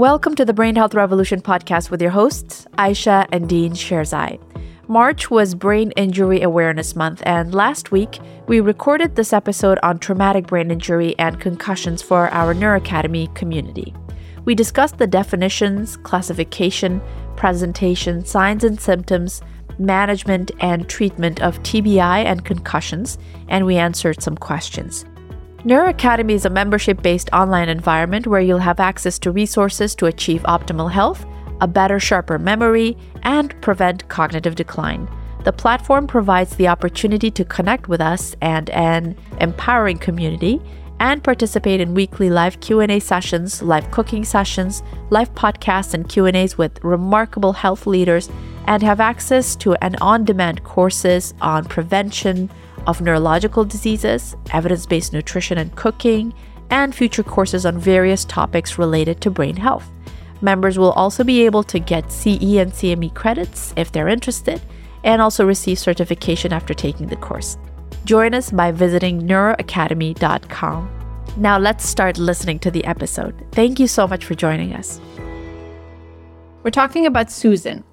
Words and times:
Welcome 0.00 0.34
to 0.36 0.46
the 0.46 0.54
Brain 0.54 0.76
Health 0.76 0.94
Revolution 0.94 1.42
podcast 1.42 1.90
with 1.90 2.00
your 2.00 2.12
hosts, 2.12 2.66
Ayesha 2.78 3.26
and 3.32 3.46
Dean 3.46 3.72
Sherzai. 3.72 4.40
March 4.88 5.30
was 5.30 5.54
Brain 5.54 5.90
Injury 5.90 6.40
Awareness 6.40 6.96
Month, 6.96 7.22
and 7.26 7.54
last 7.54 7.92
week 7.92 8.18
we 8.46 8.60
recorded 8.60 9.14
this 9.14 9.34
episode 9.34 9.78
on 9.82 9.98
traumatic 9.98 10.46
brain 10.46 10.70
injury 10.70 11.14
and 11.18 11.38
concussions 11.38 12.00
for 12.00 12.30
our 12.30 12.54
Neuro 12.54 12.78
Academy 12.78 13.28
community. 13.34 13.94
We 14.46 14.54
discussed 14.54 14.96
the 14.96 15.06
definitions, 15.06 15.98
classification, 15.98 17.02
presentation, 17.36 18.24
signs 18.24 18.64
and 18.64 18.80
symptoms, 18.80 19.42
management, 19.78 20.50
and 20.60 20.88
treatment 20.88 21.42
of 21.42 21.62
TBI 21.62 22.24
and 22.24 22.42
concussions, 22.46 23.18
and 23.48 23.66
we 23.66 23.76
answered 23.76 24.22
some 24.22 24.38
questions. 24.38 25.04
Neuro 25.62 25.90
Academy 25.90 26.32
is 26.32 26.46
a 26.46 26.50
membership 26.50 27.02
based 27.02 27.28
online 27.34 27.68
environment 27.68 28.26
where 28.26 28.40
you'll 28.40 28.58
have 28.58 28.80
access 28.80 29.18
to 29.18 29.30
resources 29.30 29.94
to 29.96 30.06
achieve 30.06 30.40
optimal 30.44 30.90
health, 30.90 31.26
a 31.60 31.68
better, 31.68 32.00
sharper 32.00 32.38
memory, 32.38 32.96
and 33.24 33.60
prevent 33.60 34.08
cognitive 34.08 34.54
decline. 34.54 35.06
The 35.44 35.52
platform 35.52 36.06
provides 36.06 36.56
the 36.56 36.68
opportunity 36.68 37.30
to 37.32 37.44
connect 37.44 37.88
with 37.88 38.00
us 38.00 38.34
and 38.40 38.70
an 38.70 39.14
empowering 39.38 39.98
community 39.98 40.62
and 40.98 41.22
participate 41.22 41.80
in 41.82 41.92
weekly 41.92 42.30
live 42.30 42.60
Q&A 42.60 42.98
sessions, 42.98 43.60
live 43.60 43.90
cooking 43.90 44.24
sessions, 44.24 44.82
live 45.10 45.34
podcasts 45.34 45.92
and 45.92 46.08
Q&As 46.08 46.56
with 46.56 46.82
remarkable 46.82 47.52
health 47.52 47.86
leaders 47.86 48.30
and 48.66 48.82
have 48.82 49.00
access 49.00 49.56
to 49.56 49.74
an 49.82 49.96
on-demand 50.00 50.64
courses 50.64 51.34
on 51.42 51.66
prevention, 51.66 52.50
of 52.86 53.00
neurological 53.00 53.64
diseases, 53.64 54.36
evidence 54.52 54.86
based 54.86 55.12
nutrition 55.12 55.58
and 55.58 55.74
cooking, 55.76 56.34
and 56.70 56.94
future 56.94 57.22
courses 57.22 57.66
on 57.66 57.78
various 57.78 58.24
topics 58.24 58.78
related 58.78 59.20
to 59.20 59.30
brain 59.30 59.56
health. 59.56 59.90
Members 60.40 60.78
will 60.78 60.92
also 60.92 61.24
be 61.24 61.44
able 61.44 61.62
to 61.64 61.78
get 61.78 62.10
CE 62.10 62.56
and 62.56 62.72
CME 62.72 63.14
credits 63.14 63.74
if 63.76 63.92
they're 63.92 64.08
interested, 64.08 64.60
and 65.04 65.20
also 65.20 65.44
receive 65.44 65.78
certification 65.78 66.52
after 66.52 66.74
taking 66.74 67.06
the 67.06 67.16
course. 67.16 67.58
Join 68.04 68.34
us 68.34 68.50
by 68.50 68.72
visiting 68.72 69.22
neuroacademy.com. 69.22 70.90
Now 71.36 71.58
let's 71.58 71.86
start 71.86 72.18
listening 72.18 72.58
to 72.60 72.70
the 72.70 72.84
episode. 72.84 73.34
Thank 73.52 73.78
you 73.78 73.86
so 73.86 74.06
much 74.06 74.24
for 74.24 74.34
joining 74.34 74.74
us. 74.74 75.00
We're 76.62 76.70
talking 76.70 77.06
about 77.06 77.30
Susan, 77.30 77.84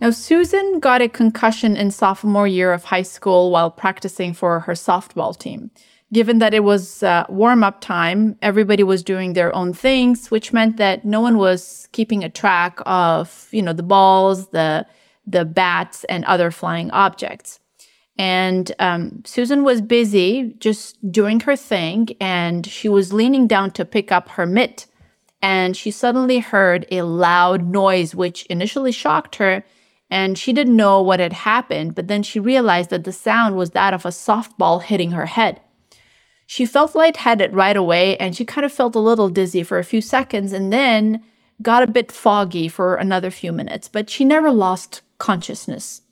now, 0.00 0.10
Susan 0.10 0.78
got 0.78 1.00
a 1.00 1.08
concussion 1.08 1.76
in 1.76 1.90
sophomore 1.90 2.46
year 2.46 2.72
of 2.72 2.84
high 2.84 3.02
school 3.02 3.50
while 3.50 3.70
practicing 3.70 4.34
for 4.34 4.60
her 4.60 4.74
softball 4.74 5.36
team. 5.36 5.70
Given 6.12 6.38
that 6.38 6.54
it 6.54 6.62
was 6.62 7.02
uh, 7.02 7.24
warm 7.28 7.64
up 7.64 7.80
time, 7.80 8.36
everybody 8.40 8.82
was 8.82 9.02
doing 9.02 9.32
their 9.32 9.54
own 9.54 9.72
things, 9.72 10.30
which 10.30 10.52
meant 10.52 10.76
that 10.76 11.04
no 11.04 11.20
one 11.20 11.36
was 11.36 11.88
keeping 11.92 12.22
a 12.22 12.28
track 12.28 12.78
of, 12.86 13.48
you 13.50 13.62
know, 13.62 13.72
the 13.72 13.82
balls, 13.82 14.48
the 14.50 14.86
the 15.26 15.44
bats, 15.44 16.04
and 16.04 16.24
other 16.26 16.52
flying 16.52 16.90
objects. 16.92 17.58
And 18.16 18.72
um, 18.78 19.22
Susan 19.24 19.64
was 19.64 19.80
busy 19.80 20.54
just 20.58 21.10
doing 21.10 21.40
her 21.40 21.56
thing, 21.56 22.08
and 22.20 22.64
she 22.66 22.88
was 22.88 23.12
leaning 23.12 23.46
down 23.46 23.72
to 23.72 23.84
pick 23.84 24.12
up 24.12 24.28
her 24.30 24.46
mitt. 24.46 24.86
And 25.42 25.76
she 25.76 25.90
suddenly 25.90 26.38
heard 26.38 26.86
a 26.90 27.02
loud 27.02 27.66
noise, 27.66 28.14
which 28.14 28.46
initially 28.46 28.92
shocked 28.92 29.36
her 29.36 29.64
and 30.10 30.38
she 30.38 30.52
didn't 30.52 30.76
know 30.76 31.02
what 31.02 31.20
had 31.20 31.32
happened, 31.32 31.94
but 31.94 32.08
then 32.08 32.22
she 32.22 32.38
realized 32.38 32.90
that 32.90 33.04
the 33.04 33.12
sound 33.12 33.56
was 33.56 33.70
that 33.70 33.92
of 33.92 34.04
a 34.04 34.10
softball 34.10 34.82
hitting 34.82 35.10
her 35.12 35.26
head. 35.26 35.60
She 36.46 36.64
felt 36.64 36.94
lightheaded 36.94 37.54
right 37.54 37.76
away 37.76 38.16
and 38.18 38.36
she 38.36 38.44
kind 38.44 38.64
of 38.64 38.72
felt 38.72 38.94
a 38.94 39.00
little 39.00 39.28
dizzy 39.28 39.64
for 39.64 39.78
a 39.78 39.84
few 39.84 40.00
seconds 40.00 40.52
and 40.52 40.72
then 40.72 41.24
got 41.60 41.82
a 41.82 41.88
bit 41.88 42.12
foggy 42.12 42.68
for 42.68 42.94
another 42.94 43.30
few 43.30 43.52
minutes, 43.52 43.88
but 43.88 44.08
she 44.08 44.24
never 44.24 44.52
lost 44.52 45.02
consciousness. 45.18 46.02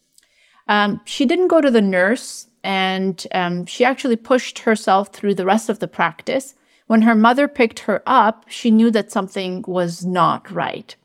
Um, 0.67 1.01
she 1.05 1.25
didn't 1.25 1.49
go 1.49 1.61
to 1.61 1.71
the 1.71 1.83
nurse 1.83 2.49
and 2.65 3.25
um, 3.33 3.67
she 3.67 3.85
actually 3.85 4.17
pushed 4.17 4.61
herself 4.61 5.13
through 5.13 5.35
the 5.35 5.45
rest 5.45 5.69
of 5.69 5.79
the 5.79 5.87
practice. 5.87 6.55
When 6.87 7.03
her 7.03 7.15
mother 7.15 7.47
picked 7.47 7.81
her 7.81 8.03
up, 8.07 8.47
she 8.49 8.71
knew 8.71 8.91
that 8.91 9.13
something 9.13 9.65
was 9.69 10.05
not 10.05 10.51
right. 10.51 10.97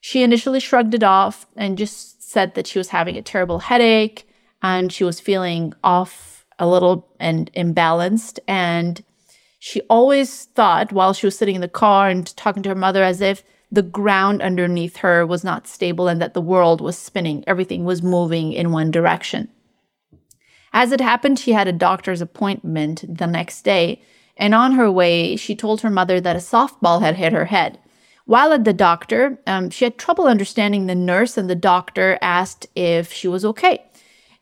She 0.00 0.22
initially 0.22 0.60
shrugged 0.60 0.94
it 0.94 1.02
off 1.02 1.46
and 1.56 1.76
just 1.76 2.17
said 2.28 2.54
that 2.54 2.66
she 2.66 2.78
was 2.78 2.90
having 2.90 3.16
a 3.16 3.22
terrible 3.22 3.58
headache 3.58 4.28
and 4.62 4.92
she 4.92 5.02
was 5.02 5.18
feeling 5.18 5.72
off 5.82 6.44
a 6.58 6.68
little 6.68 7.08
and 7.18 7.50
imbalanced. 7.54 8.38
And 8.46 9.02
she 9.58 9.80
always 9.88 10.44
thought 10.44 10.92
while 10.92 11.14
she 11.14 11.26
was 11.26 11.38
sitting 11.38 11.54
in 11.54 11.62
the 11.62 11.68
car 11.68 12.10
and 12.10 12.36
talking 12.36 12.62
to 12.64 12.68
her 12.68 12.74
mother 12.74 13.02
as 13.02 13.22
if 13.22 13.42
the 13.72 13.82
ground 13.82 14.42
underneath 14.42 14.98
her 14.98 15.24
was 15.24 15.42
not 15.42 15.66
stable 15.66 16.06
and 16.06 16.20
that 16.20 16.34
the 16.34 16.42
world 16.42 16.82
was 16.82 16.98
spinning. 16.98 17.44
Everything 17.46 17.86
was 17.86 18.02
moving 18.02 18.52
in 18.52 18.72
one 18.72 18.90
direction. 18.90 19.48
As 20.74 20.92
it 20.92 21.00
happened, 21.00 21.38
she 21.38 21.52
had 21.52 21.66
a 21.66 21.72
doctor's 21.72 22.20
appointment 22.20 23.04
the 23.08 23.26
next 23.26 23.62
day. 23.62 24.02
And 24.36 24.54
on 24.54 24.72
her 24.72 24.92
way, 24.92 25.36
she 25.36 25.56
told 25.56 25.80
her 25.80 25.90
mother 25.90 26.20
that 26.20 26.36
a 26.36 26.40
softball 26.40 27.00
had 27.00 27.16
hit 27.16 27.32
her 27.32 27.46
head. 27.46 27.78
While 28.28 28.52
at 28.52 28.64
the 28.64 28.74
doctor, 28.74 29.38
um, 29.46 29.70
she 29.70 29.86
had 29.86 29.96
trouble 29.96 30.26
understanding 30.26 30.84
the 30.84 30.94
nurse, 30.94 31.38
and 31.38 31.48
the 31.48 31.54
doctor 31.54 32.18
asked 32.20 32.66
if 32.74 33.10
she 33.10 33.26
was 33.26 33.42
okay. 33.42 33.82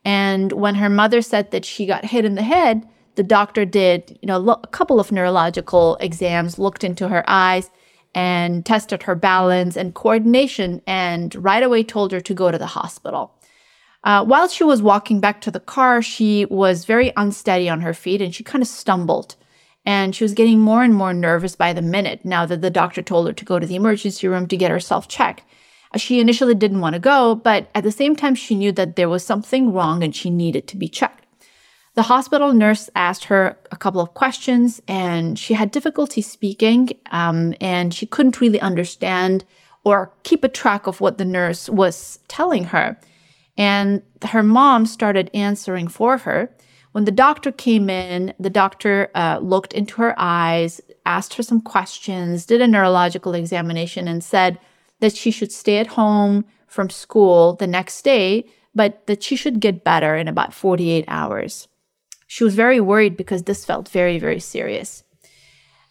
And 0.05 0.51
when 0.51 0.75
her 0.75 0.89
mother 0.89 1.23
said 1.23 1.53
that 1.53 1.65
she 1.65 1.87
got 1.87 2.05
hit 2.05 2.25
in 2.25 2.35
the 2.35 2.43
head, 2.43 2.85
the 3.15 3.23
doctor 3.23 3.65
did, 3.65 4.19
you 4.21 4.27
know, 4.27 4.39
lo- 4.39 4.61
a 4.61 4.67
couple 4.67 4.99
of 4.99 5.13
neurological 5.13 5.97
exams, 6.01 6.59
looked 6.59 6.83
into 6.83 7.07
her 7.07 7.23
eyes, 7.29 7.71
and 8.13 8.67
tested 8.67 9.05
her 9.05 9.15
balance 9.15 9.77
and 9.77 9.95
coordination, 9.95 10.83
and 10.85 11.33
right 11.37 11.63
away 11.63 11.85
told 11.85 12.11
her 12.11 12.21
to 12.21 12.35
go 12.35 12.51
to 12.51 12.59
the 12.59 12.67
hospital. 12.67 13.37
Uh, 14.03 14.25
while 14.25 14.49
she 14.49 14.65
was 14.65 14.83
walking 14.83 15.21
back 15.21 15.41
to 15.43 15.53
the 15.53 15.61
car, 15.61 16.03
she 16.03 16.45
was 16.47 16.87
very 16.87 17.13
unsteady 17.17 17.69
on 17.69 17.83
her 17.83 17.95
feet 17.95 18.21
and 18.21 18.35
she 18.35 18.43
kind 18.43 18.63
of 18.63 18.69
stumbled 18.69 19.37
and 19.87 20.15
she 20.15 20.25
was 20.25 20.35
getting 20.35 20.59
more 20.59 20.83
and 20.83 20.95
more 20.95 21.15
nervous 21.15 21.55
by 21.55 21.73
the 21.73 21.81
minute 21.81 22.25
now 22.25 22.45
that 22.45 22.61
the 22.61 22.71
doctor 22.71 23.01
told 23.01 23.29
her 23.29 23.33
to 23.33 23.45
go 23.45 23.59
to 23.59 23.67
the 23.67 23.77
emergency 23.77 24.27
room 24.27 24.49
to 24.49 24.57
get 24.57 24.73
herself 24.73 25.07
checked. 25.07 25.43
Uh, 25.95 25.99
she 25.99 26.19
initially 26.19 26.55
didn't 26.55 26.81
want 26.81 26.95
to 26.95 26.99
go, 26.99 27.37
but 27.37 27.71
at 27.75 27.85
the 27.85 27.93
same 27.93 28.17
time, 28.17 28.35
she 28.35 28.57
knew 28.57 28.73
that 28.73 28.97
there 28.97 29.09
was 29.09 29.25
something 29.25 29.73
wrong 29.73 30.03
and 30.03 30.15
she 30.15 30.29
needed 30.29 30.67
to 30.67 30.77
be 30.77 30.89
checked. 30.89 31.25
The 31.95 32.03
hospital 32.03 32.53
nurse 32.53 32.91
asked 32.95 33.25
her 33.25 33.57
a 33.71 33.77
couple 33.77 34.03
of 34.03 34.13
questions, 34.13 34.83
and 34.87 35.39
she 35.39 35.55
had 35.55 35.71
difficulty 35.71 36.21
speaking, 36.21 36.91
um, 37.11 37.55
and 37.59 37.95
she 37.95 38.05
couldn't 38.05 38.41
really 38.41 38.61
understand 38.61 39.47
or 39.83 40.13
keep 40.25 40.45
a 40.45 40.49
track 40.49 40.87
of 40.87 41.01
what 41.01 41.17
the 41.17 41.25
nurse 41.25 41.71
was 41.71 42.19
telling 42.29 42.65
her. 42.65 42.99
And 43.57 44.03
her 44.25 44.43
mom 44.43 44.85
started 44.85 45.31
answering 45.33 45.89
for 45.89 46.19
her. 46.19 46.51
When 46.97 47.05
the 47.05 47.13
doctor 47.13 47.53
came 47.53 47.91
in, 47.91 48.33
the 48.41 48.49
doctor 48.49 49.11
uh, 49.15 49.39
looked 49.43 49.75
into 49.75 49.97
her 49.97 50.15
eyes, 50.17 50.81
asked 51.05 51.35
her 51.35 51.43
some 51.43 51.61
questions, 51.61 52.47
did 52.47 52.63
a 52.63 52.67
neurological 52.67 53.35
examination, 53.35 54.09
and 54.09 54.25
said 54.25 54.59
that 55.01 55.15
she 55.15 55.31
should 55.31 55.53
stay 55.53 55.77
at 55.77 55.89
home 55.89 56.47
from 56.67 56.89
school 56.89 57.53
the 57.53 57.67
next 57.67 58.01
day, 58.01 58.47
but 58.75 59.07
that 59.09 59.23
she 59.23 59.37
should 59.37 59.61
get 59.61 59.85
better 59.85 60.17
in 60.17 60.27
about 60.27 60.55
48 60.55 61.05
hours. 61.07 61.69
She 62.29 62.45
was 62.45 62.55
very 62.55 62.81
worried 62.81 63.15
because 63.15 63.43
this 63.43 63.67
felt 63.67 63.91
very, 63.91 64.19
very 64.19 64.41
serious. 64.41 65.05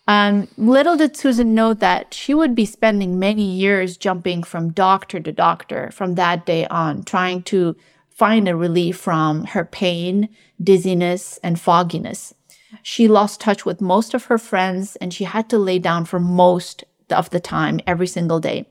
Um, 0.08 0.48
little 0.58 0.98
did 0.98 1.16
Susan 1.16 1.54
know 1.54 1.76
that 1.76 2.16
she 2.16 2.34
would 2.34 2.56
be 2.56 2.66
spending 2.66 3.20
many 3.20 3.44
years 3.44 3.96
jumping 3.96 4.42
from 4.42 4.72
doctor 4.72 5.20
to 5.20 5.32
doctor 5.32 5.92
from 5.92 6.16
that 6.16 6.48
day 6.48 6.66
on, 6.66 7.04
trying 7.04 7.44
to 7.44 7.76
find 8.16 8.48
a 8.48 8.56
relief 8.56 8.98
from 8.98 9.44
her 9.44 9.66
pain, 9.66 10.30
dizziness, 10.64 11.38
and 11.44 11.60
fogginess. 11.60 12.34
She 12.82 13.08
lost 13.08 13.42
touch 13.42 13.66
with 13.66 13.82
most 13.82 14.14
of 14.14 14.26
her 14.26 14.38
friends 14.38 14.96
and 14.98 15.14
she 15.14 15.26
had 15.26 15.50
to 15.50 15.58
lay 15.58 15.80
down 15.80 16.06
for 16.06 16.20
most 16.20 16.86
of 17.10 17.30
the 17.30 17.40
time 17.40 17.80
every 17.86 18.08
single 18.08 18.40
day. 18.40 18.68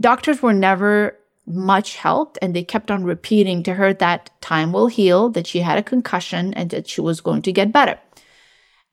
Doctors 0.00 0.42
were 0.42 0.54
never 0.54 1.18
much 1.46 1.96
helped 1.96 2.38
and 2.40 2.54
they 2.54 2.64
kept 2.64 2.90
on 2.90 3.04
repeating 3.04 3.62
to 3.62 3.74
her 3.74 3.92
that 3.94 4.30
time 4.40 4.72
will 4.72 4.86
heal, 4.86 5.28
that 5.30 5.46
she 5.46 5.60
had 5.60 5.78
a 5.78 5.82
concussion, 5.82 6.54
and 6.54 6.70
that 6.70 6.88
she 6.88 7.00
was 7.00 7.20
going 7.20 7.42
to 7.42 7.52
get 7.52 7.72
better. 7.72 7.98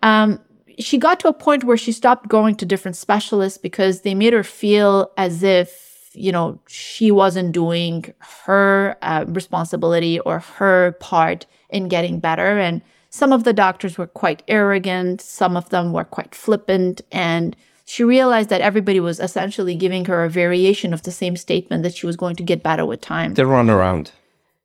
Um, 0.03 0.39
she 0.77 0.97
got 0.97 1.19
to 1.21 1.29
a 1.29 1.33
point 1.33 1.63
where 1.63 1.77
she 1.77 1.91
stopped 1.91 2.27
going 2.27 2.55
to 2.55 2.65
different 2.65 2.97
specialists 2.97 3.57
because 3.57 4.01
they 4.01 4.13
made 4.13 4.33
her 4.33 4.43
feel 4.43 5.11
as 5.17 5.41
if 5.41 5.94
you 6.15 6.31
know, 6.31 6.59
she 6.67 7.11
wasn't 7.11 7.51
doing 7.51 8.13
her 8.45 8.97
uh, 9.01 9.25
responsibility 9.27 10.19
or 10.21 10.39
her 10.39 10.93
part 10.93 11.45
in 11.69 11.87
getting 11.87 12.19
better. 12.19 12.59
And 12.59 12.81
some 13.09 13.31
of 13.31 13.43
the 13.43 13.53
doctors 13.53 13.97
were 13.97 14.07
quite 14.07 14.43
arrogant, 14.47 15.21
some 15.21 15.55
of 15.55 15.69
them 15.69 15.93
were 15.93 16.03
quite 16.03 16.35
flippant. 16.35 17.01
And 17.11 17.55
she 17.85 18.03
realized 18.03 18.49
that 18.49 18.61
everybody 18.61 18.99
was 18.99 19.19
essentially 19.19 19.75
giving 19.75 20.05
her 20.05 20.23
a 20.23 20.29
variation 20.29 20.93
of 20.93 21.03
the 21.03 21.11
same 21.11 21.37
statement 21.37 21.83
that 21.83 21.95
she 21.95 22.05
was 22.05 22.17
going 22.17 22.35
to 22.35 22.43
get 22.43 22.63
better 22.63 22.85
with 22.85 23.01
time. 23.01 23.35
They 23.35 23.43
run 23.45 23.69
around. 23.69 24.11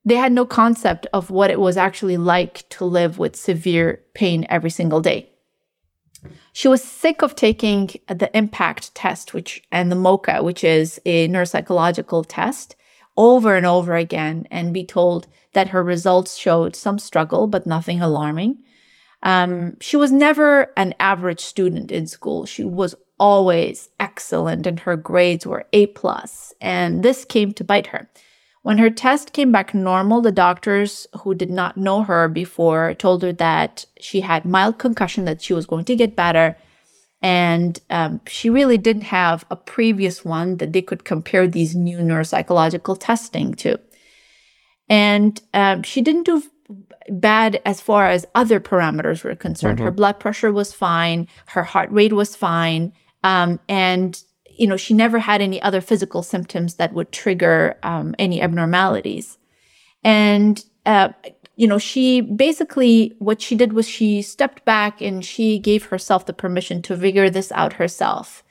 They 0.05 0.17
had 0.17 0.33
no 0.33 0.47
concept 0.47 1.07
of 1.13 1.31
what 1.31 1.51
it 1.51 1.61
was 1.61 1.77
actually 1.77 2.17
like 2.17 2.67
to 2.71 2.85
live 2.85 3.19
with 3.19 3.37
severe 3.37 4.01
pain 4.15 4.47
every 4.49 4.71
single 4.71 5.01
day. 5.01 5.30
She 6.53 6.69
was 6.69 6.83
sick 6.83 7.23
of 7.23 7.35
taking 7.35 7.91
the 8.09 8.31
impact 8.37 8.95
test, 8.95 9.35
which 9.35 9.63
and 9.71 9.91
the 9.91 9.97
MOCA, 9.97 10.43
which 10.43 10.65
is 10.65 11.01
a 11.07 11.29
neuropsychological 11.29 12.25
test, 12.29 12.77
over 13.17 13.57
and 13.57 13.67
over 13.67 13.95
again, 13.95 14.47
and 14.51 14.75
be 14.75 14.85
told 14.85 15.27
that 15.53 15.69
her 15.69 15.83
results 15.83 16.37
showed 16.37 16.77
some 16.77 16.99
struggle, 16.99 17.47
but 17.47 17.67
nothing 17.67 18.01
alarming. 18.01 18.59
Um, 19.23 19.77
she 19.81 19.97
was 19.97 20.13
never 20.13 20.73
an 20.77 20.95
average 20.99 21.41
student 21.41 21.93
in 21.93 22.07
school. 22.07 22.47
She 22.47 22.65
was 22.65 22.95
always 23.19 23.91
excellent, 23.99 24.67
and 24.67 24.81
her 24.81 24.97
grades 24.97 25.47
were 25.47 25.67
A 25.73 25.87
plus. 25.89 26.55
And 26.61 27.03
this 27.03 27.25
came 27.25 27.53
to 27.55 27.65
bite 27.65 27.89
her. 27.89 28.09
When 28.63 28.79
her 28.79 28.91
test 28.91 29.33
came 29.33 29.53
back 29.53 29.73
normal, 29.73 30.21
the 30.21 30.33
doctors 30.33 31.07
who 31.21 31.35
did 31.35 31.51
not 31.51 31.77
know 31.77 32.03
her 32.03 32.29
before 32.29 32.95
told 32.95 33.23
her 33.23 33.33
that 33.33 33.87
she 33.99 34.21
had 34.21 34.45
mild 34.45 34.79
concussion, 34.79 35.25
that 35.25 35.41
she 35.41 35.55
was 35.55 35.67
going 35.67 35.87
to 35.87 35.97
get 35.97 36.15
better. 36.15 36.57
And 37.23 37.79
um, 37.91 38.21
she 38.27 38.51
really 38.51 38.79
didn't 38.79 39.03
have 39.03 39.45
a 39.51 39.57
previous 39.57 40.25
one 40.25 40.59
that 40.59 40.73
they 40.73 40.83
could 40.83 41.05
compare 41.05 41.47
these 41.47 41.75
new 41.75 41.99
neuropsychological 41.99 42.99
testing 43.01 43.55
to. 43.55 43.79
And 44.89 45.41
um, 45.55 45.83
she 45.83 46.03
didn't 46.03 46.25
do 46.25 46.43
bad 47.09 47.61
as 47.65 47.81
far 47.81 48.07
as 48.07 48.27
other 48.35 48.61
parameters 48.61 49.25
were 49.25 49.35
concerned. 49.35 49.79
Mm-hmm. 49.79 49.85
Her 49.87 49.91
blood 49.91 50.21
pressure 50.21 50.53
was 50.53 50.73
fine, 50.73 51.29
her 51.49 51.63
heart 51.63 51.91
rate 51.91 52.13
was 52.13 52.37
fine, 52.37 52.93
um, 53.23 53.59
and 53.69 54.23
you 54.61 54.67
know, 54.67 54.77
she 54.77 54.93
never 54.93 55.21
had 55.21 55.41
any 55.41 55.61
other 55.63 55.81
physical 55.81 56.23
symptoms 56.23 56.75
that 56.75 56.93
would 56.93 57.11
trigger 57.13 57.79
um, 57.83 58.15
any 58.19 58.43
abnormalities. 58.43 59.39
And, 60.05 60.63
uh, 60.85 61.09
you 61.57 61.67
know, 61.67 61.79
she 61.79 62.21
basically, 62.21 63.15
what 63.19 63.41
she 63.41 63.57
did 63.57 63.73
was 63.73 63.89
she 63.89 64.21
stepped 64.21 64.63
back 64.67 65.01
and 65.01 65.25
she 65.25 65.59
gave 65.59 65.87
herself 65.87 66.27
the 66.27 66.35
permission 66.35 66.83
to 66.83 66.97
figure 66.97 67.31
this 67.31 67.51
out 67.53 67.73
herself. 67.75 68.45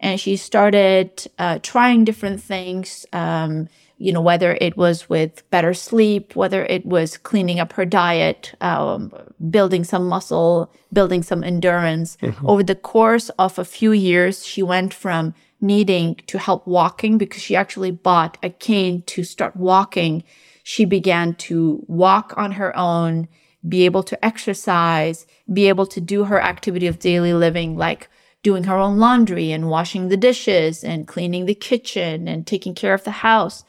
And 0.00 0.18
she 0.18 0.38
started 0.38 1.26
uh, 1.38 1.58
trying 1.62 2.04
different 2.04 2.42
things, 2.42 3.04
um, 3.12 3.68
you 3.98 4.14
know, 4.14 4.22
whether 4.22 4.56
it 4.62 4.78
was 4.78 5.10
with 5.10 5.48
better 5.50 5.74
sleep, 5.74 6.34
whether 6.34 6.64
it 6.64 6.86
was 6.86 7.18
cleaning 7.18 7.60
up 7.60 7.74
her 7.74 7.84
diet, 7.84 8.54
um, 8.62 9.12
building 9.50 9.84
some 9.84 10.08
muscle, 10.08 10.72
building 10.90 11.22
some 11.22 11.44
endurance. 11.44 12.16
Mm-hmm. 12.22 12.48
Over 12.48 12.62
the 12.62 12.74
course 12.74 13.28
of 13.38 13.58
a 13.58 13.64
few 13.66 13.92
years, 13.92 14.46
she 14.46 14.62
went 14.62 14.94
from 14.94 15.34
needing 15.60 16.16
to 16.26 16.38
help 16.38 16.66
walking 16.66 17.18
because 17.18 17.42
she 17.42 17.56
actually 17.56 17.90
bought 17.90 18.38
a 18.42 18.50
cane 18.50 19.02
to 19.02 19.24
start 19.24 19.56
walking. 19.56 20.22
She 20.62 20.84
began 20.84 21.34
to 21.34 21.84
walk 21.86 22.34
on 22.36 22.52
her 22.52 22.76
own, 22.76 23.28
be 23.68 23.84
able 23.84 24.02
to 24.04 24.24
exercise, 24.24 25.26
be 25.52 25.68
able 25.68 25.86
to 25.86 26.00
do 26.00 26.24
her 26.24 26.40
activity 26.40 26.86
of 26.86 26.98
daily 26.98 27.34
living, 27.34 27.76
like 27.76 28.08
doing 28.42 28.64
her 28.64 28.76
own 28.76 28.98
laundry 28.98 29.52
and 29.52 29.68
washing 29.68 30.08
the 30.08 30.16
dishes 30.16 30.82
and 30.82 31.06
cleaning 31.06 31.46
the 31.46 31.54
kitchen 31.54 32.26
and 32.26 32.46
taking 32.46 32.74
care 32.74 32.94
of 32.94 33.04
the 33.04 33.10
house. 33.10 33.64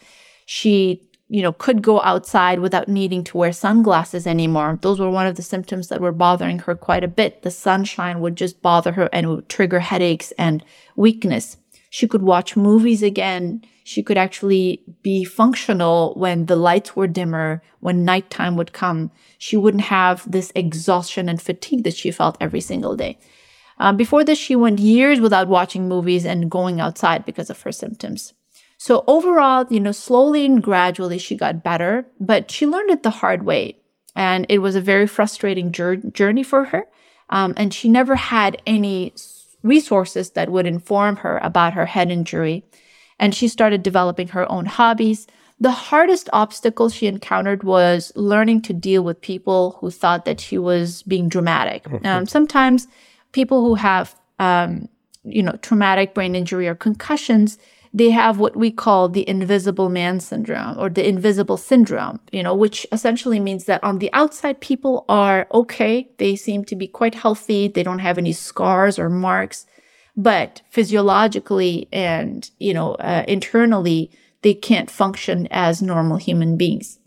She, 0.45 1.01
you 1.27 1.41
know, 1.41 1.51
could 1.51 1.81
go 1.81 2.01
outside 2.01 2.59
without 2.59 2.87
needing 2.87 3.23
to 3.25 3.37
wear 3.37 3.51
sunglasses 3.51 4.25
anymore. 4.25 4.79
Those 4.81 4.99
were 4.99 5.09
one 5.09 5.27
of 5.27 5.35
the 5.35 5.41
symptoms 5.41 5.89
that 5.89 6.01
were 6.01 6.11
bothering 6.13 6.59
her 6.59 6.75
quite 6.75 7.03
a 7.03 7.09
bit. 7.09 7.41
The 7.41 7.51
sunshine 7.51 8.21
would 8.21 8.37
just 8.37 8.61
bother 8.61 8.93
her 8.93 9.09
and 9.11 9.29
would 9.29 9.49
trigger 9.49 9.79
headaches 9.79 10.31
and 10.37 10.63
weakness. 10.95 11.57
She 11.91 12.07
could 12.07 12.21
watch 12.23 12.55
movies 12.55 13.03
again. 13.03 13.65
She 13.83 14.01
could 14.01 14.17
actually 14.17 14.81
be 15.03 15.25
functional 15.25 16.13
when 16.15 16.45
the 16.45 16.55
lights 16.55 16.95
were 16.95 17.05
dimmer, 17.05 17.61
when 17.81 18.05
nighttime 18.05 18.55
would 18.55 18.71
come. 18.71 19.11
She 19.37 19.57
wouldn't 19.57 19.83
have 19.83 20.23
this 20.31 20.53
exhaustion 20.55 21.27
and 21.27 21.41
fatigue 21.41 21.83
that 21.83 21.97
she 21.97 22.09
felt 22.11 22.37
every 22.39 22.61
single 22.61 22.95
day. 22.95 23.19
Um, 23.77 23.97
before 23.97 24.23
this, 24.23 24.39
she 24.39 24.55
went 24.55 24.79
years 24.79 25.19
without 25.19 25.49
watching 25.49 25.89
movies 25.89 26.25
and 26.25 26.49
going 26.49 26.79
outside 26.79 27.25
because 27.25 27.49
of 27.49 27.61
her 27.63 27.73
symptoms. 27.73 28.33
So 28.77 29.03
overall, 29.05 29.65
you 29.69 29.81
know, 29.81 29.91
slowly 29.91 30.45
and 30.45 30.63
gradually 30.63 31.17
she 31.17 31.35
got 31.35 31.61
better, 31.61 32.05
but 32.21 32.49
she 32.49 32.65
learned 32.65 32.89
it 32.89 33.03
the 33.03 33.09
hard 33.09 33.43
way. 33.43 33.75
And 34.15 34.45
it 34.47 34.59
was 34.59 34.77
a 34.77 34.81
very 34.81 35.07
frustrating 35.07 35.73
journey 35.73 36.43
for 36.43 36.65
her. 36.65 36.87
Um, 37.29 37.53
and 37.57 37.73
she 37.73 37.89
never 37.89 38.15
had 38.15 38.61
any 38.65 39.13
resources 39.63 40.31
that 40.31 40.49
would 40.49 40.65
inform 40.65 41.17
her 41.17 41.39
about 41.43 41.73
her 41.73 41.85
head 41.85 42.11
injury. 42.11 42.63
And 43.19 43.35
she 43.35 43.47
started 43.47 43.83
developing 43.83 44.29
her 44.29 44.51
own 44.51 44.65
hobbies. 44.65 45.27
The 45.59 45.71
hardest 45.71 46.29
obstacle 46.33 46.89
she 46.89 47.05
encountered 47.05 47.63
was 47.63 48.11
learning 48.15 48.63
to 48.63 48.73
deal 48.73 49.03
with 49.03 49.21
people 49.21 49.77
who 49.79 49.91
thought 49.91 50.25
that 50.25 50.39
she 50.39 50.57
was 50.57 51.03
being 51.03 51.29
dramatic. 51.29 51.83
Mm-hmm. 51.83 52.05
Um, 52.05 52.25
sometimes 52.25 52.87
people 53.31 53.63
who 53.63 53.75
have, 53.75 54.15
um, 54.39 54.89
you 55.23 55.43
know, 55.43 55.53
traumatic 55.61 56.15
brain 56.15 56.35
injury 56.35 56.67
or 56.67 56.73
concussions, 56.73 57.59
they 57.93 58.09
have 58.11 58.39
what 58.39 58.55
we 58.55 58.71
call 58.71 59.09
the 59.09 59.27
invisible 59.27 59.89
man 59.89 60.19
syndrome 60.19 60.77
or 60.79 60.89
the 60.89 61.07
invisible 61.07 61.57
syndrome, 61.57 62.19
you 62.31 62.41
know, 62.41 62.55
which 62.55 62.87
essentially 62.91 63.39
means 63.39 63.65
that 63.65 63.83
on 63.83 63.99
the 63.99 64.11
outside, 64.13 64.61
people 64.61 65.03
are 65.09 65.47
okay. 65.53 66.09
They 66.17 66.35
seem 66.35 66.63
to 66.65 66.75
be 66.75 66.87
quite 66.87 67.15
healthy. 67.15 67.67
They 67.67 67.83
don't 67.83 67.99
have 67.99 68.17
any 68.17 68.31
scars 68.31 68.97
or 68.97 69.09
marks, 69.09 69.65
but 70.15 70.61
physiologically 70.69 71.89
and, 71.91 72.49
you 72.59 72.73
know, 72.73 72.95
uh, 72.95 73.25
internally, 73.27 74.09
they 74.41 74.53
can't 74.53 74.89
function 74.89 75.47
as 75.51 75.81
normal 75.81 76.17
human 76.17 76.55
beings. 76.55 76.97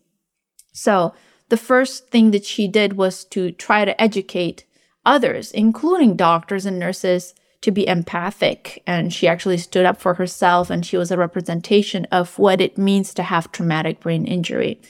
So 0.73 1.15
the 1.49 1.57
first 1.57 2.09
thing 2.09 2.31
that 2.33 2.45
she 2.45 2.69
did 2.69 2.95
was 2.95 3.25
to 3.27 3.53
try 3.53 3.87
to 3.87 4.01
educate 4.01 4.65
others, 5.07 5.51
including 5.53 6.17
doctors 6.17 6.67
and 6.67 6.79
nurses, 6.79 7.35
to 7.65 7.71
be 7.71 7.89
empathic. 7.89 8.83
And 8.87 9.11
she 9.11 9.27
actually 9.27 9.57
stood 9.57 9.87
up 9.87 9.99
for 9.99 10.13
herself 10.13 10.69
and 10.69 10.85
she 10.85 10.99
was 10.99 11.11
a 11.11 11.17
representation 11.17 12.05
of 12.13 12.39
what 12.39 12.61
it 12.61 12.77
means 12.77 13.15
to 13.15 13.23
have 13.23 13.51
traumatic 13.51 14.01
brain 14.01 14.27
injury. 14.27 14.83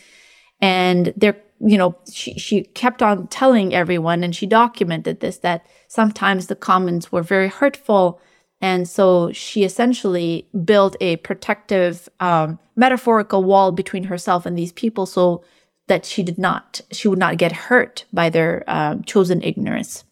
And 0.60 1.12
there, 1.16 1.40
you 1.60 1.78
know, 1.78 1.96
she, 2.12 2.36
she 2.36 2.64
kept 2.64 3.00
on 3.00 3.28
telling 3.28 3.72
everyone 3.72 4.24
and 4.24 4.34
she 4.34 4.46
documented 4.46 5.20
this 5.20 5.38
that 5.38 5.64
sometimes 5.86 6.48
the 6.48 6.56
comments 6.56 7.12
were 7.12 7.22
very 7.22 7.46
hurtful. 7.46 8.20
And 8.60 8.88
so 8.88 9.30
she 9.30 9.62
essentially 9.62 10.48
built 10.64 10.96
a 11.00 11.16
protective, 11.18 12.08
um, 12.18 12.58
metaphorical 12.74 13.44
wall 13.44 13.70
between 13.70 14.04
herself 14.04 14.46
and 14.46 14.58
these 14.58 14.72
people 14.72 15.06
so 15.06 15.44
that 15.86 16.04
she 16.04 16.24
did 16.24 16.38
not, 16.38 16.80
she 16.90 17.06
would 17.06 17.20
not 17.20 17.36
get 17.36 17.52
hurt 17.52 18.04
by 18.12 18.30
their 18.30 18.64
um, 18.66 19.04
chosen 19.04 19.44
ignorance. 19.44 20.02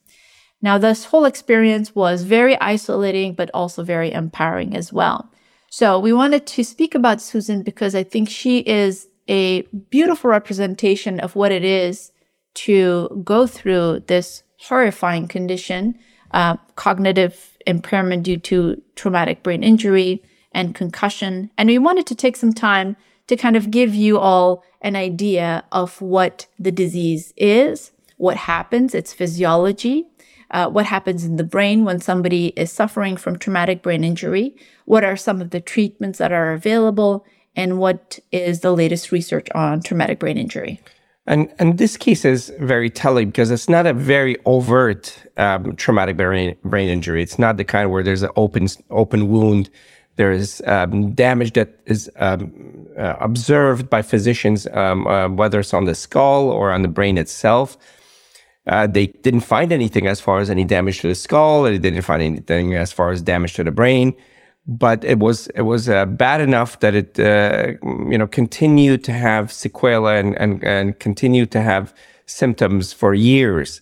Now, 0.62 0.78
this 0.78 1.06
whole 1.06 1.24
experience 1.24 1.94
was 1.94 2.22
very 2.22 2.58
isolating, 2.60 3.34
but 3.34 3.50
also 3.52 3.82
very 3.82 4.12
empowering 4.12 4.76
as 4.76 4.92
well. 4.92 5.28
So, 5.70 5.98
we 5.98 6.12
wanted 6.12 6.46
to 6.46 6.64
speak 6.64 6.94
about 6.94 7.20
Susan 7.20 7.62
because 7.62 7.94
I 7.94 8.04
think 8.04 8.28
she 8.28 8.60
is 8.60 9.08
a 9.28 9.62
beautiful 9.90 10.30
representation 10.30 11.18
of 11.20 11.34
what 11.34 11.52
it 11.52 11.64
is 11.64 12.12
to 12.54 13.22
go 13.24 13.46
through 13.46 14.04
this 14.06 14.42
horrifying 14.58 15.26
condition, 15.26 15.98
uh, 16.32 16.56
cognitive 16.76 17.58
impairment 17.66 18.22
due 18.22 18.36
to 18.36 18.80
traumatic 18.94 19.42
brain 19.42 19.62
injury 19.62 20.22
and 20.52 20.74
concussion. 20.74 21.50
And 21.56 21.68
we 21.68 21.78
wanted 21.78 22.06
to 22.06 22.14
take 22.14 22.36
some 22.36 22.52
time 22.52 22.96
to 23.26 23.36
kind 23.36 23.56
of 23.56 23.70
give 23.70 23.94
you 23.94 24.18
all 24.18 24.62
an 24.80 24.96
idea 24.96 25.64
of 25.72 26.00
what 26.00 26.46
the 26.58 26.72
disease 26.72 27.32
is, 27.36 27.92
what 28.16 28.36
happens, 28.36 28.94
its 28.94 29.12
physiology, 29.12 30.06
uh, 30.52 30.68
what 30.68 30.86
happens 30.86 31.24
in 31.24 31.36
the 31.36 31.44
brain 31.44 31.84
when 31.84 32.00
somebody 32.00 32.48
is 32.48 32.70
suffering 32.70 33.16
from 33.16 33.38
traumatic 33.38 33.82
brain 33.82 34.04
injury, 34.04 34.54
what 34.84 35.02
are 35.02 35.16
some 35.16 35.40
of 35.40 35.50
the 35.50 35.60
treatments 35.60 36.18
that 36.18 36.32
are 36.32 36.52
available, 36.52 37.24
and 37.56 37.78
what 37.78 38.18
is 38.30 38.60
the 38.60 38.72
latest 38.72 39.12
research 39.12 39.48
on 39.54 39.82
traumatic 39.82 40.18
brain 40.18 40.38
injury. 40.38 40.80
And 41.26 41.52
and 41.58 41.78
this 41.78 41.96
case 41.96 42.24
is 42.24 42.52
very 42.58 42.90
telling 42.90 43.28
because 43.28 43.50
it's 43.50 43.68
not 43.68 43.86
a 43.86 43.92
very 43.92 44.36
overt 44.44 45.16
um, 45.36 45.76
traumatic 45.76 46.16
brain 46.16 46.56
brain 46.64 46.88
injury. 46.88 47.22
It's 47.22 47.38
not 47.38 47.56
the 47.56 47.64
kind 47.64 47.90
where 47.90 48.02
there's 48.02 48.22
an 48.22 48.30
open 48.36 48.66
open 48.90 49.28
wound. 49.28 49.70
There 50.16 50.32
is 50.32 50.62
um, 50.66 51.12
damage 51.12 51.52
that 51.52 51.78
is 51.86 52.10
um, 52.16 52.86
uh, 52.98 53.14
observed 53.20 53.88
by 53.88 54.02
physicians, 54.02 54.66
um, 54.72 55.06
uh, 55.06 55.28
whether 55.28 55.60
it's 55.60 55.72
on 55.72 55.84
the 55.84 55.94
skull 55.94 56.50
or 56.50 56.70
on 56.72 56.82
the 56.82 56.88
brain 56.88 57.16
itself. 57.16 57.78
Uh, 58.66 58.86
they 58.86 59.08
didn't 59.08 59.40
find 59.40 59.72
anything 59.72 60.06
as 60.06 60.20
far 60.20 60.38
as 60.38 60.48
any 60.48 60.64
damage 60.64 61.00
to 61.00 61.08
the 61.08 61.14
skull. 61.14 61.64
They 61.64 61.78
didn't 61.78 62.02
find 62.02 62.22
anything 62.22 62.74
as 62.74 62.92
far 62.92 63.10
as 63.10 63.20
damage 63.20 63.54
to 63.54 63.64
the 63.64 63.72
brain. 63.72 64.14
But 64.66 65.04
it 65.04 65.18
was 65.18 65.48
it 65.48 65.62
was 65.62 65.88
uh, 65.88 66.06
bad 66.06 66.40
enough 66.40 66.78
that 66.80 66.94
it 66.94 67.18
uh, 67.18 67.72
you 67.82 68.16
know 68.16 68.28
continued 68.28 69.02
to 69.04 69.12
have 69.12 69.52
sequelae 69.52 70.20
and, 70.20 70.38
and 70.38 70.62
and 70.62 70.98
continued 71.00 71.50
to 71.52 71.60
have 71.60 71.92
symptoms 72.26 72.92
for 72.92 73.12
years. 73.12 73.80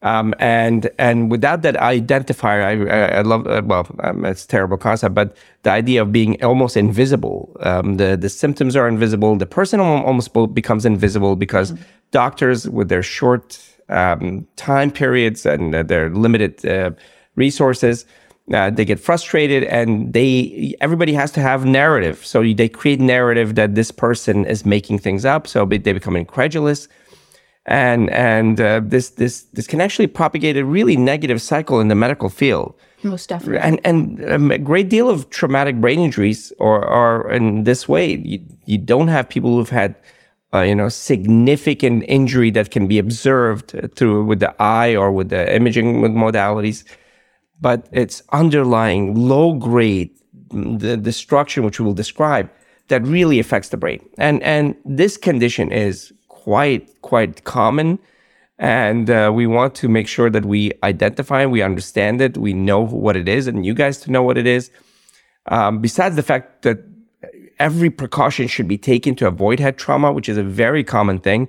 Um, 0.00 0.34
and 0.38 0.90
and 0.98 1.30
without 1.30 1.62
that 1.62 1.76
identifier, 1.76 2.62
I, 2.62 3.18
I, 3.18 3.22
love 3.22 3.46
uh, 3.46 3.62
well, 3.64 3.86
um, 4.00 4.24
it's 4.26 4.44
a 4.44 4.48
terrible 4.48 4.76
concept, 4.76 5.14
but 5.14 5.36
the 5.62 5.70
idea 5.70 6.02
of 6.02 6.12
being 6.12 6.42
almost 6.42 6.76
invisible. 6.76 7.56
Um, 7.60 7.96
the 7.96 8.16
the 8.16 8.28
symptoms 8.28 8.76
are 8.76 8.88
invisible. 8.88 9.36
The 9.36 9.46
person 9.46 9.80
almost 9.80 10.30
becomes 10.54 10.84
invisible 10.86 11.36
because 11.36 11.72
mm-hmm. 11.72 11.82
doctors, 12.10 12.68
with 12.68 12.88
their 12.90 13.02
short 13.02 13.58
um, 13.88 14.46
time 14.56 14.90
periods 14.90 15.46
and 15.46 15.74
uh, 15.74 15.82
their 15.82 16.10
limited 16.10 16.64
uh, 16.64 16.90
resources. 17.36 18.06
Uh, 18.52 18.68
they 18.68 18.84
get 18.84 19.00
frustrated 19.00 19.64
and 19.64 20.12
they 20.12 20.74
everybody 20.82 21.14
has 21.14 21.30
to 21.32 21.40
have 21.40 21.64
narrative. 21.64 22.24
So 22.26 22.42
they 22.42 22.68
create 22.68 23.00
narrative 23.00 23.54
that 23.54 23.74
this 23.74 23.90
person 23.90 24.44
is 24.44 24.66
making 24.66 24.98
things 24.98 25.24
up. 25.24 25.46
So 25.46 25.64
they 25.64 25.92
become 25.92 26.16
incredulous. 26.16 26.88
And 27.66 28.10
and 28.10 28.60
uh, 28.60 28.82
this 28.84 29.10
this 29.10 29.42
this 29.54 29.66
can 29.66 29.80
actually 29.80 30.08
propagate 30.08 30.58
a 30.58 30.64
really 30.64 30.96
negative 30.96 31.40
cycle 31.40 31.80
in 31.80 31.88
the 31.88 31.94
medical 31.94 32.28
field. 32.28 32.74
Most 33.02 33.30
definitely. 33.30 33.60
And 33.60 33.80
and 33.84 34.30
um, 34.30 34.50
a 34.50 34.58
great 34.58 34.90
deal 34.90 35.08
of 35.08 35.30
traumatic 35.30 35.80
brain 35.80 36.00
injuries 36.00 36.52
are 36.60 36.84
are 36.84 37.30
in 37.30 37.64
this 37.64 37.88
way. 37.88 38.16
You, 38.16 38.40
you 38.66 38.76
don't 38.76 39.08
have 39.08 39.30
people 39.30 39.56
who've 39.56 39.70
had 39.70 39.94
uh, 40.54 40.62
you 40.62 40.74
know 40.74 40.88
significant 40.88 42.04
injury 42.06 42.50
that 42.50 42.70
can 42.70 42.86
be 42.86 42.98
observed 42.98 43.74
through 43.96 44.24
with 44.24 44.40
the 44.40 44.54
eye 44.62 44.94
or 44.94 45.10
with 45.10 45.30
the 45.30 45.54
imaging 45.54 46.02
modalities. 46.02 46.84
But 47.60 47.88
it's 47.92 48.22
underlying 48.32 49.14
low 49.14 49.54
grade 49.54 50.10
the 50.50 50.96
destruction 50.96 51.64
which 51.64 51.80
we 51.80 51.84
will 51.84 51.94
describe 51.94 52.50
that 52.88 53.02
really 53.06 53.38
affects 53.38 53.70
the 53.70 53.76
brain. 53.76 54.06
And 54.18 54.42
and 54.42 54.76
this 54.84 55.16
condition 55.16 55.72
is 55.72 56.12
quite 56.28 57.00
quite 57.02 57.44
common. 57.44 57.98
And 58.58 59.10
uh, 59.10 59.32
we 59.34 59.48
want 59.48 59.74
to 59.76 59.88
make 59.88 60.06
sure 60.06 60.30
that 60.30 60.44
we 60.44 60.70
identify 60.84 61.42
and 61.42 61.50
we 61.50 61.60
understand 61.60 62.20
it. 62.20 62.38
We 62.38 62.52
know 62.52 62.86
what 62.86 63.16
it 63.16 63.28
is 63.28 63.48
and 63.48 63.66
you 63.66 63.74
guys 63.74 63.98
to 64.02 64.12
know 64.12 64.22
what 64.22 64.38
it 64.38 64.46
is. 64.46 64.70
Um, 65.46 65.80
besides 65.80 66.14
the 66.14 66.22
fact 66.22 66.62
that 66.62 66.78
every 67.58 67.90
precaution 67.90 68.46
should 68.46 68.68
be 68.68 68.78
taken 68.78 69.14
to 69.14 69.26
avoid 69.26 69.60
head 69.60 69.76
trauma 69.76 70.12
which 70.12 70.28
is 70.28 70.36
a 70.36 70.42
very 70.42 70.84
common 70.84 71.18
thing 71.18 71.48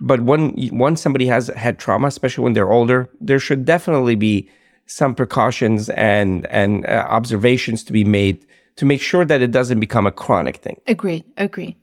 but 0.00 0.20
when 0.22 0.54
once 0.72 1.00
somebody 1.00 1.26
has 1.26 1.48
head 1.48 1.78
trauma 1.78 2.08
especially 2.08 2.44
when 2.44 2.52
they're 2.52 2.72
older 2.72 3.08
there 3.20 3.38
should 3.38 3.64
definitely 3.64 4.14
be 4.14 4.48
some 4.86 5.14
precautions 5.14 5.88
and 5.90 6.46
and 6.46 6.84
uh, 6.86 7.06
observations 7.08 7.84
to 7.84 7.92
be 7.92 8.04
made 8.04 8.44
to 8.76 8.84
make 8.84 9.00
sure 9.00 9.24
that 9.24 9.42
it 9.42 9.50
doesn't 9.50 9.80
become 9.80 10.06
a 10.06 10.12
chronic 10.12 10.56
thing 10.56 10.80
agree 10.86 11.24
agree 11.36 11.76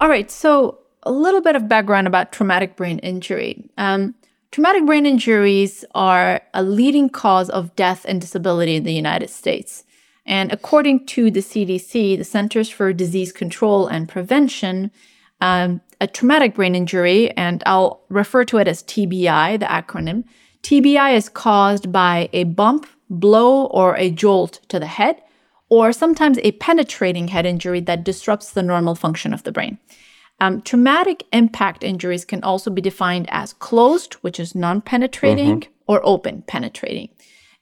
all 0.00 0.08
right 0.08 0.30
so 0.30 0.78
a 1.04 1.12
little 1.12 1.40
bit 1.40 1.56
of 1.56 1.68
background 1.68 2.06
about 2.06 2.32
traumatic 2.32 2.76
brain 2.76 2.98
injury. 3.00 3.68
Um, 3.78 4.14
traumatic 4.50 4.86
brain 4.86 5.06
injuries 5.06 5.84
are 5.94 6.40
a 6.54 6.62
leading 6.62 7.08
cause 7.08 7.50
of 7.50 7.74
death 7.76 8.04
and 8.08 8.20
disability 8.20 8.76
in 8.76 8.84
the 8.84 8.94
United 8.94 9.30
States. 9.30 9.83
And 10.26 10.52
according 10.52 11.06
to 11.06 11.30
the 11.30 11.40
CDC, 11.40 12.16
the 12.16 12.24
Centers 12.24 12.70
for 12.70 12.92
Disease 12.92 13.32
Control 13.32 13.86
and 13.86 14.08
Prevention, 14.08 14.90
um, 15.40 15.80
a 16.00 16.06
traumatic 16.06 16.54
brain 16.54 16.74
injury, 16.74 17.30
and 17.32 17.62
I'll 17.66 18.04
refer 18.08 18.44
to 18.46 18.58
it 18.58 18.68
as 18.68 18.82
TBI, 18.82 19.60
the 19.60 19.66
acronym, 19.66 20.24
TBI 20.62 21.14
is 21.14 21.28
caused 21.28 21.92
by 21.92 22.30
a 22.32 22.44
bump, 22.44 22.86
blow, 23.10 23.66
or 23.66 23.96
a 23.96 24.10
jolt 24.10 24.60
to 24.68 24.80
the 24.80 24.86
head, 24.86 25.20
or 25.68 25.92
sometimes 25.92 26.38
a 26.38 26.52
penetrating 26.52 27.28
head 27.28 27.44
injury 27.44 27.80
that 27.80 28.04
disrupts 28.04 28.52
the 28.52 28.62
normal 28.62 28.94
function 28.94 29.34
of 29.34 29.42
the 29.42 29.52
brain. 29.52 29.78
Um, 30.40 30.62
traumatic 30.62 31.24
impact 31.32 31.84
injuries 31.84 32.24
can 32.24 32.42
also 32.42 32.70
be 32.70 32.80
defined 32.80 33.28
as 33.30 33.52
closed, 33.52 34.14
which 34.14 34.40
is 34.40 34.54
non 34.54 34.80
penetrating, 34.80 35.60
mm-hmm. 35.60 35.70
or 35.86 36.00
open 36.04 36.42
penetrating. 36.46 37.10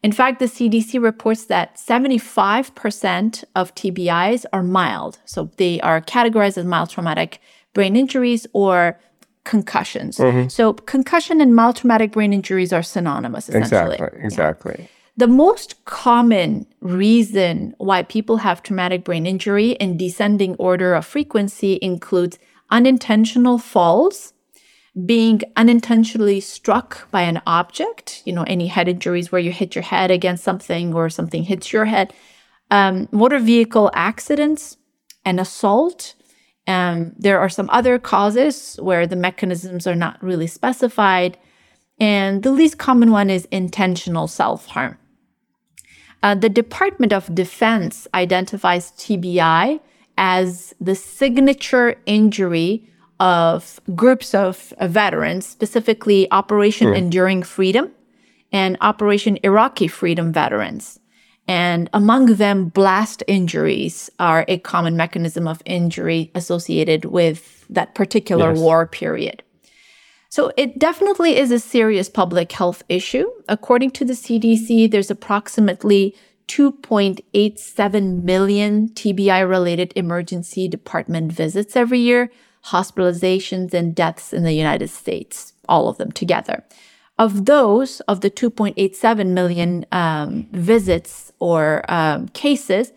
In 0.02 0.10
fact, 0.10 0.40
the 0.40 0.46
CDC 0.46 1.00
reports 1.00 1.44
that 1.44 1.76
75% 1.76 3.44
of 3.54 3.74
TBIs 3.74 4.44
are 4.52 4.62
mild. 4.62 5.18
So 5.24 5.50
they 5.56 5.80
are 5.80 6.00
categorized 6.00 6.58
as 6.58 6.64
mild 6.64 6.90
traumatic 6.90 7.40
brain 7.72 7.94
injuries 7.94 8.46
or 8.52 8.98
concussions. 9.44 10.18
Mm-hmm. 10.18 10.48
So 10.48 10.72
concussion 10.72 11.40
and 11.40 11.54
mild 11.54 11.76
traumatic 11.76 12.12
brain 12.12 12.32
injuries 12.32 12.72
are 12.72 12.82
synonymous, 12.82 13.48
essentially. 13.48 13.94
Exactly. 13.94 14.24
Exactly. 14.24 14.74
Yeah. 14.78 14.86
The 15.16 15.28
most 15.28 15.84
common 15.84 16.66
reason 16.80 17.74
why 17.78 18.02
people 18.02 18.38
have 18.38 18.62
traumatic 18.62 19.04
brain 19.04 19.26
injury 19.26 19.72
in 19.72 19.96
descending 19.96 20.54
order 20.56 20.94
of 20.94 21.04
frequency 21.04 21.78
includes 21.82 22.38
unintentional 22.70 23.58
falls, 23.58 24.31
being 25.06 25.40
unintentionally 25.56 26.40
struck 26.40 27.10
by 27.10 27.22
an 27.22 27.40
object, 27.46 28.22
you 28.26 28.32
know, 28.32 28.42
any 28.42 28.66
head 28.66 28.88
injuries 28.88 29.32
where 29.32 29.40
you 29.40 29.50
hit 29.50 29.74
your 29.74 29.82
head 29.82 30.10
against 30.10 30.44
something 30.44 30.92
or 30.92 31.08
something 31.08 31.44
hits 31.44 31.72
your 31.72 31.86
head, 31.86 32.12
um, 32.70 33.08
motor 33.10 33.38
vehicle 33.38 33.90
accidents, 33.94 34.76
and 35.24 35.40
assault. 35.40 36.14
Um, 36.66 37.12
there 37.18 37.40
are 37.40 37.48
some 37.48 37.70
other 37.70 37.98
causes 37.98 38.76
where 38.82 39.06
the 39.06 39.16
mechanisms 39.16 39.86
are 39.86 39.94
not 39.94 40.22
really 40.22 40.46
specified. 40.46 41.38
And 41.98 42.42
the 42.42 42.52
least 42.52 42.78
common 42.78 43.10
one 43.10 43.30
is 43.30 43.46
intentional 43.50 44.28
self 44.28 44.66
harm. 44.66 44.98
Uh, 46.22 46.34
the 46.34 46.48
Department 46.48 47.12
of 47.12 47.34
Defense 47.34 48.06
identifies 48.14 48.92
TBI 48.92 49.80
as 50.18 50.74
the 50.80 50.94
signature 50.94 51.96
injury 52.06 52.88
of 53.22 53.80
groups 53.94 54.34
of 54.34 54.74
uh, 54.78 54.88
veterans, 54.88 55.46
specifically 55.46 56.28
Operation 56.32 56.88
sure. 56.88 56.94
Enduring 56.94 57.44
Freedom 57.44 57.88
and 58.50 58.76
Operation 58.80 59.38
Iraqi 59.44 59.86
Freedom 59.86 60.32
veterans. 60.32 60.98
And 61.46 61.88
among 61.92 62.34
them, 62.34 62.66
blast 62.66 63.22
injuries 63.28 64.10
are 64.18 64.44
a 64.48 64.58
common 64.58 64.96
mechanism 64.96 65.46
of 65.46 65.62
injury 65.64 66.32
associated 66.34 67.04
with 67.04 67.64
that 67.70 67.94
particular 67.94 68.50
yes. 68.50 68.58
war 68.58 68.88
period. 68.88 69.44
So 70.28 70.50
it 70.56 70.80
definitely 70.80 71.36
is 71.36 71.52
a 71.52 71.60
serious 71.60 72.08
public 72.08 72.50
health 72.50 72.82
issue. 72.88 73.26
According 73.48 73.92
to 73.92 74.04
the 74.04 74.14
CDC, 74.14 74.90
there's 74.90 75.10
approximately 75.12 76.16
2.87 76.48 78.24
million 78.24 78.88
TBI 78.88 79.48
related 79.48 79.92
emergency 79.94 80.66
department 80.66 81.32
visits 81.32 81.76
every 81.76 82.00
year, 82.00 82.30
hospitalizations 82.66 83.74
and 83.74 83.94
deaths 83.94 84.32
in 84.32 84.44
the 84.44 84.52
United 84.52 84.88
States, 84.88 85.52
all 85.68 85.88
of 85.88 85.98
them 85.98 86.12
together. 86.12 86.64
Of 87.18 87.44
those, 87.44 88.00
of 88.02 88.20
the 88.20 88.30
2.87 88.30 89.26
million 89.28 89.84
um, 89.92 90.48
visits 90.52 91.32
or 91.38 91.84
um, 91.88 92.28
cases, 92.28 92.92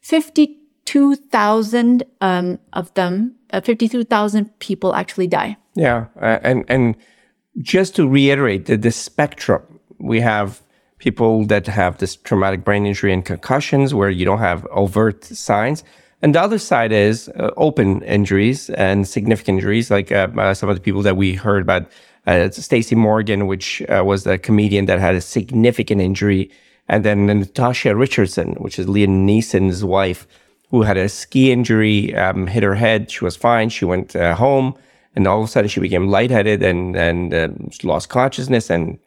52,000 0.00 2.02
um, 2.20 2.58
of 2.72 2.92
them, 2.94 3.34
uh, 3.52 3.60
52,000 3.60 4.58
people 4.58 4.94
actually 4.94 5.26
die. 5.26 5.56
Yeah, 5.74 6.06
uh, 6.20 6.38
and 6.42 6.64
and 6.68 6.96
just 7.60 7.94
to 7.96 8.08
reiterate, 8.08 8.66
the, 8.66 8.76
the 8.76 8.90
spectrum 8.90 9.62
we 9.98 10.20
have 10.20 10.62
people 10.98 11.44
that 11.46 11.66
have 11.66 11.98
this 11.98 12.16
traumatic 12.16 12.64
brain 12.64 12.86
injury 12.86 13.12
and 13.12 13.24
concussions 13.24 13.94
where 13.94 14.10
you 14.10 14.24
don't 14.24 14.38
have 14.38 14.66
overt 14.66 15.24
signs. 15.24 15.84
And 16.20 16.34
the 16.34 16.40
other 16.40 16.58
side 16.58 16.90
is 16.90 17.28
uh, 17.28 17.50
open 17.56 18.02
injuries 18.02 18.70
and 18.70 19.06
significant 19.06 19.58
injuries, 19.58 19.90
like 19.90 20.10
uh, 20.10 20.28
uh, 20.36 20.54
some 20.54 20.68
of 20.68 20.74
the 20.74 20.82
people 20.82 21.02
that 21.02 21.16
we 21.16 21.34
heard 21.34 21.62
about. 21.62 21.86
Uh, 22.26 22.48
Tracy 22.50 22.94
Morgan, 22.94 23.46
which 23.46 23.80
uh, 23.88 24.02
was 24.04 24.26
a 24.26 24.36
comedian 24.36 24.86
that 24.86 24.98
had 24.98 25.14
a 25.14 25.20
significant 25.20 26.00
injury, 26.00 26.50
and 26.86 27.04
then 27.04 27.26
Natasha 27.26 27.96
Richardson, 27.96 28.52
which 28.54 28.78
is 28.78 28.86
Liam 28.86 29.24
Neeson's 29.24 29.82
wife, 29.82 30.26
who 30.70 30.82
had 30.82 30.98
a 30.98 31.08
ski 31.08 31.50
injury, 31.50 32.14
um, 32.14 32.46
hit 32.46 32.62
her 32.62 32.74
head. 32.74 33.10
She 33.10 33.24
was 33.24 33.34
fine. 33.34 33.70
She 33.70 33.86
went 33.86 34.14
uh, 34.14 34.34
home, 34.34 34.74
and 35.16 35.26
all 35.26 35.38
of 35.40 35.44
a 35.44 35.48
sudden 35.48 35.68
she 35.68 35.80
became 35.80 36.08
lightheaded 36.08 36.62
and 36.62 36.96
and 36.96 37.72
lost 37.82 38.10
consciousness 38.10 38.68
and 38.68 38.98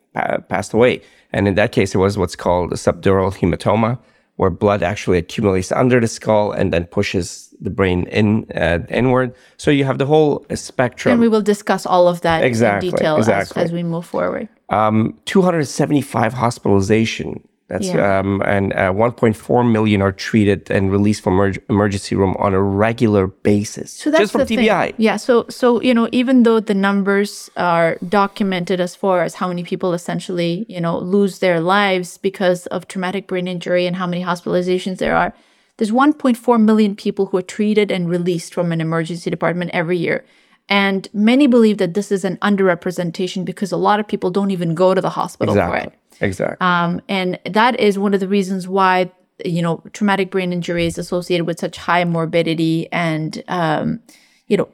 passed 0.50 0.74
away. 0.74 1.02
And 1.32 1.48
in 1.48 1.56
that 1.56 1.72
case, 1.72 1.94
it 1.94 2.00
was 2.00 2.18
what's 2.18 2.36
called 2.36 2.72
a 2.74 2.76
subdural 2.76 3.32
hematoma, 3.34 4.00
where 4.42 4.50
blood 4.50 4.82
actually 4.82 5.20
accumulates 5.20 5.72
under 5.72 6.00
the 6.00 6.08
skull 6.08 6.52
and 6.52 6.74
then 6.74 6.84
pushes 6.86 7.54
the 7.62 7.70
brain 7.70 8.08
in 8.08 8.44
uh, 8.56 8.80
inward. 8.90 9.36
So 9.58 9.70
you 9.70 9.86
have 9.86 10.00
the 10.00 10.08
whole 10.08 10.44
spectrum. 10.56 11.12
And 11.12 11.22
we 11.22 11.28
will 11.28 11.44
discuss 11.44 11.86
all 11.86 12.08
of 12.08 12.22
that 12.22 12.44
exactly, 12.44 12.90
in 12.90 12.96
detail 12.96 13.18
exactly. 13.18 13.62
As, 13.62 13.68
as 13.68 13.72
we 13.72 13.84
move 13.84 14.04
forward. 14.04 14.50
Um, 14.70 15.16
275 15.26 16.34
hospitalization 16.34 17.48
that's 17.72 17.86
yeah. 17.86 18.20
um, 18.20 18.42
and 18.46 18.74
uh, 18.74 18.92
1.4 18.92 19.72
million 19.72 20.02
are 20.02 20.12
treated 20.12 20.70
and 20.70 20.92
released 20.92 21.24
from 21.24 21.38
emerg- 21.38 21.64
emergency 21.70 22.16
room 22.16 22.36
on 22.38 22.54
a 22.54 22.62
regular 22.62 23.28
basis. 23.28 23.94
So 23.94 24.12
that's 24.12 24.24
just 24.24 24.34
from 24.34 24.42
TBI. 24.42 24.88
Thing. 24.88 24.96
Yeah. 24.98 25.16
So 25.16 25.46
so 25.48 25.82
you 25.82 25.94
know 25.94 26.10
even 26.12 26.44
though 26.44 26.60
the 26.60 26.74
numbers 26.74 27.50
are 27.56 27.98
documented 28.10 28.82
as 28.82 28.94
far 28.94 29.24
as 29.24 29.36
how 29.36 29.48
many 29.48 29.64
people 29.64 29.94
essentially 29.94 30.66
you 30.68 30.82
know 30.82 31.00
lose 31.00 31.40
their 31.40 31.62
lives 31.62 32.18
because 32.18 32.68
of 32.68 32.90
traumatic 32.90 33.26
brain 33.28 33.48
injury 33.48 33.88
and 33.88 33.96
how 33.96 34.06
many 34.06 34.22
hospitalizations 34.22 34.98
there 34.98 35.16
are, 35.16 35.34
there's 35.78 35.92
1.4 35.92 36.62
million 36.62 36.94
people 36.94 37.28
who 37.28 37.38
are 37.38 37.42
treated 37.58 37.90
and 37.90 38.10
released 38.10 38.54
from 38.54 38.74
an 38.74 38.82
emergency 38.82 39.30
department 39.30 39.72
every 39.74 39.98
year. 39.98 40.26
And 40.72 41.08
many 41.14 41.48
believe 41.48 41.78
that 41.78 41.94
this 41.94 42.12
is 42.12 42.24
an 42.24 42.38
underrepresentation 42.38 43.44
because 43.46 43.72
a 43.72 43.78
lot 43.78 44.00
of 44.00 44.08
people 44.08 44.32
don't 44.32 44.52
even 44.52 44.74
go 44.74 44.96
to 44.96 45.02
the 45.02 45.10
hospital 45.10 45.54
exactly. 45.54 45.82
for 45.82 45.88
it. 45.88 45.94
Exactly. 46.22 46.58
Um, 46.66 47.02
and 47.10 47.38
that 47.46 47.80
is 47.80 48.00
one 48.00 48.14
of 48.14 48.22
the 48.22 48.28
reasons 48.28 48.68
why 48.68 49.12
you 49.44 49.62
know 49.62 49.84
traumatic 49.92 50.32
brain 50.32 50.54
injury 50.54 50.86
is 50.86 50.98
associated 50.98 51.46
with 51.46 51.60
such 51.60 51.76
high 51.78 52.06
morbidity 52.06 52.88
and 52.92 53.44
um, 53.48 54.00
you 54.48 54.58
know, 54.58 54.68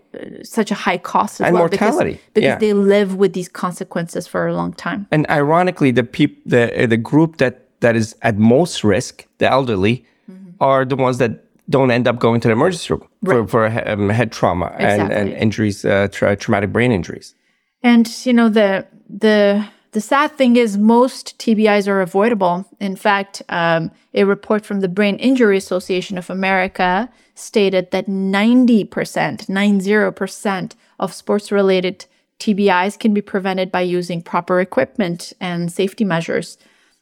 such 0.43 0.71
a 0.71 0.73
high 0.73 0.97
cost 0.97 1.39
as 1.39 1.47
And 1.47 1.53
well 1.53 1.63
mortality, 1.63 2.13
because, 2.13 2.33
because 2.33 2.43
yeah. 2.43 2.57
they 2.57 2.73
live 2.73 3.15
with 3.15 3.33
these 3.33 3.47
consequences 3.47 4.25
for 4.25 4.47
a 4.47 4.53
long 4.55 4.73
time. 4.73 5.05
And 5.11 5.29
ironically, 5.29 5.91
the 5.91 6.03
peop- 6.03 6.41
the 6.45 6.87
the 6.89 6.97
group 6.97 7.37
that 7.37 7.53
that 7.79 7.95
is 7.95 8.15
at 8.21 8.37
most 8.37 8.83
risk, 8.83 9.27
the 9.37 9.49
elderly, 9.49 10.05
Mm-hmm. 10.29 10.49
are 10.59 10.83
the 10.83 10.97
ones 10.97 11.19
that 11.19 11.46
don't 11.69 11.91
end 11.91 12.07
up 12.07 12.19
going 12.19 12.39
to 12.41 12.47
the 12.47 12.53
emergency 12.53 12.93
room 12.93 13.07
for 13.23 13.47
for 13.47 13.65
um, 13.89 14.09
head 14.09 14.31
trauma 14.31 14.73
and, 14.77 15.11
and 15.11 15.29
injuries, 15.33 15.83
uh, 15.83 16.07
tra- 16.11 16.35
traumatic 16.35 16.71
brain 16.71 16.91
injuries. 16.91 17.35
And 17.83 18.07
you 18.25 18.33
know 18.33 18.49
the 18.49 18.87
the 19.09 19.65
the 19.91 20.01
sad 20.01 20.31
thing 20.33 20.57
is 20.57 20.77
most 20.77 21.37
TBIs 21.39 21.87
are 21.87 22.01
avoidable. 22.01 22.65
In 22.79 22.95
fact, 22.95 23.41
um, 23.49 23.89
a 24.13 24.25
report 24.25 24.65
from 24.65 24.81
the 24.81 24.87
Brain 24.87 25.17
Injury 25.17 25.57
Association 25.57 26.17
of 26.17 26.29
America 26.29 27.09
stated 27.35 27.91
that 27.91 28.07
90%, 28.07 28.89
90% 28.89 30.71
of 30.99 31.13
sports 31.13 31.51
related 31.51 32.05
TBIs 32.39 32.99
can 32.99 33.13
be 33.13 33.21
prevented 33.21 33.71
by 33.71 33.81
using 33.81 34.21
proper 34.21 34.59
equipment 34.59 35.33
and 35.39 35.71
safety 35.71 36.03
measures. 36.03 36.57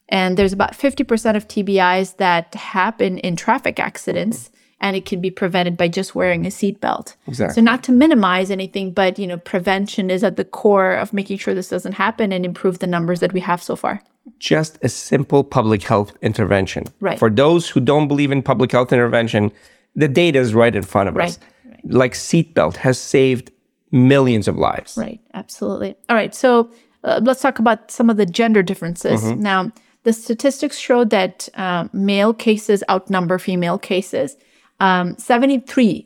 And 0.07 0.37
there's 0.37 0.53
about 0.53 0.73
50% 0.73 1.35
of 1.35 1.47
TBIs 1.47 2.17
that 2.17 2.53
happen 2.53 3.17
in 3.17 3.35
traffic 3.35 3.79
accidents, 3.79 4.51
and 4.81 4.95
it 4.95 5.05
can 5.05 5.21
be 5.21 5.31
prevented 5.31 5.77
by 5.77 5.87
just 5.87 6.15
wearing 6.15 6.45
a 6.45 6.49
seatbelt. 6.49 7.15
Exactly. 7.27 7.55
So 7.55 7.61
not 7.61 7.83
to 7.83 7.91
minimize 7.91 8.51
anything, 8.51 8.91
but 8.91 9.17
you 9.17 9.27
know, 9.27 9.37
prevention 9.37 10.09
is 10.09 10.23
at 10.23 10.35
the 10.35 10.45
core 10.45 10.93
of 10.93 11.13
making 11.13 11.37
sure 11.37 11.53
this 11.53 11.69
doesn't 11.69 11.93
happen 11.93 12.31
and 12.31 12.45
improve 12.45 12.79
the 12.79 12.87
numbers 12.87 13.19
that 13.21 13.33
we 13.33 13.39
have 13.39 13.63
so 13.63 13.75
far. 13.75 14.01
Just 14.39 14.77
a 14.81 14.89
simple 14.89 15.43
public 15.43 15.83
health 15.83 16.13
intervention. 16.21 16.85
Right. 16.99 17.17
For 17.17 17.29
those 17.29 17.69
who 17.69 17.79
don't 17.79 18.07
believe 18.07 18.31
in 18.31 18.41
public 18.41 18.71
health 18.71 18.91
intervention, 18.91 19.51
the 19.95 20.07
data 20.07 20.39
is 20.39 20.53
right 20.53 20.75
in 20.75 20.83
front 20.83 21.09
of 21.09 21.17
us. 21.17 21.39
Right, 21.65 21.79
Like 21.85 22.13
seatbelt 22.13 22.75
has 22.77 22.99
saved 22.99 23.51
millions 23.91 24.47
of 24.47 24.57
lives. 24.57 24.97
Right, 24.97 25.21
absolutely. 25.33 25.95
All 26.09 26.15
right, 26.15 26.35
so 26.35 26.69
uh, 27.03 27.21
let's 27.23 27.41
talk 27.41 27.59
about 27.59 27.91
some 27.91 28.09
of 28.09 28.17
the 28.17 28.25
gender 28.25 28.61
differences. 28.61 29.23
Now, 29.23 29.71
the 30.03 30.13
statistics 30.13 30.77
show 30.77 31.03
that 31.05 31.49
uh, 31.55 31.87
male 31.93 32.33
cases 32.33 32.83
outnumber 32.89 33.39
female 33.39 33.77
cases. 33.77 34.37
Um, 34.79 35.15
73% 35.15 36.05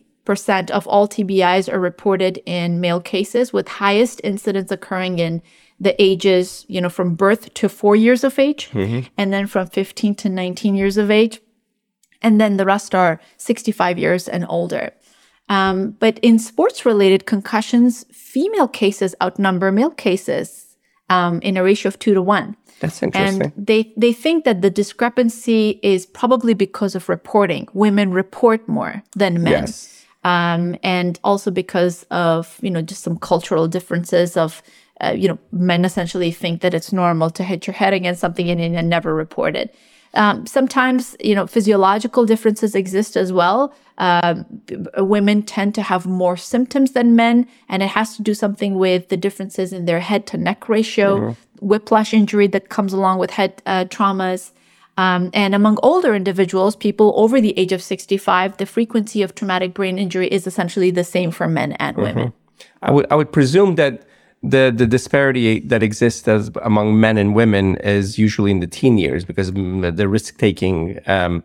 of 0.72 0.88
all 0.88 1.08
TBIs 1.08 1.72
are 1.72 1.80
reported 1.80 2.42
in 2.46 2.80
male 2.80 3.02
cases, 3.02 3.52
with 3.52 3.68
highest 3.68 4.22
incidence 4.24 4.72
occurring 4.72 5.20
in 5.20 5.42
the 5.80 6.00
ages, 6.02 6.66
you 6.68 6.82
know, 6.82 6.90
from 6.90 7.16
birth 7.16 7.54
to 7.54 7.70
four 7.70 7.96
years 7.96 8.24
of 8.24 8.38
age, 8.38 8.70
and 9.18 9.34
then 9.34 9.48
from 9.48 9.68
15 9.68 10.16
to 10.16 10.30
19 10.30 10.76
years 10.76 10.98
of 10.98 11.10
age. 11.10 11.40
And 12.22 12.40
then 12.40 12.58
the 12.58 12.66
rest 12.66 12.94
are 12.94 13.22
65 13.38 13.98
years 13.98 14.28
and 14.28 14.46
older. 14.50 14.92
Um, 15.48 15.92
but 15.92 16.20
in 16.20 16.38
sports 16.38 16.86
related 16.86 17.26
concussions, 17.26 18.06
female 18.12 18.68
cases 18.68 19.16
outnumber 19.24 19.72
male 19.72 19.90
cases 19.90 20.69
um, 21.10 21.42
in 21.42 21.58
a 21.58 21.64
ratio 21.64 21.90
of 21.90 22.00
two 22.00 22.14
to 22.14 22.22
one. 22.22 22.56
That's 22.80 23.04
interesting. 23.04 23.42
And 23.44 23.54
they, 23.58 23.94
they 23.98 24.14
think 24.14 24.46
that 24.46 24.62
the 24.62 24.70
discrepancy 24.70 25.80
is 25.84 26.06
probably 26.06 26.54
because 26.54 26.96
of 26.96 27.10
reporting. 27.10 27.68
Women 27.74 28.12
report 28.12 28.68
more 28.68 29.04
than 29.16 29.44
men. 29.44 29.64
yes. 29.64 30.06
Um, 30.24 30.76
and 30.84 31.20
also 31.24 31.50
because 31.52 32.04
of, 32.12 32.58
you 32.62 32.70
know, 32.70 32.82
just 32.82 33.04
some 33.04 33.18
cultural 33.18 33.68
differences 33.68 34.36
of, 34.38 34.62
uh, 35.02 35.14
you 35.16 35.28
know, 35.28 35.40
men 35.52 35.86
essentially 35.86 36.32
think 36.32 36.62
that 36.62 36.74
it's 36.74 36.92
normal 36.92 37.30
to 37.32 37.44
hit 37.44 37.68
your 37.68 37.74
head 37.74 37.94
against 37.94 38.20
something 38.20 38.50
and, 38.50 38.60
and 38.76 38.90
never 38.90 39.16
report 39.16 39.56
it. 39.56 39.74
Um, 40.16 40.46
sometimes, 40.46 41.16
you 41.20 41.36
know, 41.36 41.48
physiological 41.48 42.26
differences 42.26 42.76
exist 42.76 43.16
as 43.16 43.32
well. 43.32 43.74
Um, 44.00 44.46
b- 44.66 44.78
women 44.98 45.44
tend 45.44 45.76
to 45.76 45.82
have 45.82 46.06
more 46.06 46.38
symptoms 46.38 46.94
than 46.94 47.16
men, 47.16 47.48
and 47.68 47.84
it 47.84 47.90
has 47.90 48.16
to 48.16 48.24
do 48.24 48.34
something 48.34 48.76
with 48.76 49.10
the 49.10 49.18
differences 49.18 49.74
in 49.74 49.86
their 49.86 50.00
head 50.00 50.26
to 50.28 50.38
neck 50.38 50.70
ratio, 50.70 51.36
whiplash 51.60 52.14
injury 52.14 52.48
that 52.48 52.70
comes 52.70 52.94
along 52.94 53.20
with 53.20 53.32
head 53.32 53.62
uh, 53.66 53.86
traumas. 53.86 54.52
Um, 54.98 55.30
and 55.34 55.56
among 55.56 55.80
older 55.84 56.14
individuals, 56.14 56.76
people 56.76 57.14
over 57.16 57.40
the 57.40 57.58
age 57.58 57.72
of 57.72 57.82
65, 57.82 58.58
the 58.58 58.66
frequency 58.66 59.22
of 59.22 59.36
traumatic 59.36 59.74
brain 59.74 59.98
injury 59.98 60.28
is 60.28 60.46
essentially 60.48 60.92
the 60.92 61.06
same 61.06 61.32
for 61.32 61.48
men 61.48 61.74
and 61.74 61.96
women. 61.98 62.34
I 62.82 62.92
would 62.92 63.08
I 63.12 63.16
would 63.16 63.32
presume 63.32 63.76
that 63.76 64.04
the 64.44 64.74
the 64.76 64.86
disparity 64.86 65.60
that 65.62 65.84
exists 65.84 66.28
as 66.28 66.52
among 66.64 67.00
men 67.00 67.18
and 67.18 67.34
women 67.36 67.78
is 67.78 68.18
usually 68.18 68.52
in 68.52 68.60
the 68.60 68.68
teen 68.68 68.98
years 68.98 69.26
because 69.26 69.52
the 69.52 70.08
risk 70.08 70.38
taking 70.38 71.00
um, 71.08 71.44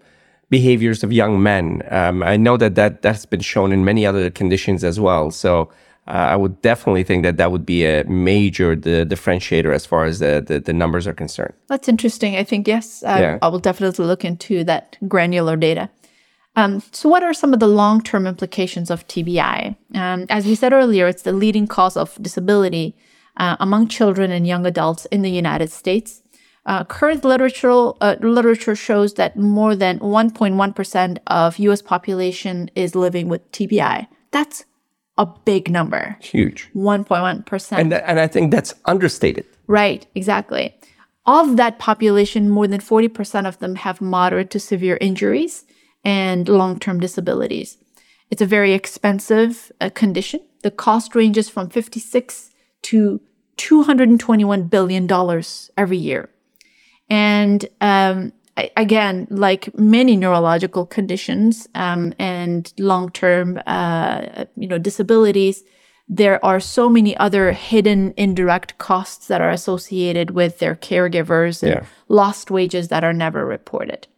behaviors 0.50 1.02
of 1.02 1.12
young 1.12 1.42
men. 1.42 1.82
Um, 1.90 2.22
I 2.22 2.36
know 2.36 2.56
that 2.56 2.74
that 2.74 3.02
that's 3.02 3.26
been 3.26 3.40
shown 3.40 3.72
in 3.72 3.84
many 3.84 4.06
other 4.06 4.30
conditions 4.30 4.84
as 4.84 4.98
well. 5.00 5.30
So. 5.30 5.70
Uh, 6.06 6.10
I 6.34 6.36
would 6.36 6.60
definitely 6.60 7.02
think 7.02 7.22
that 7.22 7.38
that 7.38 7.50
would 7.50 7.64
be 7.64 7.86
a 7.86 8.04
major 8.04 8.76
the 8.76 9.06
differentiator 9.06 9.74
as 9.74 9.86
far 9.86 10.04
as 10.04 10.18
the, 10.18 10.44
the, 10.46 10.60
the 10.60 10.74
numbers 10.74 11.06
are 11.06 11.14
concerned. 11.14 11.54
That's 11.68 11.88
interesting. 11.88 12.36
I 12.36 12.44
think, 12.44 12.68
yes, 12.68 13.02
uh, 13.04 13.16
Yeah. 13.18 13.38
I 13.40 13.48
will 13.48 13.58
definitely 13.58 14.04
look 14.04 14.22
into 14.22 14.64
that 14.64 14.98
granular 15.08 15.56
data. 15.56 15.88
Um, 16.56 16.82
so, 16.92 17.08
what 17.08 17.22
are 17.22 17.34
some 17.34 17.52
of 17.52 17.60
the 17.60 17.66
long 17.66 18.02
term 18.02 18.26
implications 18.26 18.90
of 18.90 19.06
TBI? 19.08 19.76
Um, 19.94 20.26
as 20.28 20.44
we 20.46 20.54
said 20.54 20.72
earlier, 20.72 21.08
it's 21.08 21.22
the 21.22 21.32
leading 21.32 21.66
cause 21.66 21.96
of 21.96 22.16
disability 22.20 22.94
uh, 23.36 23.56
among 23.58 23.88
children 23.88 24.30
and 24.30 24.46
young 24.46 24.66
adults 24.66 25.06
in 25.06 25.22
the 25.22 25.30
United 25.30 25.72
States. 25.72 26.22
Uh, 26.66 26.82
current 26.84 27.24
literature, 27.24 27.92
uh, 28.00 28.16
literature 28.20 28.74
shows 28.74 29.14
that 29.14 29.36
more 29.36 29.76
than 29.76 29.98
1.1% 29.98 31.18
of 31.26 31.58
US 31.58 31.82
population 31.82 32.70
is 32.74 32.94
living 32.94 33.28
with 33.28 33.50
TBI. 33.52 34.06
That's 34.30 34.64
a 35.18 35.26
big 35.26 35.70
number. 35.70 36.16
Huge. 36.20 36.70
1.1%. 36.74 37.78
And, 37.78 37.92
tha- 37.92 38.08
and 38.08 38.18
I 38.18 38.26
think 38.26 38.50
that's 38.50 38.74
understated. 38.86 39.44
Right, 39.66 40.06
exactly. 40.14 40.74
Of 41.26 41.56
that 41.56 41.78
population, 41.78 42.50
more 42.50 42.66
than 42.66 42.80
40% 42.80 43.46
of 43.46 43.58
them 43.58 43.76
have 43.76 44.00
moderate 44.00 44.50
to 44.50 44.60
severe 44.60 44.98
injuries 45.00 45.64
and 46.04 46.48
long 46.48 46.78
term 46.78 47.00
disabilities. 47.00 47.78
It's 48.30 48.42
a 48.42 48.46
very 48.46 48.72
expensive 48.72 49.70
uh, 49.80 49.90
condition. 49.90 50.40
The 50.62 50.70
cost 50.70 51.14
ranges 51.14 51.48
from 51.48 51.68
56 51.68 52.50
to 52.82 53.20
$221 53.56 54.68
billion 54.68 55.42
every 55.76 55.96
year. 55.96 56.30
And 57.14 57.64
um, 57.80 58.32
again, 58.76 59.28
like 59.30 59.72
many 59.78 60.16
neurological 60.16 60.84
conditions 60.84 61.68
um, 61.76 62.12
and 62.18 62.72
long-term, 62.76 63.60
uh, 63.66 64.46
you 64.56 64.66
know, 64.66 64.78
disabilities, 64.78 65.62
there 66.08 66.44
are 66.44 66.58
so 66.58 66.88
many 66.88 67.16
other 67.16 67.52
hidden 67.52 68.14
indirect 68.16 68.78
costs 68.78 69.28
that 69.28 69.40
are 69.40 69.50
associated 69.50 70.32
with 70.32 70.58
their 70.58 70.74
caregivers 70.74 71.62
and 71.62 71.72
Yeah. 71.74 71.84
lost 72.08 72.50
wages 72.50 72.88
that 72.88 73.04
are 73.04 73.12
never 73.12 73.46
reported. 73.46 74.08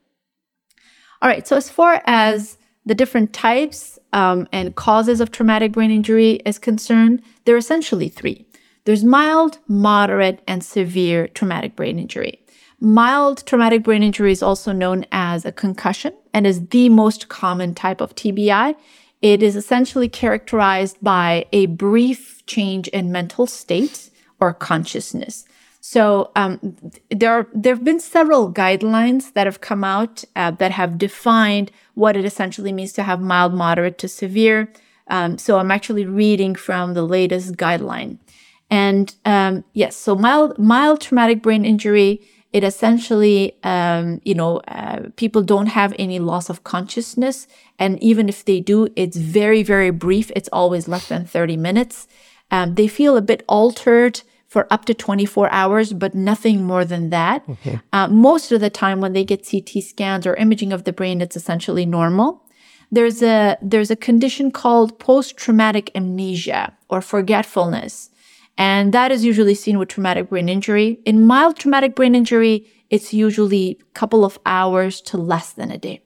All 1.20 1.28
right. 1.28 1.46
So 1.46 1.54
as 1.56 1.68
far 1.68 2.02
as 2.06 2.56
the 2.86 2.94
different 2.94 3.34
types 3.34 3.98
um, 4.14 4.48
and 4.52 4.74
causes 4.74 5.20
of 5.20 5.30
traumatic 5.30 5.72
brain 5.72 5.90
injury 5.90 6.40
is 6.46 6.58
concerned, 6.58 7.20
there 7.44 7.54
are 7.54 7.58
essentially 7.66 8.08
three. 8.08 8.46
There's 8.86 9.04
mild, 9.04 9.58
moderate, 9.68 10.40
and 10.48 10.64
severe 10.64 11.28
traumatic 11.28 11.76
brain 11.76 11.98
injury. 11.98 12.45
Mild 12.80 13.44
traumatic 13.46 13.82
brain 13.82 14.02
injury 14.02 14.32
is 14.32 14.42
also 14.42 14.72
known 14.72 15.06
as 15.10 15.44
a 15.44 15.52
concussion 15.52 16.12
and 16.34 16.46
is 16.46 16.66
the 16.68 16.88
most 16.88 17.28
common 17.28 17.74
type 17.74 18.00
of 18.00 18.14
TBI. 18.14 18.76
It 19.22 19.42
is 19.42 19.56
essentially 19.56 20.08
characterized 20.08 20.98
by 21.02 21.46
a 21.52 21.66
brief 21.66 22.44
change 22.46 22.88
in 22.88 23.10
mental 23.10 23.46
state 23.46 24.10
or 24.40 24.52
consciousness. 24.52 25.46
So 25.80 26.32
um, 26.36 26.76
there 27.10 27.32
are, 27.32 27.48
there 27.54 27.74
have 27.74 27.84
been 27.84 28.00
several 28.00 28.52
guidelines 28.52 29.32
that 29.32 29.46
have 29.46 29.60
come 29.60 29.84
out 29.84 30.24
uh, 30.34 30.50
that 30.52 30.72
have 30.72 30.98
defined 30.98 31.70
what 31.94 32.16
it 32.16 32.24
essentially 32.24 32.72
means 32.72 32.92
to 32.94 33.04
have 33.04 33.20
mild, 33.20 33.54
moderate 33.54 33.96
to 33.98 34.08
severe. 34.08 34.70
Um, 35.08 35.38
so 35.38 35.58
I'm 35.58 35.70
actually 35.70 36.04
reading 36.04 36.56
from 36.56 36.94
the 36.94 37.04
latest 37.04 37.54
guideline. 37.54 38.18
And 38.68 39.14
um, 39.24 39.64
yes, 39.72 39.96
so 39.96 40.16
mild 40.16 40.58
mild 40.58 41.00
traumatic 41.00 41.40
brain 41.40 41.64
injury. 41.64 42.20
It 42.52 42.64
essentially, 42.64 43.56
um, 43.62 44.20
you 44.24 44.34
know, 44.34 44.58
uh, 44.68 45.08
people 45.16 45.42
don't 45.42 45.66
have 45.66 45.94
any 45.98 46.18
loss 46.18 46.48
of 46.48 46.64
consciousness, 46.64 47.46
and 47.78 48.02
even 48.02 48.28
if 48.28 48.44
they 48.44 48.60
do, 48.60 48.88
it's 48.96 49.16
very 49.16 49.62
very 49.62 49.90
brief. 49.90 50.30
It's 50.34 50.48
always 50.52 50.88
less 50.88 51.08
than 51.08 51.26
thirty 51.26 51.56
minutes. 51.56 52.06
Um, 52.50 52.74
they 52.76 52.88
feel 52.88 53.16
a 53.16 53.22
bit 53.22 53.42
altered 53.48 54.22
for 54.46 54.66
up 54.72 54.84
to 54.84 54.94
24 54.94 55.50
hours, 55.52 55.92
but 55.92 56.14
nothing 56.14 56.62
more 56.64 56.84
than 56.84 57.10
that. 57.10 57.44
Uh, 57.92 58.06
most 58.08 58.52
of 58.52 58.60
the 58.60 58.70
time, 58.70 59.00
when 59.00 59.12
they 59.12 59.24
get 59.24 59.46
CT 59.48 59.82
scans 59.82 60.26
or 60.26 60.34
imaging 60.36 60.72
of 60.72 60.84
the 60.84 60.92
brain, 60.92 61.20
it's 61.20 61.36
essentially 61.36 61.84
normal. 61.84 62.42
There's 62.90 63.20
a 63.22 63.58
there's 63.60 63.90
a 63.90 63.96
condition 63.96 64.52
called 64.52 64.98
post-traumatic 65.00 65.90
amnesia 65.96 66.72
or 66.88 67.00
forgetfulness, 67.02 68.10
and 68.58 68.92
that 68.92 69.12
is 69.12 69.24
usually 69.24 69.54
seen 69.54 69.78
with 69.78 69.88
traumatic 69.88 70.30
brain 70.30 70.48
injury. 70.48 70.98
In 71.04 71.26
mild 71.26 71.56
traumatic 71.56 71.94
brain 71.94 72.14
injury, 72.14 72.66
it's 72.90 73.12
usually 73.12 73.78
a 73.80 73.84
couple 73.94 74.24
of 74.24 74.38
hours 74.46 75.00
to 75.02 75.16
less 75.16 75.52
than 75.52 75.70
a 75.70 75.78
day. 75.78 76.00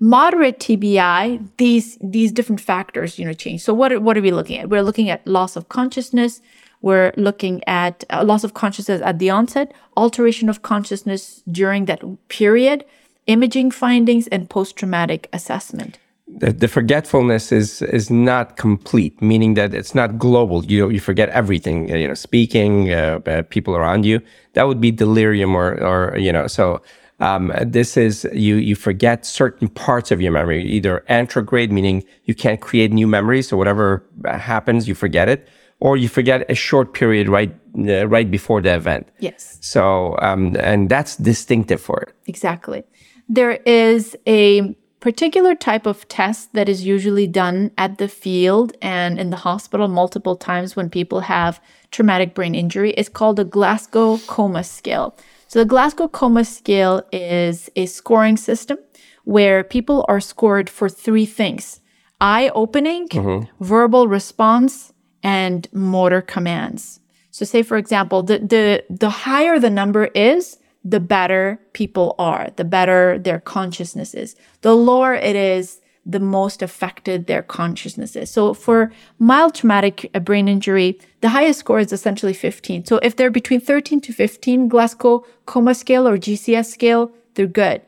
Moderate 0.00 0.60
TBI, 0.60 1.48
these 1.56 1.98
these 2.00 2.30
different 2.30 2.60
factors, 2.60 3.18
you 3.18 3.24
know, 3.24 3.32
change. 3.32 3.62
So 3.62 3.74
what 3.74 4.00
what 4.02 4.16
are 4.16 4.22
we 4.22 4.30
looking 4.30 4.58
at? 4.58 4.70
We're 4.70 4.82
looking 4.82 5.10
at 5.10 5.26
loss 5.26 5.56
of 5.56 5.68
consciousness. 5.68 6.40
We're 6.80 7.12
looking 7.16 7.64
at 7.66 8.04
uh, 8.08 8.24
loss 8.24 8.44
of 8.44 8.54
consciousness 8.54 9.02
at 9.02 9.18
the 9.18 9.30
onset, 9.30 9.74
alteration 9.96 10.48
of 10.48 10.62
consciousness 10.62 11.42
during 11.50 11.86
that 11.86 12.02
period, 12.28 12.84
imaging 13.26 13.72
findings, 13.72 14.28
and 14.28 14.48
post-traumatic 14.48 15.28
assessment. 15.32 15.98
The, 16.36 16.52
the, 16.52 16.68
forgetfulness 16.68 17.50
is 17.52 17.82
is 17.82 18.10
not 18.10 18.56
complete, 18.56 19.20
meaning 19.22 19.54
that 19.54 19.74
it's 19.74 19.94
not 19.94 20.18
global. 20.18 20.64
You 20.64 20.90
you 20.90 21.00
forget 21.00 21.30
everything. 21.30 21.88
You 21.88 22.08
know, 22.08 22.14
speaking, 22.14 22.92
uh, 22.92 23.20
uh, 23.26 23.42
people 23.42 23.74
around 23.74 24.04
you. 24.04 24.20
That 24.52 24.64
would 24.68 24.80
be 24.80 24.90
delirium, 24.90 25.56
or 25.56 25.82
or 25.82 26.16
you 26.18 26.32
know. 26.32 26.46
So 26.46 26.82
um, 27.20 27.52
this 27.60 27.96
is 27.96 28.28
you 28.32 28.56
you 28.56 28.76
forget 28.76 29.26
certain 29.26 29.68
parts 29.68 30.10
of 30.10 30.20
your 30.20 30.30
memory, 30.30 30.64
either 30.64 31.04
anterograde, 31.08 31.70
meaning 31.70 32.04
you 32.24 32.34
can't 32.34 32.60
create 32.60 32.92
new 32.92 33.06
memories, 33.06 33.48
so 33.48 33.56
whatever 33.56 34.04
happens, 34.24 34.86
you 34.86 34.94
forget 34.94 35.28
it, 35.28 35.48
or 35.80 35.96
you 35.96 36.08
forget 36.08 36.48
a 36.48 36.54
short 36.54 36.94
period 36.94 37.28
right 37.28 37.52
uh, 37.78 38.06
right 38.06 38.30
before 38.30 38.60
the 38.60 38.74
event. 38.74 39.08
Yes. 39.18 39.58
So 39.60 40.16
um, 40.20 40.56
and 40.60 40.88
that's 40.88 41.16
distinctive 41.16 41.80
for 41.80 42.00
it. 42.02 42.14
Exactly. 42.26 42.84
There 43.28 43.52
is 43.66 44.16
a 44.26 44.76
particular 45.00 45.54
type 45.54 45.86
of 45.86 46.08
test 46.08 46.52
that 46.54 46.68
is 46.68 46.84
usually 46.84 47.26
done 47.26 47.70
at 47.78 47.98
the 47.98 48.08
field 48.08 48.76
and 48.82 49.18
in 49.18 49.30
the 49.30 49.36
hospital 49.36 49.88
multiple 49.88 50.36
times 50.36 50.74
when 50.74 50.90
people 50.90 51.20
have 51.20 51.60
traumatic 51.90 52.34
brain 52.34 52.54
injury. 52.54 52.90
is 52.92 53.08
called 53.08 53.36
the 53.36 53.44
Glasgow 53.44 54.18
Coma 54.26 54.64
Scale. 54.64 55.16
So 55.46 55.60
the 55.60 55.64
Glasgow 55.64 56.08
Coma 56.08 56.44
Scale 56.44 57.02
is 57.12 57.70
a 57.76 57.86
scoring 57.86 58.36
system 58.36 58.78
where 59.24 59.62
people 59.62 60.04
are 60.08 60.20
scored 60.20 60.68
for 60.68 60.88
three 60.88 61.26
things 61.26 61.80
eye 62.20 62.50
opening, 62.54 63.08
mm-hmm. 63.08 63.64
verbal 63.64 64.08
response, 64.08 64.92
and 65.22 65.68
motor 65.72 66.20
commands. 66.20 67.00
So 67.30 67.44
say 67.44 67.62
for 67.62 67.76
example, 67.76 68.22
the, 68.22 68.38
the 68.38 68.84
the 68.90 69.10
higher 69.10 69.60
the 69.60 69.70
number 69.70 70.06
is, 70.06 70.58
the 70.90 71.00
better 71.00 71.60
people 71.72 72.14
are, 72.18 72.48
the 72.56 72.64
better 72.64 73.18
their 73.18 73.40
consciousness 73.40 74.14
is. 74.14 74.36
The 74.62 74.74
lower 74.74 75.14
it 75.14 75.36
is, 75.36 75.80
the 76.06 76.20
most 76.20 76.62
affected 76.62 77.26
their 77.26 77.42
consciousness 77.42 78.16
is. 78.16 78.30
So 78.30 78.54
for 78.54 78.90
mild 79.18 79.54
traumatic 79.54 80.10
uh, 80.14 80.20
brain 80.20 80.48
injury, 80.48 80.98
the 81.20 81.28
highest 81.28 81.60
score 81.60 81.80
is 81.80 81.92
essentially 81.92 82.32
15. 82.32 82.86
So 82.86 82.98
if 83.02 83.16
they're 83.16 83.30
between 83.30 83.60
13 83.60 84.00
to 84.02 84.12
15 84.12 84.68
Glasgow 84.68 85.26
coma 85.44 85.74
scale 85.74 86.08
or 86.08 86.16
GCS 86.16 86.66
scale, 86.66 87.12
they're 87.34 87.46
good. 87.46 87.82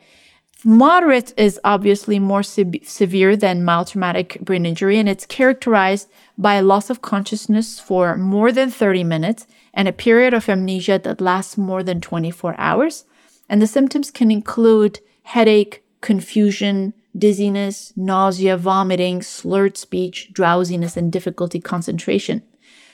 Moderate 0.62 1.32
is 1.38 1.58
obviously 1.64 2.18
more 2.18 2.42
se- 2.42 2.82
severe 2.84 3.34
than 3.34 3.64
mild 3.64 3.88
traumatic 3.88 4.38
brain 4.42 4.66
injury, 4.66 4.98
and 4.98 5.08
it's 5.08 5.24
characterized 5.24 6.10
by 6.36 6.56
a 6.56 6.62
loss 6.62 6.90
of 6.90 7.00
consciousness 7.00 7.80
for 7.80 8.18
more 8.18 8.52
than 8.52 8.70
30 8.70 9.04
minutes 9.04 9.46
and 9.72 9.88
a 9.88 9.92
period 9.92 10.34
of 10.34 10.48
amnesia 10.48 11.00
that 11.02 11.20
lasts 11.20 11.56
more 11.56 11.82
than 11.82 12.00
24 12.00 12.54
hours. 12.58 13.04
And 13.48 13.60
the 13.60 13.66
symptoms 13.66 14.10
can 14.10 14.30
include 14.30 15.00
headache, 15.22 15.82
confusion, 16.00 16.94
dizziness, 17.16 17.92
nausea, 17.96 18.56
vomiting, 18.56 19.22
slurred 19.22 19.76
speech, 19.76 20.32
drowsiness, 20.32 20.96
and 20.96 21.12
difficulty 21.12 21.60
concentration. 21.60 22.42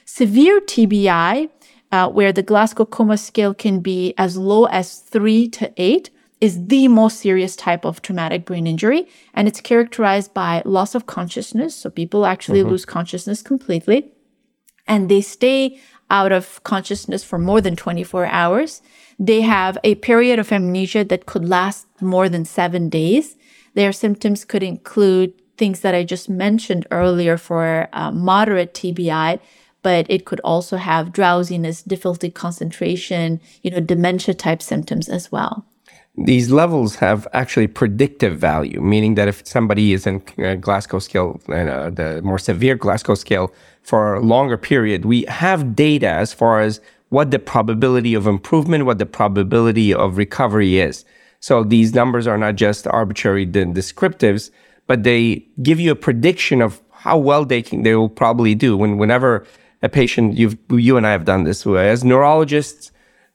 Severe 0.05 0.61
TBI, 0.61 1.51
uh, 1.93 2.09
where 2.09 2.33
the 2.33 2.43
Glasgow 2.43 2.85
Coma 2.85 3.19
Scale 3.19 3.55
can 3.55 3.81
be 3.81 4.15
as 4.17 4.37
low 4.37 4.65
as 4.67 5.01
three 5.01 5.49
to 5.51 5.73
eight, 5.77 6.11
is 6.41 6.67
the 6.67 6.87
most 6.89 7.21
serious 7.21 7.57
type 7.57 7.85
of 7.85 8.03
traumatic 8.03 8.45
brain 8.45 8.67
injury. 8.67 9.09
And 9.35 9.49
it's 9.49 9.61
characterized 9.61 10.35
by 10.35 10.62
loss 10.65 10.95
of 10.95 11.07
consciousness. 11.07 11.75
So 11.75 11.91
people 11.91 12.27
actually 12.27 12.61
mm-hmm. 12.61 12.71
lose 12.71 12.85
consciousness 12.85 13.43
completely. 13.43 14.12
And 14.87 15.09
they 15.09 15.23
stay 15.23 15.81
out 16.11 16.33
of 16.33 16.62
consciousness 16.64 17.25
for 17.25 17.38
more 17.38 17.61
than 17.61 17.77
24 17.77 18.27
hours. 18.27 18.83
They 19.19 19.40
have 19.42 19.79
a 19.83 19.97
period 19.97 20.38
of 20.38 20.53
amnesia 20.53 21.05
that 21.05 21.27
could 21.27 21.49
last 21.49 21.87
more 22.01 22.29
than 22.29 22.45
seven 22.45 22.88
days. 22.88 23.37
Their 23.75 23.92
symptoms 23.92 24.45
could 24.45 24.62
include 24.62 25.33
things 25.57 25.81
that 25.81 25.95
I 25.95 26.05
just 26.05 26.29
mentioned 26.29 26.87
earlier 26.90 27.37
for 27.37 27.88
uh, 27.92 28.11
moderate 28.11 28.75
TBI, 28.75 29.40
but 29.83 30.07
it 30.09 30.25
could 30.25 30.40
also 30.40 30.77
have 30.77 31.12
drowsiness, 31.12 31.83
difficulty 31.83 32.31
concentration, 32.31 33.40
you 33.62 33.71
know, 33.71 33.81
dementia 33.81 34.35
type 34.35 34.62
symptoms 34.62 35.09
as 35.09 35.33
well. 35.33 35.64
These 36.18 36.50
levels 36.50 36.96
have 36.96 37.29
actually 37.35 37.66
predictive 37.66 38.38
value, 38.38 38.81
meaning 38.81 39.16
that 39.16 39.29
if 39.29 39.46
somebody 39.46 39.92
is 39.92 40.07
in 40.07 40.22
uh, 40.38 40.55
Glasgow 40.55 40.98
scale, 40.98 41.40
uh, 41.48 41.90
the 41.90 42.20
more 42.24 42.38
severe 42.38 42.74
Glasgow 42.74 43.14
scale, 43.14 43.52
for 43.83 44.14
a 44.14 44.20
longer 44.20 44.57
period, 44.57 45.05
we 45.05 45.22
have 45.24 45.76
data 45.76 46.09
as 46.09 46.33
far 46.33 46.61
as 46.61 46.81
what 47.11 47.31
the 47.31 47.38
probability 47.38 48.14
of 48.14 48.26
improvement, 48.26 48.87
what 48.87 48.98
the 48.98 49.07
probability 49.07 49.94
of 49.94 50.16
recovery 50.16 50.81
is. 50.81 51.05
So 51.38 51.62
these 51.62 51.94
numbers 51.94 52.26
are 52.26 52.38
not 52.38 52.57
just 52.57 52.87
arbitrary 52.88 53.46
descriptives, 53.46 54.50
but 54.87 55.05
they 55.05 55.46
give 55.62 55.79
you 55.79 55.92
a 55.92 55.96
prediction 55.96 56.62
of 56.62 56.81
how 56.90 57.18
well 57.18 57.44
they 57.44 57.62
can, 57.62 57.83
they 57.83 57.94
will 57.94 58.09
probably 58.09 58.55
do. 58.55 58.76
When 58.76 58.98
whenever 58.98 59.46
a 59.83 59.88
patient, 59.88 60.37
you've 60.37 60.57
you 60.70 60.96
and 60.96 61.07
I 61.07 61.12
have 61.12 61.24
done 61.24 61.44
this 61.44 61.66
as 61.66 62.02
neurologists, 62.02 62.90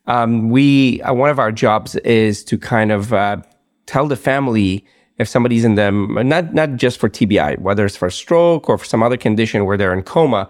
um, 0.07 0.49
we 0.49 1.01
uh, 1.01 1.13
one 1.13 1.29
of 1.29 1.39
our 1.39 1.51
jobs 1.51 1.95
is 1.97 2.43
to 2.45 2.57
kind 2.57 2.91
of 2.91 3.13
uh, 3.13 3.37
tell 3.85 4.07
the 4.07 4.15
family 4.15 4.85
if 5.17 5.27
somebody's 5.27 5.63
in 5.63 5.75
them, 5.75 6.13
not 6.27 6.53
not 6.53 6.75
just 6.75 6.99
for 6.99 7.09
TBI, 7.09 7.59
whether 7.59 7.85
it's 7.85 7.95
for 7.95 8.09
stroke 8.09 8.69
or 8.69 8.77
for 8.77 8.85
some 8.85 9.03
other 9.03 9.17
condition 9.17 9.65
where 9.65 9.77
they're 9.77 9.93
in 9.93 10.03
coma, 10.03 10.49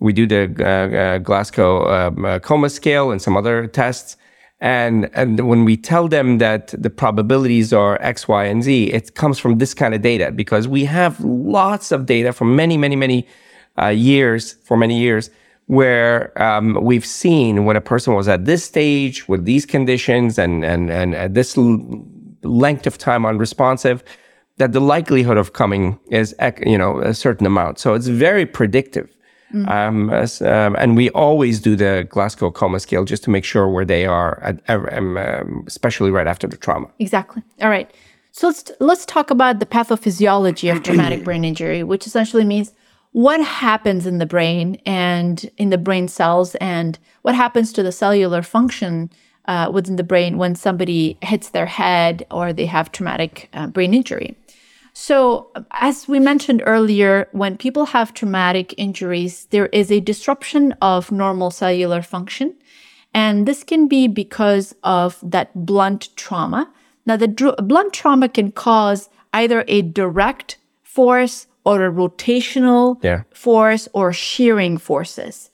we 0.00 0.12
do 0.12 0.26
the 0.26 0.54
uh, 0.58 0.96
uh, 0.96 1.18
Glasgow 1.18 1.88
um, 1.88 2.24
uh, 2.24 2.38
coma 2.40 2.70
scale 2.70 3.10
and 3.10 3.22
some 3.22 3.36
other 3.36 3.66
tests. 3.66 4.16
And, 4.62 5.08
and 5.14 5.48
when 5.48 5.64
we 5.64 5.76
tell 5.78 6.06
them 6.06 6.36
that 6.38 6.74
the 6.76 6.90
probabilities 6.90 7.72
are 7.72 7.98
X, 8.02 8.28
Y, 8.28 8.44
and 8.44 8.62
Z, 8.62 8.88
it 8.92 9.14
comes 9.14 9.38
from 9.38 9.56
this 9.56 9.72
kind 9.72 9.94
of 9.94 10.02
data 10.02 10.30
because 10.30 10.68
we 10.68 10.84
have 10.84 11.18
lots 11.20 11.92
of 11.92 12.04
data 12.04 12.32
from 12.32 12.56
many, 12.56 12.76
many, 12.76 12.94
many 12.94 13.26
uh, 13.80 13.86
years, 13.86 14.54
for 14.64 14.76
many 14.76 15.00
years, 15.00 15.30
where 15.70 16.32
um, 16.42 16.76
we've 16.82 17.06
seen 17.06 17.64
when 17.64 17.76
a 17.76 17.80
person 17.80 18.12
was 18.12 18.26
at 18.26 18.44
this 18.44 18.64
stage 18.64 19.28
with 19.28 19.44
these 19.44 19.64
conditions 19.64 20.36
and, 20.36 20.64
and, 20.64 20.90
and 20.90 21.14
at 21.14 21.34
this 21.34 21.56
length 22.42 22.88
of 22.88 22.98
time 22.98 23.24
unresponsive, 23.24 24.02
that 24.56 24.72
the 24.72 24.80
likelihood 24.80 25.36
of 25.36 25.52
coming 25.52 25.96
is 26.10 26.34
you 26.66 26.76
know 26.76 26.98
a 26.98 27.14
certain 27.14 27.46
amount. 27.46 27.78
So 27.78 27.94
it's 27.94 28.08
very 28.08 28.46
predictive. 28.46 29.08
Mm-hmm. 29.54 29.68
Um, 29.68 30.10
as, 30.10 30.42
um, 30.42 30.74
and 30.76 30.96
we 30.96 31.10
always 31.10 31.60
do 31.60 31.76
the 31.76 32.06
Glasgow 32.08 32.50
coma 32.50 32.80
scale 32.80 33.04
just 33.04 33.22
to 33.24 33.30
make 33.30 33.44
sure 33.44 33.68
where 33.68 33.84
they 33.84 34.06
are, 34.06 34.40
at, 34.42 34.60
um, 34.68 35.16
um, 35.16 35.64
especially 35.66 36.10
right 36.10 36.26
after 36.26 36.48
the 36.48 36.56
trauma. 36.56 36.88
Exactly. 36.98 37.42
All 37.60 37.68
right. 37.68 37.88
So 38.32 38.48
let's 38.48 38.72
let's 38.80 39.06
talk 39.06 39.30
about 39.30 39.60
the 39.60 39.66
pathophysiology 39.66 40.72
of 40.72 40.82
traumatic 40.82 41.22
brain 41.22 41.44
injury, 41.44 41.84
which 41.84 42.08
essentially 42.08 42.44
means 42.44 42.72
what 43.12 43.42
happens 43.42 44.06
in 44.06 44.18
the 44.18 44.26
brain 44.26 44.80
and 44.86 45.50
in 45.56 45.70
the 45.70 45.78
brain 45.78 46.08
cells, 46.08 46.54
and 46.56 46.98
what 47.22 47.34
happens 47.34 47.72
to 47.72 47.82
the 47.82 47.92
cellular 47.92 48.42
function 48.42 49.10
uh, 49.46 49.70
within 49.72 49.96
the 49.96 50.04
brain 50.04 50.38
when 50.38 50.54
somebody 50.54 51.18
hits 51.22 51.50
their 51.50 51.66
head 51.66 52.24
or 52.30 52.52
they 52.52 52.66
have 52.66 52.92
traumatic 52.92 53.48
uh, 53.52 53.66
brain 53.66 53.94
injury. 53.94 54.36
So, 54.92 55.50
as 55.72 56.08
we 56.08 56.18
mentioned 56.18 56.62
earlier, 56.66 57.28
when 57.32 57.56
people 57.56 57.86
have 57.86 58.12
traumatic 58.12 58.74
injuries, 58.76 59.46
there 59.46 59.66
is 59.66 59.90
a 59.90 60.00
disruption 60.00 60.72
of 60.82 61.12
normal 61.12 61.50
cellular 61.50 62.02
function. 62.02 62.54
And 63.14 63.46
this 63.46 63.64
can 63.64 63.88
be 63.88 64.08
because 64.08 64.74
of 64.82 65.18
that 65.22 65.66
blunt 65.66 66.14
trauma. 66.16 66.72
Now, 67.06 67.16
the 67.16 67.28
dr- 67.28 67.56
blunt 67.66 67.92
trauma 67.92 68.28
can 68.28 68.52
cause 68.52 69.08
either 69.32 69.64
a 69.68 69.82
direct 69.82 70.58
force 70.82 71.46
or 71.64 71.84
a 71.84 71.92
rotational 71.92 73.02
yeah. 73.02 73.22
force 73.32 73.88
or 73.92 74.12
shearing 74.12 74.78
forces. 74.78 75.50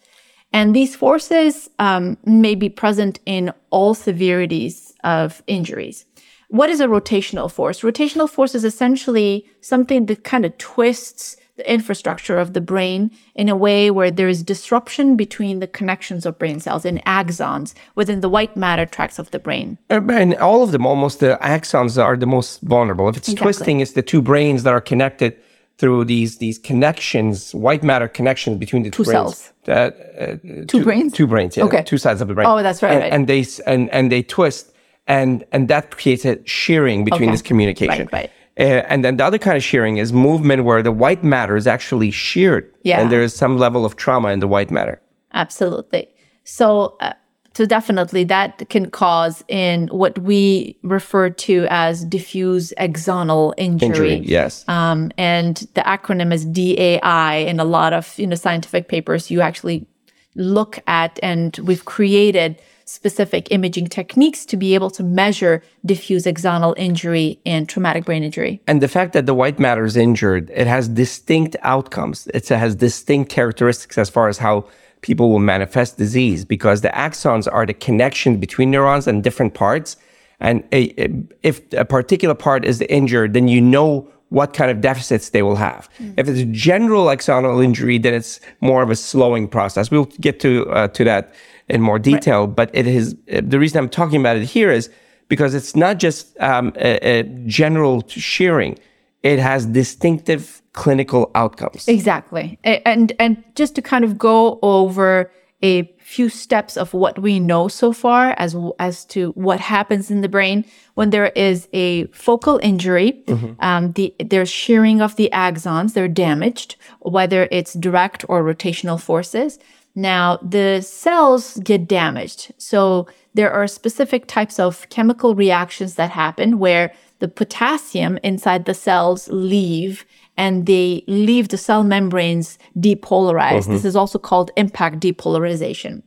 And 0.52 0.74
these 0.74 0.96
forces 0.96 1.68
um, 1.78 2.16
may 2.24 2.54
be 2.54 2.68
present 2.68 3.18
in 3.26 3.52
all 3.70 3.94
severities 3.94 4.94
of 5.04 5.42
injuries. 5.46 6.06
What 6.48 6.70
is 6.70 6.80
a 6.80 6.86
rotational 6.86 7.50
force? 7.50 7.80
Rotational 7.80 8.30
force 8.30 8.54
is 8.54 8.64
essentially 8.64 9.46
something 9.60 10.06
that 10.06 10.24
kind 10.24 10.44
of 10.44 10.56
twists 10.58 11.36
the 11.56 11.70
infrastructure 11.72 12.38
of 12.38 12.52
the 12.52 12.60
brain 12.60 13.10
in 13.34 13.48
a 13.48 13.56
way 13.56 13.90
where 13.90 14.10
there 14.10 14.28
is 14.28 14.42
disruption 14.42 15.16
between 15.16 15.58
the 15.58 15.66
connections 15.66 16.26
of 16.26 16.38
brain 16.38 16.60
cells 16.60 16.84
in 16.84 16.98
axons 17.06 17.74
within 17.94 18.20
the 18.20 18.28
white 18.28 18.56
matter 18.56 18.86
tracts 18.86 19.18
of 19.18 19.30
the 19.30 19.38
brain. 19.38 19.78
Uh, 19.90 20.00
and 20.10 20.34
all 20.36 20.62
of 20.62 20.70
them, 20.72 20.86
almost 20.86 21.20
the 21.20 21.38
axons 21.42 22.02
are 22.02 22.16
the 22.16 22.26
most 22.26 22.60
vulnerable. 22.60 23.08
If 23.08 23.16
it's 23.16 23.28
exactly. 23.28 23.44
twisting, 23.44 23.80
it's 23.80 23.92
the 23.92 24.02
two 24.02 24.20
brains 24.20 24.62
that 24.64 24.72
are 24.74 24.82
connected 24.82 25.36
through 25.78 26.04
these 26.04 26.38
these 26.38 26.58
connections, 26.58 27.54
white 27.54 27.82
matter 27.82 28.08
connections 28.08 28.58
between 28.58 28.82
the 28.82 28.90
two 28.90 29.04
brains. 29.04 29.12
cells. 29.12 29.52
Uh, 29.68 29.72
uh, 29.72 30.36
two, 30.42 30.64
two, 30.66 30.84
brains. 30.84 31.12
Two 31.12 31.26
brains. 31.26 31.56
Yeah. 31.56 31.64
Okay. 31.64 31.82
Two 31.82 31.98
sides 31.98 32.20
of 32.20 32.28
the 32.28 32.34
brain. 32.34 32.46
Oh, 32.46 32.62
that's 32.62 32.82
right. 32.82 32.92
And, 32.92 33.02
right. 33.02 33.12
and 33.12 33.26
they 33.26 33.44
and 33.66 33.90
and 33.90 34.10
they 34.10 34.22
twist, 34.22 34.72
and 35.06 35.44
and 35.52 35.68
that 35.68 35.96
creates 35.96 36.24
a 36.24 36.38
shearing 36.46 37.04
between 37.04 37.28
okay. 37.28 37.32
this 37.32 37.42
communication. 37.42 38.08
Right. 38.12 38.12
Right. 38.12 38.30
Uh, 38.58 38.86
and 38.88 39.04
then 39.04 39.18
the 39.18 39.24
other 39.24 39.36
kind 39.36 39.56
of 39.56 39.62
shearing 39.62 39.98
is 39.98 40.14
movement 40.14 40.64
where 40.64 40.82
the 40.82 40.92
white 40.92 41.22
matter 41.22 41.56
is 41.56 41.66
actually 41.66 42.10
sheared. 42.10 42.72
Yeah. 42.84 43.00
And 43.00 43.12
there 43.12 43.22
is 43.22 43.34
some 43.34 43.58
level 43.58 43.84
of 43.84 43.96
trauma 43.96 44.28
in 44.28 44.40
the 44.40 44.48
white 44.48 44.70
matter. 44.70 45.00
Absolutely. 45.34 46.08
So, 46.44 46.96
uh, 47.00 47.12
so 47.56 47.64
definitely 47.64 48.22
that 48.24 48.68
can 48.68 48.90
cause 48.90 49.42
in 49.48 49.88
what 49.88 50.18
we 50.18 50.76
refer 50.82 51.30
to 51.30 51.66
as 51.70 52.04
diffuse 52.04 52.74
axonal 52.78 53.54
injury. 53.56 53.86
Injury, 53.86 54.16
yes. 54.18 54.68
Um, 54.68 55.10
and 55.16 55.56
the 55.72 55.80
acronym 55.80 56.34
is 56.34 56.44
DAI. 56.44 57.36
In 57.48 57.58
a 57.58 57.64
lot 57.64 57.94
of 57.94 58.18
you 58.18 58.26
know 58.26 58.36
scientific 58.36 58.88
papers, 58.88 59.30
you 59.30 59.40
actually 59.40 59.86
look 60.34 60.80
at, 60.86 61.18
and 61.22 61.56
we've 61.62 61.86
created 61.86 62.60
specific 62.84 63.50
imaging 63.50 63.86
techniques 63.86 64.44
to 64.44 64.58
be 64.58 64.74
able 64.74 64.90
to 64.90 65.02
measure 65.02 65.62
diffuse 65.86 66.24
axonal 66.24 66.74
injury 66.76 67.40
and 67.46 67.70
traumatic 67.70 68.04
brain 68.04 68.22
injury. 68.22 68.60
And 68.66 68.82
the 68.82 68.88
fact 68.88 69.14
that 69.14 69.24
the 69.24 69.34
white 69.34 69.58
matter 69.58 69.86
is 69.86 69.96
injured, 69.96 70.50
it 70.54 70.66
has 70.66 70.88
distinct 70.88 71.56
outcomes. 71.62 72.26
It 72.34 72.46
has 72.48 72.74
distinct 72.74 73.30
characteristics 73.30 73.96
as 73.96 74.10
far 74.10 74.28
as 74.28 74.36
how 74.36 74.68
people 75.02 75.30
will 75.30 75.38
manifest 75.38 75.98
disease 75.98 76.44
because 76.44 76.80
the 76.80 76.88
axons 76.88 77.48
are 77.50 77.66
the 77.66 77.74
connection 77.74 78.38
between 78.38 78.70
neurons 78.70 79.06
and 79.06 79.22
different 79.22 79.54
parts. 79.54 79.96
And 80.40 80.62
a, 80.72 81.02
a, 81.02 81.10
if 81.42 81.60
a 81.72 81.84
particular 81.84 82.34
part 82.34 82.64
is 82.64 82.80
injured, 82.82 83.32
then 83.32 83.48
you 83.48 83.60
know 83.60 84.08
what 84.28 84.52
kind 84.52 84.70
of 84.70 84.80
deficits 84.80 85.30
they 85.30 85.42
will 85.42 85.56
have. 85.56 85.88
Mm. 85.98 86.14
If 86.16 86.28
it's 86.28 86.40
a 86.40 86.46
general 86.46 87.06
axonal 87.06 87.64
injury, 87.64 87.98
then 87.98 88.14
it's 88.14 88.40
more 88.60 88.82
of 88.82 88.90
a 88.90 88.96
slowing 88.96 89.48
process. 89.48 89.90
We'll 89.90 90.06
get 90.20 90.40
to 90.40 90.68
uh, 90.70 90.88
to 90.88 91.04
that 91.04 91.34
in 91.68 91.80
more 91.80 91.98
detail. 91.98 92.46
Right. 92.46 92.56
But 92.56 92.70
it 92.74 92.86
is 92.86 93.14
the 93.26 93.58
reason 93.58 93.78
I'm 93.78 93.88
talking 93.88 94.20
about 94.20 94.36
it 94.36 94.44
here 94.44 94.70
is 94.70 94.90
because 95.28 95.54
it's 95.54 95.76
not 95.76 95.98
just 95.98 96.38
um, 96.40 96.72
a, 96.76 97.20
a 97.20 97.22
general 97.46 98.04
shearing; 98.08 98.78
it 99.22 99.38
has 99.38 99.66
distinctive 99.66 100.62
clinical 100.76 101.30
outcomes. 101.34 101.88
Exactly, 101.88 102.58
and 102.62 103.12
and 103.18 103.42
just 103.56 103.74
to 103.74 103.82
kind 103.82 104.04
of 104.04 104.16
go 104.16 104.60
over 104.62 105.32
a 105.62 105.82
few 105.98 106.28
steps 106.28 106.76
of 106.76 106.92
what 106.92 107.18
we 107.18 107.40
know 107.40 107.66
so 107.66 107.92
far 107.92 108.34
as 108.38 108.54
as 108.78 109.04
to 109.06 109.30
what 109.32 109.58
happens 109.58 110.10
in 110.10 110.20
the 110.20 110.28
brain 110.28 110.64
when 110.94 111.10
there 111.10 111.32
is 111.34 111.66
a 111.72 112.06
focal 112.08 112.60
injury. 112.62 113.24
Mm-hmm. 113.26 113.52
Um, 113.58 113.92
the 113.92 114.14
there's 114.20 114.50
shearing 114.50 115.00
of 115.00 115.16
the 115.16 115.28
axons; 115.32 115.94
they're 115.94 116.08
damaged, 116.08 116.76
whether 117.00 117.48
it's 117.50 117.72
direct 117.74 118.24
or 118.28 118.44
rotational 118.44 119.00
forces. 119.00 119.58
Now, 119.98 120.36
the 120.42 120.82
cells 120.82 121.56
get 121.64 121.88
damaged. 121.88 122.52
So 122.58 123.08
there 123.32 123.50
are 123.50 123.66
specific 123.66 124.26
types 124.26 124.60
of 124.60 124.86
chemical 124.90 125.34
reactions 125.34 125.94
that 125.94 126.10
happen 126.10 126.58
where 126.58 126.92
the 127.18 127.28
potassium 127.28 128.18
inside 128.22 128.66
the 128.66 128.74
cells 128.74 129.28
leave 129.32 130.04
and 130.36 130.66
they 130.66 131.02
leave 131.06 131.48
the 131.48 131.58
cell 131.58 131.82
membranes 131.82 132.58
depolarized. 132.78 133.62
Mm-hmm. 133.62 133.72
This 133.72 133.84
is 133.84 133.96
also 133.96 134.18
called 134.18 134.50
impact 134.56 135.00
depolarization. 135.00 136.02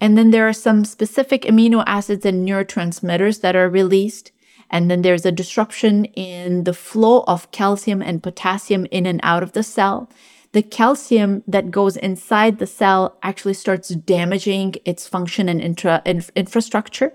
And 0.00 0.18
then 0.18 0.30
there 0.30 0.48
are 0.48 0.52
some 0.52 0.84
specific 0.84 1.42
amino 1.42 1.84
acids 1.86 2.26
and 2.26 2.46
neurotransmitters 2.46 3.40
that 3.42 3.56
are 3.56 3.68
released. 3.68 4.32
And 4.70 4.90
then 4.90 5.02
there's 5.02 5.26
a 5.26 5.32
disruption 5.32 6.06
in 6.06 6.64
the 6.64 6.74
flow 6.74 7.24
of 7.26 7.50
calcium 7.52 8.02
and 8.02 8.22
potassium 8.22 8.86
in 8.86 9.06
and 9.06 9.20
out 9.22 9.42
of 9.42 9.52
the 9.52 9.62
cell 9.62 10.10
the 10.54 10.62
calcium 10.62 11.42
that 11.48 11.72
goes 11.72 11.96
inside 11.96 12.58
the 12.58 12.66
cell 12.66 13.18
actually 13.24 13.54
starts 13.54 13.88
damaging 13.88 14.76
its 14.84 15.06
function 15.06 15.48
and 15.48 15.60
intra, 15.60 16.00
inf- 16.06 16.30
infrastructure. 16.36 17.12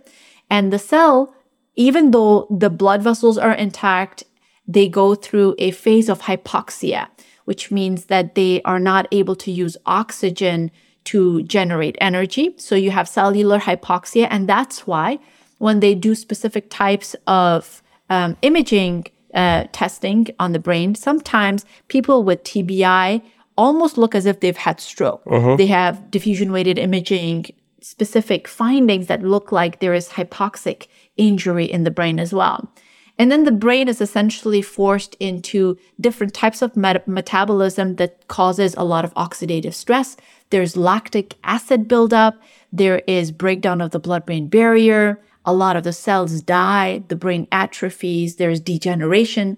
And 0.50 0.74
the 0.74 0.78
cell, 0.78 1.34
even 1.78 2.12
though 2.12 2.48
the 2.52 2.70
blood 2.70 3.02
vessels 3.02 3.38
are 3.38 3.54
intact, 3.54 4.26
they 4.70 4.88
go 4.88 5.16
through 5.16 5.56
a 5.58 5.72
phase 5.72 6.08
of 6.10 6.22
hypoxia, 6.22 7.08
which 7.46 7.72
means 7.72 8.06
that 8.06 8.36
they 8.36 8.62
are 8.62 8.80
not 8.80 9.08
able 9.12 9.36
to 9.36 9.52
use 9.52 9.76
oxygen 9.88 10.70
to 11.06 11.42
generate 11.42 11.98
energy. 12.00 12.54
So 12.58 12.76
you 12.76 12.92
have 12.92 13.10
cellular 13.10 13.60
hypoxia. 13.60 14.28
And 14.30 14.48
that's 14.48 14.86
why 14.86 15.18
when 15.58 15.80
they 15.80 15.96
do 15.96 16.14
specific 16.14 16.70
types 16.70 17.16
of 17.26 17.82
um, 18.12 18.38
imaging, 18.44 19.08
uh, 19.34 19.66
testing 19.72 20.28
on 20.38 20.52
the 20.52 20.60
brain, 20.60 20.94
sometimes 20.94 21.66
people 21.88 22.24
with 22.24 22.44
TBI 22.44 23.24
almost 23.58 23.98
look 23.98 24.14
as 24.14 24.28
if 24.28 24.40
they've 24.40 24.56
had 24.56 24.80
stroke. 24.80 25.24
Uh-huh. 25.26 25.56
They 25.56 25.66
have 25.66 26.12
diffusion 26.12 26.52
weighted 26.52 26.78
imaging 26.78 27.48
specific 27.82 28.48
findings 28.48 29.08
that 29.08 29.24
look 29.24 29.52
like 29.52 29.80
there 29.80 29.96
is 29.96 30.10
hypoxic 30.10 30.88
injury 31.18 31.66
in 31.66 31.86
the 31.86 31.92
brain 31.92 32.20
as 32.20 32.34
well. 32.34 32.72
And 33.20 33.30
then 33.30 33.44
the 33.44 33.52
brain 33.52 33.90
is 33.90 34.00
essentially 34.00 34.62
forced 34.62 35.16
into 35.20 35.78
different 36.00 36.34
types 36.34 36.62
of 36.62 36.78
met- 36.78 37.06
metabolism 37.06 37.98
that 37.98 38.26
causes 38.30 38.74
a 38.76 38.86
lot 38.86 39.04
of 39.04 39.14
oxidative 39.16 39.74
stress. 39.74 40.16
There's 40.52 40.78
lactic 40.78 41.36
acid 41.44 41.90
buildup. 41.90 42.42
There 42.72 43.00
is 43.08 43.34
breakdown 43.34 43.82
of 43.82 43.92
the 43.92 44.00
blood 44.00 44.26
brain 44.26 44.48
barrier. 44.48 45.20
A 45.46 45.54
lot 45.54 45.76
of 45.76 45.84
the 45.84 45.92
cells 45.92 46.42
die, 46.42 47.04
the 47.10 47.16
brain 47.18 47.46
atrophies, 47.52 48.38
there's 48.38 48.62
degeneration, 48.62 49.58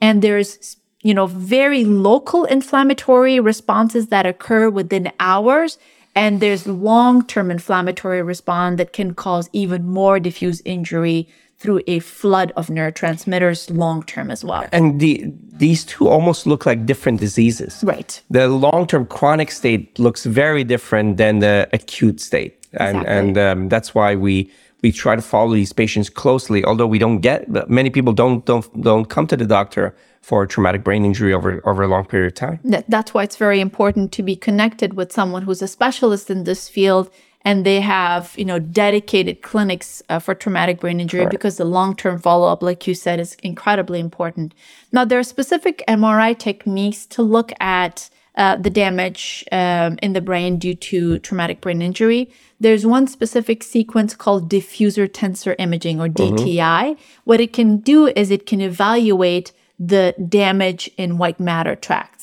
and 0.00 0.22
there's 0.22 0.76
you 1.02 1.12
know 1.14 1.26
very 1.26 1.84
local 1.84 2.44
inflammatory 2.44 3.40
responses 3.40 4.06
that 4.08 4.24
occur 4.24 4.70
within 4.70 5.12
hours. 5.20 5.78
And 6.14 6.40
there's 6.40 6.66
long-term 6.66 7.50
inflammatory 7.50 8.22
response 8.22 8.76
that 8.76 8.92
can 8.92 9.14
cause 9.14 9.48
even 9.52 9.88
more 9.88 10.20
diffuse 10.20 10.60
injury 10.64 11.26
through 11.62 11.80
a 11.86 12.00
flood 12.00 12.52
of 12.56 12.66
neurotransmitters 12.66 13.74
long 13.74 14.02
term 14.02 14.30
as 14.30 14.44
well. 14.44 14.66
And 14.72 15.00
the, 15.00 15.32
these 15.64 15.84
two 15.84 16.08
almost 16.08 16.46
look 16.46 16.66
like 16.66 16.84
different 16.84 17.20
diseases. 17.20 17.82
Right. 17.84 18.20
The 18.30 18.48
long 18.48 18.86
term 18.86 19.06
chronic 19.06 19.50
state 19.52 19.98
looks 19.98 20.26
very 20.26 20.64
different 20.64 21.16
than 21.16 21.38
the 21.38 21.68
acute 21.72 22.20
state. 22.20 22.66
Exactly. 22.72 22.98
And, 22.98 23.06
and 23.06 23.38
um, 23.38 23.68
that's 23.68 23.94
why 23.94 24.16
we 24.16 24.50
we 24.82 24.90
try 24.90 25.14
to 25.14 25.22
follow 25.22 25.54
these 25.54 25.72
patients 25.72 26.10
closely. 26.10 26.64
Although 26.64 26.88
we 26.88 26.98
don't 26.98 27.20
get 27.20 27.48
many 27.70 27.90
people 27.90 28.12
don't 28.12 28.44
don't 28.44 28.66
don't 28.82 29.04
come 29.04 29.26
to 29.28 29.36
the 29.36 29.46
doctor 29.46 29.94
for 30.22 30.42
a 30.42 30.48
traumatic 30.48 30.82
brain 30.82 31.04
injury 31.04 31.32
over 31.32 31.60
over 31.68 31.82
a 31.82 31.88
long 31.88 32.04
period 32.04 32.32
of 32.32 32.34
time. 32.34 32.58
That's 32.88 33.14
why 33.14 33.22
it's 33.22 33.36
very 33.36 33.60
important 33.60 34.10
to 34.12 34.22
be 34.22 34.34
connected 34.34 34.94
with 34.94 35.12
someone 35.12 35.42
who's 35.42 35.62
a 35.62 35.68
specialist 35.68 36.30
in 36.30 36.44
this 36.44 36.68
field 36.68 37.10
and 37.44 37.66
they 37.66 37.80
have 37.80 38.34
you 38.36 38.44
know 38.44 38.58
dedicated 38.58 39.42
clinics 39.42 40.02
uh, 40.08 40.18
for 40.18 40.34
traumatic 40.34 40.80
brain 40.80 41.00
injury 41.00 41.20
Correct. 41.20 41.32
because 41.32 41.56
the 41.56 41.64
long-term 41.64 42.18
follow-up 42.18 42.62
like 42.62 42.86
you 42.86 42.94
said 42.94 43.20
is 43.20 43.34
incredibly 43.42 44.00
important 44.00 44.54
now 44.92 45.04
there 45.04 45.18
are 45.18 45.24
specific 45.24 45.82
mri 45.88 46.38
techniques 46.38 47.06
to 47.06 47.22
look 47.22 47.52
at 47.60 48.10
uh, 48.34 48.56
the 48.56 48.70
damage 48.70 49.44
um, 49.52 49.98
in 50.02 50.14
the 50.14 50.20
brain 50.20 50.58
due 50.58 50.74
to 50.74 51.18
traumatic 51.18 51.60
brain 51.60 51.82
injury. 51.82 52.30
There's 52.58 52.86
one 52.86 53.06
specific 53.06 53.62
sequence 53.62 54.14
called 54.14 54.48
diffusion 54.48 55.08
tensor 55.08 55.54
imaging 55.58 56.00
or 56.00 56.08
DTI. 56.08 56.56
Mm-hmm. 56.56 57.02
What 57.24 57.42
it 57.42 57.52
can 57.52 57.78
do 57.78 58.06
is 58.06 58.30
it 58.30 58.46
can 58.46 58.62
evaluate 58.62 59.52
the 59.78 60.14
damage 60.28 60.90
in 60.96 61.18
white 61.18 61.40
matter 61.40 61.76
tracts. 61.76 62.21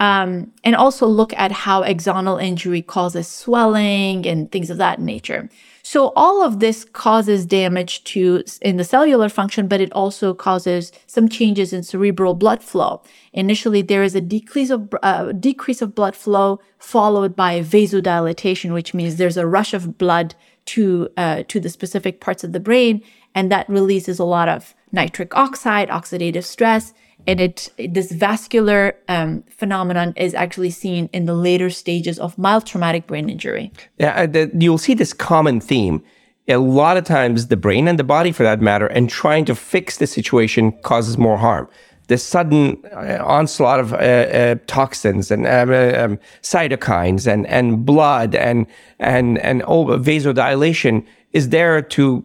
Um, 0.00 0.52
and 0.64 0.74
also 0.74 1.06
look 1.06 1.32
at 1.34 1.52
how 1.52 1.84
axonal 1.84 2.42
injury 2.42 2.82
causes 2.82 3.28
swelling 3.28 4.26
and 4.26 4.50
things 4.50 4.68
of 4.68 4.78
that 4.78 5.00
nature. 5.00 5.48
So 5.86 6.12
all 6.16 6.42
of 6.42 6.60
this 6.60 6.84
causes 6.84 7.44
damage 7.44 8.02
to 8.04 8.42
in 8.62 8.78
the 8.78 8.84
cellular 8.84 9.28
function, 9.28 9.68
but 9.68 9.82
it 9.82 9.92
also 9.92 10.32
causes 10.32 10.90
some 11.06 11.28
changes 11.28 11.74
in 11.74 11.82
cerebral 11.82 12.34
blood 12.34 12.62
flow. 12.62 13.02
Initially, 13.34 13.82
there 13.82 14.02
is 14.02 14.14
a 14.14 14.20
decrease 14.20 14.70
of 14.70 14.92
uh, 15.02 15.32
decrease 15.32 15.82
of 15.82 15.94
blood 15.94 16.16
flow 16.16 16.58
followed 16.78 17.36
by 17.36 17.60
vasodilatation, 17.60 18.72
which 18.72 18.94
means 18.94 19.16
there's 19.16 19.36
a 19.36 19.46
rush 19.46 19.74
of 19.74 19.98
blood 19.98 20.34
to 20.66 21.08
uh, 21.18 21.42
to 21.48 21.60
the 21.60 21.68
specific 21.68 22.18
parts 22.18 22.42
of 22.42 22.52
the 22.52 22.60
brain, 22.60 23.02
and 23.34 23.52
that 23.52 23.68
releases 23.68 24.18
a 24.18 24.24
lot 24.24 24.48
of 24.48 24.74
nitric 24.90 25.36
oxide, 25.36 25.90
oxidative 25.90 26.44
stress, 26.44 26.94
and 27.26 27.40
it 27.40 27.68
this 27.78 28.12
vascular 28.12 28.96
um, 29.08 29.42
phenomenon 29.48 30.12
is 30.16 30.34
actually 30.34 30.70
seen 30.70 31.08
in 31.12 31.26
the 31.26 31.34
later 31.34 31.70
stages 31.70 32.18
of 32.18 32.36
mild 32.38 32.66
traumatic 32.66 33.06
brain 33.06 33.28
injury. 33.28 33.72
Yeah, 33.98 34.26
you'll 34.58 34.78
see 34.78 34.94
this 34.94 35.12
common 35.12 35.60
theme. 35.60 36.02
A 36.46 36.56
lot 36.56 36.98
of 36.98 37.04
times, 37.04 37.46
the 37.46 37.56
brain 37.56 37.88
and 37.88 37.98
the 37.98 38.04
body, 38.04 38.30
for 38.30 38.42
that 38.42 38.60
matter, 38.60 38.86
and 38.86 39.08
trying 39.08 39.46
to 39.46 39.54
fix 39.54 39.96
the 39.96 40.06
situation 40.06 40.72
causes 40.82 41.16
more 41.16 41.38
harm. 41.38 41.68
The 42.08 42.18
sudden 42.18 42.84
uh, 42.92 43.24
onslaught 43.24 43.80
of 43.80 43.94
uh, 43.94 43.96
uh, 43.96 44.56
toxins 44.66 45.30
and 45.30 45.46
uh, 45.46 46.04
um, 46.04 46.18
cytokines 46.42 47.26
and, 47.26 47.46
and 47.46 47.86
blood 47.86 48.34
and 48.34 48.66
and 48.98 49.38
and 49.38 49.62
vasodilation 49.62 51.06
is 51.32 51.48
there 51.48 51.80
to 51.80 52.22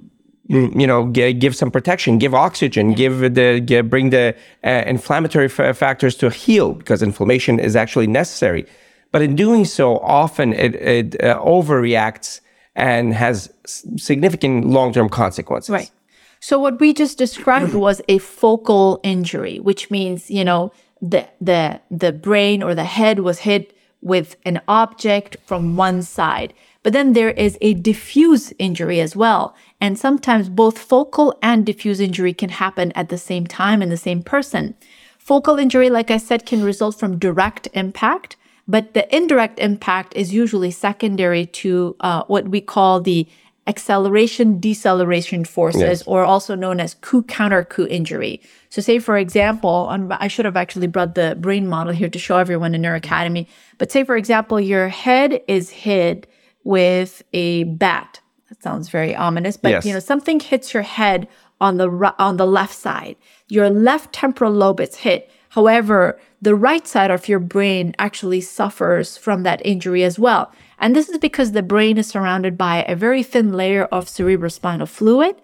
you 0.49 0.87
know, 0.87 1.05
give 1.05 1.55
some 1.55 1.69
protection, 1.69 2.17
give 2.17 2.33
oxygen, 2.33 2.93
give 2.93 3.19
the 3.35 3.61
give, 3.63 3.89
bring 3.89 4.09
the 4.09 4.35
uh, 4.63 4.83
inflammatory 4.87 5.45
f- 5.45 5.77
factors 5.77 6.15
to 6.15 6.29
heal 6.31 6.73
because 6.73 7.03
inflammation 7.03 7.59
is 7.59 7.75
actually 7.75 8.07
necessary. 8.07 8.65
But 9.11 9.21
in 9.21 9.35
doing 9.35 9.63
so, 9.65 9.99
often 9.99 10.53
it, 10.53 10.75
it 10.75 11.23
uh, 11.23 11.39
overreacts 11.39 12.41
and 12.75 13.13
has 13.13 13.53
significant 13.65 14.65
long 14.65 14.91
term 14.91 15.07
consequences. 15.07 15.69
Right. 15.69 15.91
So 16.39 16.57
what 16.57 16.79
we 16.79 16.93
just 16.93 17.19
described 17.19 17.73
was 17.87 18.01
a 18.07 18.17
focal 18.17 18.99
injury, 19.03 19.59
which 19.59 19.91
means, 19.91 20.31
you 20.31 20.43
know, 20.43 20.71
the 20.99 21.27
the 21.39 21.79
the 21.91 22.11
brain 22.11 22.63
or 22.63 22.73
the 22.73 22.85
head 22.85 23.19
was 23.19 23.39
hit 23.39 23.75
with 24.01 24.35
an 24.45 24.61
object 24.67 25.37
from 25.45 25.75
one 25.75 26.01
side. 26.01 26.53
But 26.83 26.93
then 26.93 27.13
there 27.13 27.31
is 27.31 27.57
a 27.61 27.73
diffuse 27.73 28.53
injury 28.57 29.01
as 29.01 29.15
well. 29.15 29.55
And 29.81 29.99
sometimes 29.99 30.49
both 30.49 30.77
focal 30.77 31.37
and 31.41 31.65
diffuse 31.65 31.99
injury 31.99 32.33
can 32.33 32.49
happen 32.49 32.91
at 32.93 33.09
the 33.09 33.17
same 33.17 33.47
time 33.47 33.81
in 33.81 33.89
the 33.89 33.97
same 33.97 34.23
person. 34.23 34.75
Focal 35.17 35.59
injury, 35.59 35.89
like 35.89 36.09
I 36.09 36.17
said, 36.17 36.45
can 36.45 36.63
result 36.63 36.99
from 36.99 37.19
direct 37.19 37.67
impact, 37.73 38.37
but 38.67 38.93
the 38.93 39.13
indirect 39.15 39.59
impact 39.59 40.15
is 40.15 40.33
usually 40.33 40.71
secondary 40.71 41.45
to 41.47 41.95
uh, 41.99 42.23
what 42.27 42.47
we 42.47 42.61
call 42.61 43.01
the 43.01 43.27
acceleration 43.67 44.59
deceleration 44.59 45.45
forces, 45.45 45.81
yes. 45.81 46.03
or 46.07 46.23
also 46.23 46.55
known 46.55 46.79
as 46.79 46.95
coup 46.95 47.21
counter 47.23 47.63
coup 47.63 47.85
injury. 47.87 48.41
So, 48.69 48.81
say 48.81 48.97
for 48.97 49.17
example, 49.17 49.87
I 50.11 50.27
should 50.27 50.45
have 50.45 50.57
actually 50.57 50.87
brought 50.87 51.13
the 51.13 51.37
brain 51.39 51.67
model 51.67 51.93
here 51.93 52.09
to 52.09 52.17
show 52.17 52.37
everyone 52.37 52.73
in 52.73 52.81
Neuro 52.81 52.97
Academy. 52.97 53.47
But 53.77 53.91
say 53.91 54.03
for 54.03 54.17
example, 54.17 54.59
your 54.59 54.87
head 54.87 55.41
is 55.47 55.69
hit 55.69 56.27
with 56.69 57.23
a 57.33 57.63
bat. 57.63 58.19
That 58.47 58.61
sounds 58.61 58.89
very 58.89 59.15
ominous, 59.15 59.57
but 59.57 59.71
yes. 59.71 59.85
you 59.85 59.91
know 59.91 59.99
something 59.99 60.39
hits 60.39 60.71
your 60.71 60.83
head 60.83 61.27
on 61.59 61.77
the 61.77 61.89
on 62.19 62.37
the 62.37 62.45
left 62.45 62.75
side. 62.75 63.15
Your 63.47 63.71
left 63.71 64.13
temporal 64.13 64.53
lobe 64.53 64.79
is 64.79 64.97
hit. 64.97 65.31
However, 65.49 66.19
the 66.39 66.53
right 66.53 66.87
side 66.87 67.09
of 67.09 67.27
your 67.27 67.39
brain 67.39 67.95
actually 67.97 68.41
suffers 68.41 69.17
from 69.17 69.41
that 69.43 69.65
injury 69.65 70.03
as 70.03 70.19
well. 70.19 70.51
And 70.77 70.95
this 70.95 71.09
is 71.09 71.17
because 71.17 71.53
the 71.53 71.63
brain 71.63 71.97
is 71.97 72.07
surrounded 72.07 72.55
by 72.55 72.83
a 72.83 72.95
very 72.95 73.23
thin 73.23 73.51
layer 73.53 73.85
of 73.85 74.05
cerebrospinal 74.05 74.87
fluid. 74.87 75.41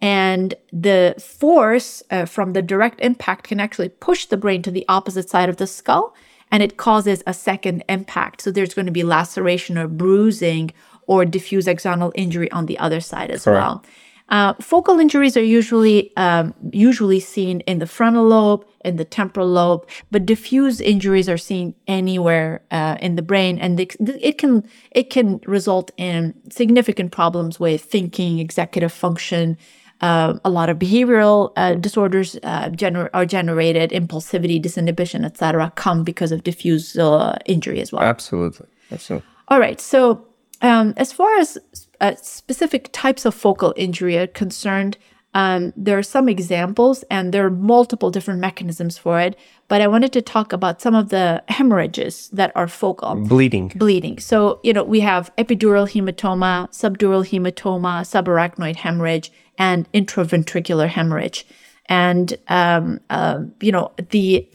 And 0.00 0.54
the 0.72 1.16
force 1.18 2.00
uh, 2.12 2.26
from 2.26 2.52
the 2.52 2.62
direct 2.62 3.00
impact 3.00 3.48
can 3.48 3.58
actually 3.58 3.88
push 3.88 4.26
the 4.26 4.36
brain 4.36 4.62
to 4.62 4.70
the 4.70 4.86
opposite 4.88 5.28
side 5.28 5.48
of 5.48 5.56
the 5.56 5.66
skull 5.66 6.14
and 6.50 6.62
it 6.62 6.76
causes 6.76 7.22
a 7.26 7.34
second 7.34 7.84
impact. 7.88 8.42
So 8.42 8.50
there's 8.50 8.74
going 8.74 8.86
to 8.86 8.92
be 8.92 9.02
laceration 9.02 9.78
or 9.78 9.88
bruising 9.88 10.72
or 11.06 11.24
diffuse 11.24 11.66
axonal 11.66 12.12
injury 12.14 12.50
on 12.52 12.66
the 12.66 12.78
other 12.78 13.00
side 13.00 13.30
as 13.30 13.44
Correct. 13.44 13.62
well. 13.62 13.84
Uh, 14.30 14.54
focal 14.60 15.00
injuries 15.00 15.36
are 15.36 15.42
usually 15.42 16.16
um, 16.16 16.54
usually 16.70 17.18
seen 17.18 17.60
in 17.60 17.80
the 17.80 17.86
frontal 17.86 18.28
lobe, 18.28 18.64
in 18.84 18.94
the 18.94 19.04
temporal 19.04 19.48
lobe, 19.48 19.84
but 20.12 20.24
diffuse 20.24 20.80
injuries 20.80 21.28
are 21.28 21.36
seen 21.36 21.74
anywhere 21.88 22.62
uh, 22.70 22.96
in 23.00 23.16
the 23.16 23.22
brain, 23.22 23.58
and 23.58 23.80
it 23.80 24.38
can 24.38 24.62
it 24.92 25.10
can 25.10 25.40
result 25.46 25.90
in 25.96 26.32
significant 26.48 27.10
problems 27.10 27.58
with 27.58 27.82
thinking, 27.82 28.38
executive 28.38 28.92
function. 28.92 29.58
Uh, 30.00 30.38
a 30.44 30.50
lot 30.50 30.70
of 30.70 30.78
behavioral 30.78 31.52
uh, 31.56 31.74
disorders 31.74 32.36
uh, 32.42 32.70
gener- 32.70 33.10
are 33.12 33.26
generated, 33.26 33.90
impulsivity, 33.90 34.62
disinhibition, 34.62 35.24
etc., 35.24 35.72
come 35.76 36.04
because 36.04 36.32
of 36.32 36.42
diffuse 36.42 36.96
uh, 36.96 37.36
injury 37.44 37.80
as 37.80 37.92
well. 37.92 38.02
Absolutely, 38.02 38.66
absolutely. 38.90 39.28
All 39.48 39.60
right, 39.60 39.80
so 39.80 40.26
um, 40.62 40.94
as 40.96 41.12
far 41.12 41.36
as 41.36 41.58
uh, 42.00 42.14
specific 42.16 42.88
types 42.92 43.24
of 43.24 43.34
focal 43.34 43.74
injury 43.76 44.16
are 44.16 44.26
concerned, 44.26 44.96
um, 45.32 45.72
there 45.76 45.96
are 45.96 46.02
some 46.02 46.28
examples 46.28 47.04
and 47.04 47.32
there 47.32 47.46
are 47.46 47.50
multiple 47.50 48.10
different 48.10 48.40
mechanisms 48.40 48.98
for 48.98 49.20
it. 49.20 49.36
But 49.68 49.80
I 49.80 49.86
wanted 49.86 50.12
to 50.14 50.22
talk 50.22 50.52
about 50.52 50.80
some 50.80 50.94
of 50.94 51.10
the 51.10 51.42
hemorrhages 51.48 52.28
that 52.32 52.50
are 52.56 52.66
focal. 52.66 53.14
Bleeding. 53.14 53.68
Bleeding. 53.76 54.18
So, 54.18 54.58
you 54.64 54.72
know, 54.72 54.82
we 54.82 55.00
have 55.00 55.30
epidural 55.36 55.88
hematoma, 55.88 56.68
subdural 56.70 57.24
hematoma, 57.24 58.02
subarachnoid 58.02 58.76
hemorrhage, 58.76 59.30
and 59.60 59.92
intraventricular 59.92 60.88
hemorrhage. 60.88 61.46
And, 61.86 62.36
um, 62.48 62.98
uh, 63.10 63.42
you 63.60 63.70
know, 63.70 63.92
the 64.10 64.48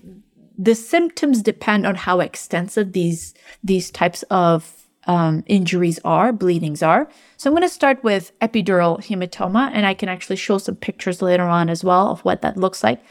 the 0.57 0.75
symptoms 0.75 1.41
depend 1.41 1.85
on 1.85 1.95
how 1.95 2.21
extensive 2.21 2.93
these 2.93 3.33
these 3.63 3.91
types 3.91 4.23
of 4.23 4.87
um, 5.05 5.43
injuries 5.45 5.99
are, 6.03 6.33
bleedings 6.33 6.81
are. 6.81 7.07
So 7.37 7.49
I'm 7.49 7.53
going 7.55 7.67
to 7.67 7.69
start 7.69 8.03
with 8.03 8.31
epidural 8.39 9.03
hematoma, 9.03 9.69
and 9.73 9.85
I 9.85 9.93
can 9.93 10.09
actually 10.09 10.37
show 10.37 10.57
some 10.57 10.75
pictures 10.75 11.21
later 11.21 11.43
on 11.43 11.69
as 11.69 11.83
well 11.83 12.09
of 12.09 12.21
what 12.21 12.41
that 12.41 12.57
looks 12.57 12.83
like. 12.83 13.01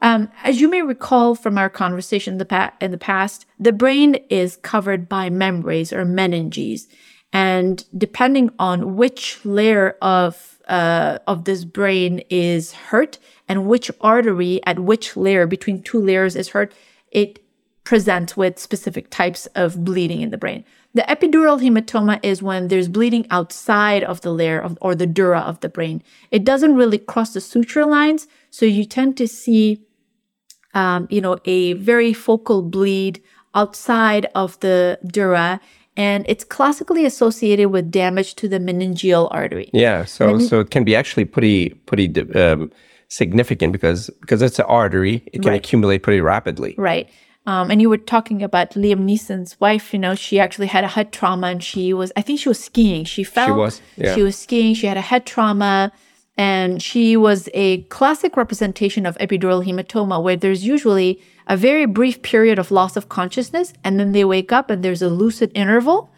Um, 0.00 0.30
as 0.42 0.60
you 0.60 0.68
may 0.68 0.82
recall 0.82 1.34
from 1.34 1.58
our 1.58 1.68
conversation 1.70 2.34
in 2.34 2.38
the, 2.38 2.44
pa- 2.44 2.72
in 2.80 2.90
the 2.90 2.98
past, 2.98 3.46
the 3.58 3.72
brain 3.72 4.14
is 4.30 4.56
covered 4.56 5.08
by 5.08 5.28
membranes 5.30 5.92
or 5.92 6.04
meninges. 6.04 6.86
And 7.32 7.84
depending 7.96 8.50
on 8.58 8.96
which 8.96 9.44
layer 9.44 9.96
of 10.00 10.57
uh, 10.68 11.18
of 11.26 11.44
this 11.44 11.64
brain 11.64 12.22
is 12.30 12.72
hurt 12.72 13.18
and 13.48 13.66
which 13.66 13.90
artery 14.00 14.60
at 14.66 14.80
which 14.80 15.16
layer 15.16 15.46
between 15.46 15.82
two 15.82 16.00
layers 16.00 16.36
is 16.36 16.48
hurt, 16.50 16.72
it 17.10 17.40
presents 17.84 18.36
with 18.36 18.58
specific 18.58 19.08
types 19.08 19.46
of 19.54 19.82
bleeding 19.82 20.20
in 20.20 20.30
the 20.30 20.36
brain. 20.36 20.64
The 20.92 21.02
epidural 21.02 21.60
hematoma 21.60 22.20
is 22.22 22.42
when 22.42 22.68
there's 22.68 22.88
bleeding 22.88 23.26
outside 23.30 24.02
of 24.04 24.20
the 24.20 24.30
layer 24.30 24.60
of, 24.60 24.76
or 24.82 24.94
the 24.94 25.06
dura 25.06 25.40
of 25.40 25.60
the 25.60 25.68
brain. 25.68 26.02
It 26.30 26.44
doesn't 26.44 26.74
really 26.74 26.98
cross 26.98 27.32
the 27.32 27.40
suture 27.40 27.86
lines, 27.86 28.26
so 28.50 28.66
you 28.66 28.84
tend 28.84 29.16
to 29.18 29.28
see, 29.28 29.86
um, 30.74 31.06
you 31.10 31.20
know, 31.20 31.38
a 31.44 31.74
very 31.74 32.12
focal 32.12 32.62
bleed 32.62 33.22
outside 33.54 34.26
of 34.34 34.60
the 34.60 34.98
dura, 35.06 35.60
and 35.98 36.24
it's 36.28 36.44
classically 36.44 37.04
associated 37.04 37.68
with 37.68 37.90
damage 37.90 38.36
to 38.36 38.48
the 38.48 38.58
meningeal 38.60 39.28
artery. 39.32 39.68
Yeah, 39.74 40.04
so 40.04 40.28
Mening- 40.28 40.46
so 40.46 40.60
it 40.60 40.70
can 40.70 40.84
be 40.84 40.96
actually 40.96 41.26
pretty 41.26 41.70
pretty 41.86 42.08
um, 42.34 42.70
significant 43.08 43.72
because 43.72 44.08
because 44.20 44.40
it's 44.40 44.58
an 44.58 44.66
artery, 44.66 45.22
it 45.26 45.42
can 45.42 45.50
right. 45.50 45.56
accumulate 45.56 45.98
pretty 45.98 46.20
rapidly. 46.20 46.74
Right. 46.78 47.10
Um, 47.46 47.70
and 47.70 47.80
you 47.80 47.88
were 47.88 47.96
talking 47.96 48.42
about 48.42 48.72
Liam 48.72 49.06
Neeson's 49.08 49.58
wife. 49.58 49.94
You 49.94 49.98
know, 49.98 50.14
she 50.14 50.38
actually 50.38 50.66
had 50.66 50.84
a 50.84 50.88
head 50.88 51.12
trauma, 51.12 51.46
and 51.46 51.64
she 51.64 51.94
was, 51.94 52.12
I 52.14 52.20
think 52.20 52.38
she 52.38 52.48
was 52.48 52.62
skiing. 52.62 53.04
She 53.04 53.24
fell. 53.24 53.46
She 53.46 53.52
was. 53.52 53.80
Yeah. 53.96 54.14
She 54.14 54.22
was 54.22 54.36
skiing. 54.36 54.74
She 54.74 54.86
had 54.86 54.98
a 54.98 55.00
head 55.00 55.24
trauma, 55.24 55.90
and 56.38 56.80
she 56.80 57.16
was 57.16 57.48
a 57.52 57.82
classic 57.82 58.36
representation 58.36 59.04
of 59.04 59.18
epidural 59.18 59.66
hematoma, 59.66 60.22
where 60.22 60.36
there's 60.36 60.64
usually 60.64 61.20
a 61.48 61.56
very 61.56 61.84
brief 61.84 62.22
period 62.22 62.60
of 62.60 62.70
loss 62.70 62.96
of 62.96 63.08
consciousness, 63.08 63.72
and 63.82 63.98
then 63.98 64.12
they 64.12 64.24
wake 64.24 64.52
up, 64.52 64.70
and 64.70 64.84
there's 64.84 65.02
a 65.02 65.08
lucid 65.08 65.50
interval. 65.54 66.10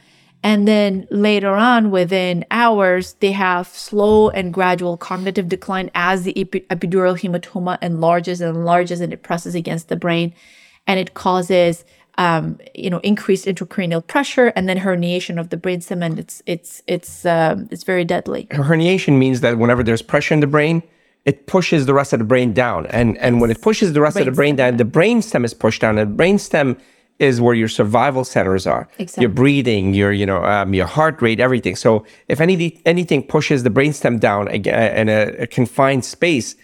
And 0.42 0.68
then 0.68 1.06
later 1.10 1.54
on, 1.54 1.90
within 1.90 2.44
hours, 2.50 3.14
they 3.20 3.32
have 3.32 3.66
slow 3.68 4.28
and 4.28 4.52
gradual 4.52 4.98
cognitive 4.98 5.48
decline 5.48 5.90
as 5.94 6.22
the 6.24 6.34
epidural 6.34 7.18
hematoma 7.18 7.78
enlarges 7.82 8.40
and 8.42 8.54
enlarges 8.56 9.00
and 9.00 9.12
it 9.12 9.22
presses 9.22 9.54
against 9.54 9.88
the 9.88 9.96
brain 9.96 10.32
and 10.86 10.98
it 10.98 11.14
causes 11.14 11.84
um, 12.20 12.58
you 12.74 12.90
know 12.90 12.98
increased 12.98 13.46
intracranial 13.46 14.06
pressure 14.06 14.48
and 14.54 14.68
then 14.68 14.78
herniation 14.78 15.40
of 15.40 15.48
the 15.48 15.56
brainstem 15.56 16.04
and 16.04 16.18
it's 16.18 16.42
it's 16.46 16.82
it's 16.86 17.24
um, 17.24 17.66
it's 17.70 17.82
very 17.82 18.04
deadly. 18.04 18.46
Herniation 18.50 19.18
means 19.18 19.40
that 19.40 19.58
whenever 19.58 19.82
there's 19.82 20.02
pressure 20.02 20.34
in 20.34 20.40
the 20.40 20.46
brain 20.46 20.82
it 21.24 21.46
pushes 21.46 21.86
the 21.86 21.94
rest 21.94 22.12
of 22.12 22.18
the 22.18 22.24
brain 22.24 22.52
down. 22.52 22.86
And 22.86 23.16
and 23.18 23.40
when 23.40 23.50
it 23.50 23.62
pushes 23.62 23.94
the 23.94 24.02
rest 24.02 24.14
brain 24.14 24.28
of 24.28 24.34
the 24.34 24.36
brain 24.36 24.56
down 24.56 24.76
the 24.76 24.84
brainstem 24.84 25.44
is 25.44 25.54
pushed 25.54 25.80
down. 25.80 25.96
And 25.96 26.12
the 26.12 26.22
brainstem 26.22 26.78
is 27.18 27.40
where 27.40 27.54
your 27.54 27.68
survival 27.68 28.24
centers 28.24 28.66
are. 28.66 28.88
Exactly. 28.98 29.22
your 29.22 29.30
breathing 29.30 29.94
your 29.94 30.12
you 30.12 30.26
know 30.26 30.44
um, 30.44 30.74
your 30.74 30.86
heart 30.86 31.22
rate 31.22 31.40
everything. 31.40 31.74
So 31.74 32.04
if 32.28 32.38
any, 32.40 32.82
anything 32.84 33.22
pushes 33.22 33.62
the 33.62 33.70
brainstem 33.70 34.20
down 34.20 34.48
again 34.48 34.94
in 34.96 35.08
a, 35.08 35.44
a 35.44 35.46
confined 35.46 36.04
space 36.04 36.54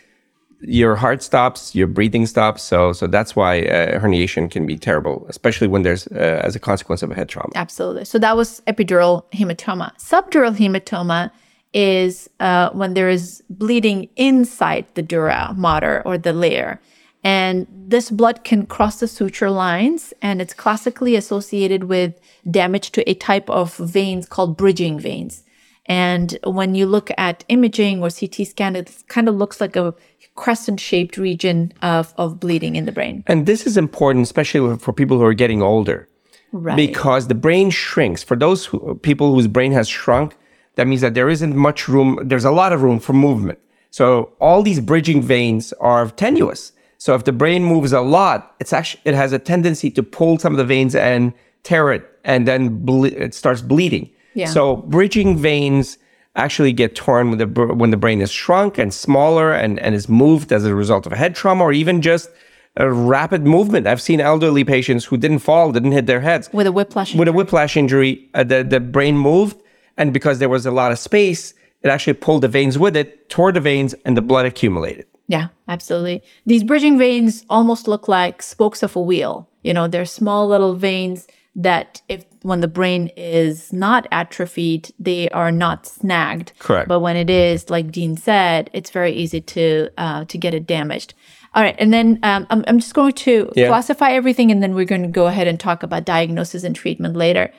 your 0.66 0.96
heart 0.96 1.22
stops, 1.22 1.74
your 1.74 1.86
breathing 1.86 2.26
stops. 2.26 2.62
So, 2.62 2.92
so 2.92 3.06
that's 3.06 3.36
why 3.36 3.60
uh, 3.62 3.98
herniation 4.00 4.50
can 4.50 4.66
be 4.66 4.76
terrible, 4.76 5.24
especially 5.28 5.68
when 5.68 5.82
there's 5.82 6.06
uh, 6.08 6.40
as 6.44 6.56
a 6.56 6.60
consequence 6.60 7.02
of 7.02 7.10
a 7.10 7.14
head 7.14 7.28
trauma. 7.28 7.50
Absolutely. 7.54 8.04
So 8.04 8.18
that 8.18 8.36
was 8.36 8.60
epidural 8.66 9.24
hematoma. 9.32 9.96
Subdural 9.98 10.56
hematoma 10.56 11.30
is 11.72 12.28
uh, 12.40 12.70
when 12.70 12.94
there 12.94 13.08
is 13.08 13.42
bleeding 13.50 14.08
inside 14.16 14.86
the 14.94 15.02
dura 15.02 15.54
mater 15.56 16.02
or 16.04 16.18
the 16.18 16.32
layer. 16.32 16.80
And 17.22 17.66
this 17.70 18.10
blood 18.10 18.44
can 18.44 18.66
cross 18.66 19.00
the 19.00 19.08
suture 19.08 19.50
lines, 19.50 20.14
and 20.22 20.40
it's 20.40 20.54
classically 20.54 21.16
associated 21.16 21.84
with 21.84 22.20
damage 22.48 22.92
to 22.92 23.10
a 23.10 23.14
type 23.14 23.50
of 23.50 23.76
veins 23.76 24.28
called 24.28 24.56
bridging 24.56 25.00
veins. 25.00 25.42
And 25.86 26.36
when 26.44 26.74
you 26.74 26.86
look 26.86 27.10
at 27.16 27.44
imaging 27.48 28.02
or 28.02 28.10
CT 28.10 28.46
scan, 28.46 28.76
it 28.76 29.04
kind 29.08 29.28
of 29.28 29.36
looks 29.36 29.60
like 29.60 29.76
a 29.76 29.94
crescent 30.36 30.78
shaped 30.80 31.16
region 31.16 31.72
of, 31.82 32.14
of 32.16 32.38
bleeding 32.38 32.76
in 32.76 32.84
the 32.84 32.92
brain. 32.92 33.24
And 33.26 33.46
this 33.46 33.66
is 33.66 33.76
important, 33.76 34.24
especially 34.24 34.76
for 34.78 34.92
people 34.92 35.18
who 35.18 35.24
are 35.24 35.34
getting 35.34 35.62
older. 35.62 36.08
Right. 36.52 36.76
Because 36.76 37.26
the 37.26 37.34
brain 37.34 37.70
shrinks. 37.70 38.22
For 38.22 38.36
those 38.36 38.66
who, 38.66 38.94
people 38.96 39.34
whose 39.34 39.48
brain 39.48 39.72
has 39.72 39.88
shrunk, 39.88 40.36
that 40.76 40.86
means 40.86 41.00
that 41.00 41.14
there 41.14 41.28
isn't 41.28 41.56
much 41.56 41.88
room, 41.88 42.18
there's 42.22 42.44
a 42.44 42.50
lot 42.50 42.72
of 42.72 42.82
room 42.82 43.00
for 43.00 43.12
movement. 43.12 43.58
So 43.90 44.32
all 44.40 44.62
these 44.62 44.80
bridging 44.80 45.22
veins 45.22 45.72
are 45.80 46.08
tenuous. 46.10 46.72
So 46.98 47.14
if 47.14 47.24
the 47.24 47.32
brain 47.32 47.64
moves 47.64 47.92
a 47.92 48.00
lot, 48.00 48.54
it's 48.60 48.72
actually, 48.72 49.02
it 49.04 49.14
has 49.14 49.32
a 49.32 49.38
tendency 49.38 49.90
to 49.90 50.02
pull 50.02 50.38
some 50.38 50.52
of 50.52 50.58
the 50.58 50.64
veins 50.64 50.94
and 50.94 51.32
tear 51.62 51.92
it 51.92 52.08
and 52.24 52.46
then 52.46 52.84
ble- 52.84 53.04
it 53.04 53.34
starts 53.34 53.62
bleeding. 53.62 54.10
Yeah. 54.34 54.46
So 54.46 54.76
bridging 54.76 55.36
veins 55.36 55.98
actually 56.36 56.72
get 56.72 56.94
torn 56.94 57.30
when 57.30 57.38
the 57.38 57.46
when 57.46 57.90
the 57.90 57.96
brain 57.96 58.20
is 58.20 58.30
shrunk 58.30 58.78
and 58.78 58.92
smaller 58.94 59.52
and, 59.52 59.80
and 59.80 59.94
is 59.94 60.08
moved 60.08 60.52
as 60.52 60.64
a 60.64 60.74
result 60.74 61.06
of 61.06 61.12
a 61.12 61.16
head 61.16 61.34
trauma 61.34 61.64
or 61.64 61.72
even 61.72 62.02
just 62.02 62.30
a 62.76 62.90
rapid 62.90 63.46
movement. 63.46 63.86
I've 63.86 64.02
seen 64.02 64.20
elderly 64.20 64.62
patients 64.62 65.06
who 65.06 65.16
didn't 65.16 65.38
fall, 65.38 65.72
didn't 65.72 65.92
hit 65.92 66.06
their 66.06 66.20
heads 66.20 66.50
with 66.52 66.66
a 66.66 66.72
whiplash. 66.72 67.14
With 67.14 67.28
a 67.28 67.32
whiplash 67.32 67.76
injury, 67.76 68.28
uh, 68.34 68.44
the 68.44 68.62
the 68.62 68.80
brain 68.80 69.16
moved, 69.18 69.60
and 69.96 70.12
because 70.12 70.38
there 70.38 70.50
was 70.50 70.66
a 70.66 70.70
lot 70.70 70.92
of 70.92 70.98
space, 70.98 71.54
it 71.82 71.88
actually 71.88 72.14
pulled 72.14 72.42
the 72.42 72.48
veins 72.48 72.78
with 72.78 72.96
it, 72.96 73.28
tore 73.28 73.50
the 73.50 73.60
veins, 73.60 73.94
and 74.04 74.16
the 74.16 74.22
blood 74.22 74.46
accumulated. 74.46 75.06
Yeah, 75.28 75.48
absolutely. 75.66 76.22
These 76.44 76.62
bridging 76.62 76.98
veins 76.98 77.44
almost 77.50 77.88
look 77.88 78.06
like 78.06 78.42
spokes 78.42 78.82
of 78.82 78.94
a 78.94 79.00
wheel. 79.00 79.48
You 79.62 79.74
know, 79.74 79.88
they're 79.88 80.04
small 80.04 80.46
little 80.46 80.74
veins 80.74 81.26
that 81.56 82.02
if 82.08 82.24
when 82.42 82.60
the 82.60 82.68
brain 82.68 83.10
is 83.16 83.72
not 83.72 84.06
atrophied, 84.12 84.92
they 84.98 85.28
are 85.30 85.50
not 85.50 85.86
snagged. 85.86 86.52
Correct. 86.58 86.88
But 86.88 87.00
when 87.00 87.16
it 87.16 87.30
is, 87.30 87.70
like 87.70 87.90
Dean 87.90 88.16
said, 88.16 88.70
it's 88.72 88.90
very 88.90 89.12
easy 89.12 89.40
to 89.40 89.88
uh, 89.96 90.24
to 90.26 90.38
get 90.38 90.54
it 90.54 90.66
damaged. 90.66 91.14
All 91.54 91.62
right, 91.62 91.74
and 91.78 91.92
then 91.92 92.18
um, 92.22 92.46
I'm, 92.50 92.64
I'm 92.68 92.78
just 92.78 92.92
going 92.92 93.14
to 93.14 93.50
yeah. 93.56 93.68
classify 93.68 94.10
everything, 94.10 94.50
and 94.50 94.62
then 94.62 94.74
we're 94.74 94.84
going 94.84 95.02
to 95.02 95.08
go 95.08 95.26
ahead 95.26 95.46
and 95.46 95.58
talk 95.58 95.82
about 95.82 96.04
diagnosis 96.04 96.62
and 96.62 96.76
treatment 96.76 97.16
later. 97.16 97.50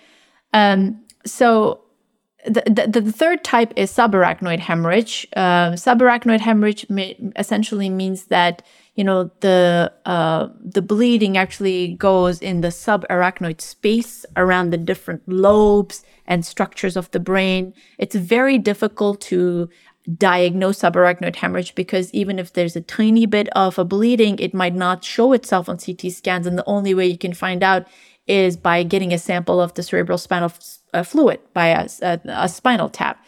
Um, 0.54 1.04
so 1.26 1.82
the, 2.46 2.62
the, 2.68 3.02
the, 3.02 3.12
third 3.12 3.44
type 3.44 3.74
is 3.76 3.92
subarachnoid 3.92 4.60
hemorrhage. 4.60 5.28
Uh, 5.36 5.72
subarachnoid 5.72 6.40
hemorrhage 6.40 6.88
may, 6.90 7.18
essentially 7.36 7.90
means 7.90 8.26
that 8.26 8.62
you 8.98 9.04
know 9.04 9.30
the 9.42 9.94
uh, 10.06 10.50
the 10.60 10.82
bleeding 10.82 11.38
actually 11.38 11.94
goes 11.94 12.42
in 12.42 12.62
the 12.62 12.70
subarachnoid 12.70 13.62
space 13.62 14.26
around 14.36 14.72
the 14.72 14.78
different 14.78 15.22
lobes 15.28 16.04
and 16.26 16.44
structures 16.46 16.98
of 16.98 17.10
the 17.12 17.20
brain. 17.20 17.74
It's 18.00 18.16
very 18.16 18.58
difficult 18.58 19.22
to 19.22 19.70
diagnose 20.18 20.80
subarachnoid 20.80 21.36
hemorrhage 21.36 21.76
because 21.76 22.12
even 22.12 22.40
if 22.40 22.54
there's 22.54 22.76
a 22.76 22.82
tiny 22.82 23.28
bit 23.28 23.50
of 23.50 23.78
a 23.78 23.86
bleeding, 23.86 24.40
it 24.40 24.54
might 24.56 24.74
not 24.74 25.04
show 25.04 25.32
itself 25.32 25.70
on 25.70 25.78
CT 25.78 26.12
scans, 26.12 26.48
and 26.48 26.58
the 26.58 26.66
only 26.66 26.96
way 26.96 27.06
you 27.06 27.20
can 27.20 27.36
find 27.36 27.64
out 27.64 27.88
is 28.26 28.58
by 28.58 28.82
getting 28.82 29.14
a 29.14 29.20
sample 29.20 29.62
of 29.62 29.76
the 29.76 29.84
cerebral 29.84 30.18
spinal 30.18 30.52
uh, 30.96 31.04
fluid 31.04 31.40
by 31.54 31.68
a, 31.68 31.88
a, 32.02 32.20
a 32.26 32.50
spinal 32.50 32.90
tap. 32.90 33.24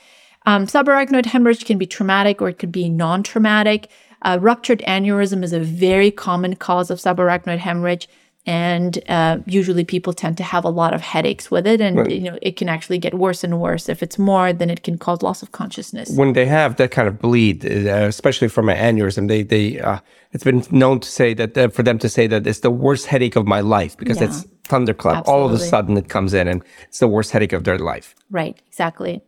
Um, 0.47 0.65
subarachnoid 0.65 1.27
hemorrhage 1.27 1.65
can 1.65 1.77
be 1.77 1.85
traumatic 1.85 2.41
or 2.41 2.49
it 2.49 2.57
could 2.57 2.71
be 2.71 2.89
non 2.89 3.21
traumatic. 3.21 3.91
Uh, 4.21 4.37
ruptured 4.41 4.83
aneurysm 4.87 5.43
is 5.43 5.53
a 5.53 5.59
very 5.59 6.11
common 6.11 6.55
cause 6.55 6.89
of 6.91 6.99
subarachnoid 6.99 7.59
hemorrhage. 7.59 8.07
And 8.45 9.03
uh, 9.09 9.39
usually 9.45 9.83
people 9.83 10.13
tend 10.13 10.37
to 10.37 10.43
have 10.43 10.63
a 10.63 10.69
lot 10.69 10.93
of 10.93 11.01
headaches 11.01 11.51
with 11.51 11.67
it. 11.67 11.81
And, 11.81 11.97
right. 11.97 12.09
you 12.09 12.31
know, 12.31 12.39
it 12.41 12.55
can 12.55 12.67
actually 12.67 12.97
get 12.97 13.13
worse 13.13 13.43
and 13.43 13.59
worse. 13.59 13.89
If 13.89 14.01
it's 14.01 14.17
more, 14.17 14.53
then 14.53 14.69
it 14.69 14.81
can 14.81 14.97
cause 14.97 15.21
loss 15.21 15.43
of 15.43 15.51
consciousness. 15.51 16.09
When 16.15 16.33
they 16.33 16.45
have 16.45 16.77
that 16.77 16.89
kind 16.89 17.07
of 17.07 17.19
bleed, 17.19 17.65
uh, 17.65 18.07
especially 18.07 18.47
from 18.47 18.69
an 18.69 18.77
aneurysm, 18.77 19.27
they, 19.27 19.43
they, 19.43 19.79
uh, 19.79 19.99
it's 20.31 20.43
been 20.43 20.63
known 20.71 20.99
to 21.01 21.09
say 21.09 21.33
that, 21.35 21.57
uh, 21.57 21.67
for 21.67 21.83
them 21.83 21.99
to 21.99 22.09
say 22.09 22.27
that 22.27 22.47
it's 22.47 22.61
the 22.61 22.71
worst 22.71 23.05
headache 23.07 23.35
of 23.35 23.45
my 23.45 23.59
life 23.59 23.97
because 23.97 24.19
yeah. 24.19 24.27
it's 24.27 24.47
thunderclap. 24.63 25.17
Absolutely. 25.17 25.41
All 25.41 25.47
of 25.47 25.53
a 25.53 25.59
sudden 25.59 25.97
it 25.97 26.07
comes 26.07 26.33
in 26.33 26.47
and 26.47 26.63
it's 26.87 26.99
the 26.99 27.07
worst 27.07 27.31
headache 27.31 27.53
of 27.53 27.65
their 27.65 27.77
life. 27.77 28.15
Right, 28.31 28.59
exactly. 28.67 29.21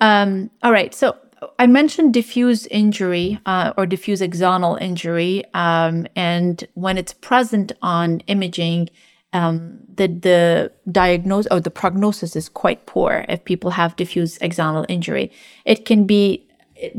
Um, 0.00 0.50
all 0.62 0.72
right. 0.72 0.94
So 0.94 1.16
I 1.58 1.66
mentioned 1.66 2.14
diffuse 2.14 2.66
injury 2.66 3.38
uh, 3.46 3.72
or 3.76 3.86
diffuse 3.86 4.20
axonal 4.20 4.80
injury. 4.80 5.44
Um, 5.54 6.06
and 6.16 6.66
when 6.74 6.98
it's 6.98 7.12
present 7.12 7.72
on 7.82 8.20
imaging, 8.26 8.90
um, 9.32 9.78
the, 9.94 10.08
the 10.08 10.72
diagnosis 10.90 11.50
or 11.50 11.60
the 11.60 11.70
prognosis 11.70 12.36
is 12.36 12.48
quite 12.48 12.86
poor 12.86 13.24
if 13.28 13.44
people 13.44 13.70
have 13.70 13.96
diffuse 13.96 14.38
axonal 14.38 14.86
injury. 14.88 15.30
It 15.64 15.84
can 15.84 16.06
be 16.06 16.46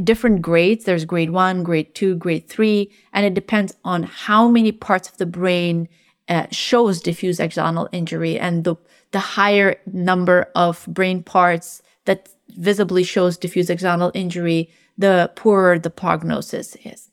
different 0.03 0.41
grades. 0.41 0.85
There's 0.85 1.05
grade 1.05 1.31
one, 1.31 1.63
grade 1.63 1.93
two, 1.95 2.15
grade 2.15 2.47
three, 2.47 2.91
and 3.13 3.25
it 3.25 3.33
depends 3.33 3.75
on 3.83 4.03
how 4.03 4.47
many 4.47 4.71
parts 4.71 5.09
of 5.09 5.17
the 5.17 5.25
brain 5.25 5.87
uh, 6.29 6.47
shows 6.51 7.01
diffuse 7.01 7.39
axonal 7.39 7.87
injury 7.91 8.37
and 8.37 8.63
the, 8.63 8.75
the 9.11 9.19
higher 9.19 9.79
number 9.91 10.51
of 10.55 10.85
brain 10.87 11.23
parts 11.23 11.81
that 12.05 12.29
visibly 12.49 13.03
shows 13.03 13.37
diffuse 13.37 13.67
axonal 13.67 14.11
injury, 14.13 14.69
the 14.97 15.31
poorer 15.35 15.79
the 15.79 15.89
prognosis 15.89 16.75
is. 16.83 17.09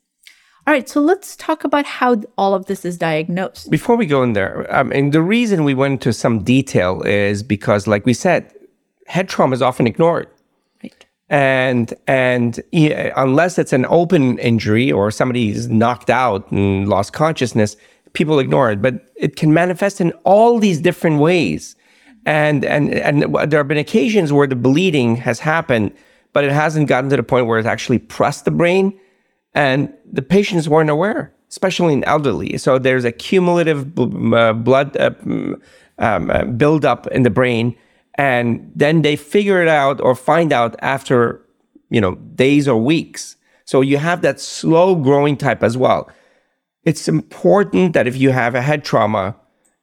All 0.67 0.73
right, 0.73 0.89
so 0.89 0.99
let's 0.99 1.35
talk 1.35 1.63
about 1.63 1.85
how 1.85 2.23
all 2.39 2.55
of 2.55 2.65
this 2.65 2.85
is 2.85 2.97
diagnosed. 2.97 3.69
Before 3.69 3.95
we 3.95 4.07
go 4.07 4.23
in 4.23 4.33
there, 4.33 4.65
um, 4.75 4.91
I 4.91 4.95
mean, 4.95 5.11
the 5.11 5.21
reason 5.21 5.63
we 5.63 5.75
went 5.75 5.93
into 5.93 6.11
some 6.11 6.43
detail 6.43 7.03
is 7.03 7.43
because, 7.43 7.85
like 7.85 8.03
we 8.03 8.15
said, 8.15 8.51
head 9.05 9.29
trauma 9.29 9.53
is 9.53 9.61
often 9.61 9.85
ignored. 9.85 10.27
Right. 10.81 11.05
And 11.29 11.93
and 12.07 12.59
yeah, 12.71 13.13
unless 13.15 13.59
it's 13.59 13.73
an 13.73 13.85
open 13.89 14.39
injury 14.39 14.91
or 14.91 15.11
somebody 15.11 15.49
is 15.49 15.67
knocked 15.67 16.09
out 16.09 16.49
and 16.51 16.89
lost 16.89 17.13
consciousness, 17.13 17.77
people 18.13 18.39
ignore 18.39 18.71
it, 18.71 18.81
but 18.81 18.95
it 19.15 19.35
can 19.35 19.53
manifest 19.53 20.01
in 20.01 20.11
all 20.23 20.57
these 20.57 20.81
different 20.81 21.19
ways. 21.19 21.74
And, 22.25 22.65
and, 22.65 22.93
and 22.93 23.35
there 23.49 23.59
have 23.59 23.67
been 23.67 23.77
occasions 23.77 24.33
where 24.33 24.47
the 24.47 24.55
bleeding 24.55 25.15
has 25.17 25.39
happened, 25.39 25.91
but 26.33 26.43
it 26.43 26.51
hasn't 26.51 26.87
gotten 26.87 27.09
to 27.11 27.17
the 27.17 27.23
point 27.23 27.45
where 27.45 27.59
it's 27.59 27.67
actually 27.67 27.99
pressed 27.99 28.45
the 28.45 28.51
brain 28.51 28.99
and 29.53 29.93
the 30.11 30.21
patients 30.21 30.67
weren't 30.67 30.89
aware, 30.89 31.33
especially 31.49 31.93
in 31.93 32.03
elderly. 32.03 32.57
So 32.57 32.79
there's 32.79 33.05
a 33.05 33.11
cumulative 33.11 33.97
uh, 33.97 34.53
blood 34.53 34.97
uh, 34.97 35.11
um, 35.99 36.31
uh, 36.31 36.45
buildup 36.45 37.07
in 37.07 37.23
the 37.23 37.29
brain. 37.29 37.75
And 38.15 38.71
then 38.75 39.01
they 39.01 39.15
figure 39.15 39.61
it 39.61 39.67
out 39.67 40.01
or 40.01 40.15
find 40.15 40.51
out 40.51 40.75
after, 40.81 41.41
you 41.89 42.01
know, 42.01 42.15
days 42.15 42.67
or 42.67 42.81
weeks. 42.81 43.35
So 43.65 43.81
you 43.81 43.97
have 43.97 44.21
that 44.21 44.39
slow 44.39 44.95
growing 44.95 45.37
type 45.37 45.63
as 45.63 45.77
well 45.77 46.09
it's 46.85 47.07
important 47.07 47.93
that 47.93 48.07
if 48.07 48.15
you 48.15 48.29
have 48.29 48.55
a 48.55 48.61
head 48.61 48.85
trauma 48.85 49.35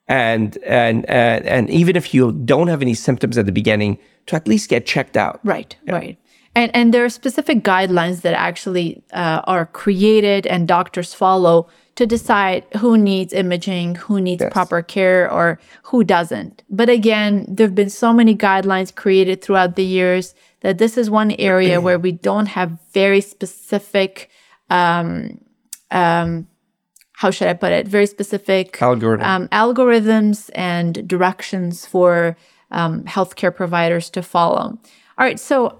and 0.08 0.58
and 0.58 1.08
and, 1.08 1.46
and 1.46 1.70
even 1.70 1.96
if 1.96 2.12
you 2.12 2.32
don't 2.32 2.68
have 2.68 2.82
any 2.82 2.94
symptoms 2.94 3.38
at 3.38 3.46
the 3.46 3.52
beginning 3.52 3.98
to 4.26 4.36
at 4.36 4.48
least 4.48 4.68
get 4.68 4.86
checked 4.86 5.16
out 5.16 5.40
right 5.44 5.76
yeah. 5.84 5.94
right 5.94 6.18
and 6.54 6.70
and 6.74 6.92
there 6.92 7.04
are 7.04 7.08
specific 7.10 7.62
guidelines 7.62 8.22
that 8.22 8.34
actually 8.34 9.02
uh, 9.12 9.42
are 9.44 9.66
created 9.66 10.46
and 10.46 10.68
doctors 10.68 11.14
follow 11.14 11.68
to 11.94 12.06
decide 12.06 12.64
who 12.78 12.96
needs 12.98 13.32
imaging 13.32 13.94
who 13.94 14.20
needs 14.20 14.42
yes. 14.42 14.52
proper 14.52 14.82
care 14.82 15.30
or 15.30 15.58
who 15.84 16.02
doesn't 16.02 16.62
but 16.68 16.88
again 16.88 17.44
there 17.48 17.66
have 17.66 17.74
been 17.74 17.90
so 17.90 18.12
many 18.12 18.36
guidelines 18.36 18.94
created 18.94 19.42
throughout 19.42 19.76
the 19.76 19.84
years 19.84 20.34
that 20.60 20.78
this 20.78 20.96
is 20.96 21.10
one 21.10 21.32
area 21.32 21.80
where 21.80 21.98
we 21.98 22.12
don't 22.12 22.46
have 22.46 22.78
very 22.92 23.20
specific 23.20 24.30
um, 24.70 25.38
um, 25.90 26.46
how 27.14 27.30
should 27.30 27.48
I 27.48 27.52
put 27.54 27.72
it, 27.72 27.86
very 27.86 28.06
specific 28.06 28.80
Algorithm. 28.80 29.26
um, 29.26 29.48
algorithms 29.48 30.50
and 30.54 31.06
directions 31.06 31.86
for 31.86 32.36
um, 32.70 33.04
healthcare 33.04 33.54
providers 33.54 34.10
to 34.10 34.22
follow. 34.22 34.78
All 35.18 35.26
right, 35.26 35.38
so 35.38 35.78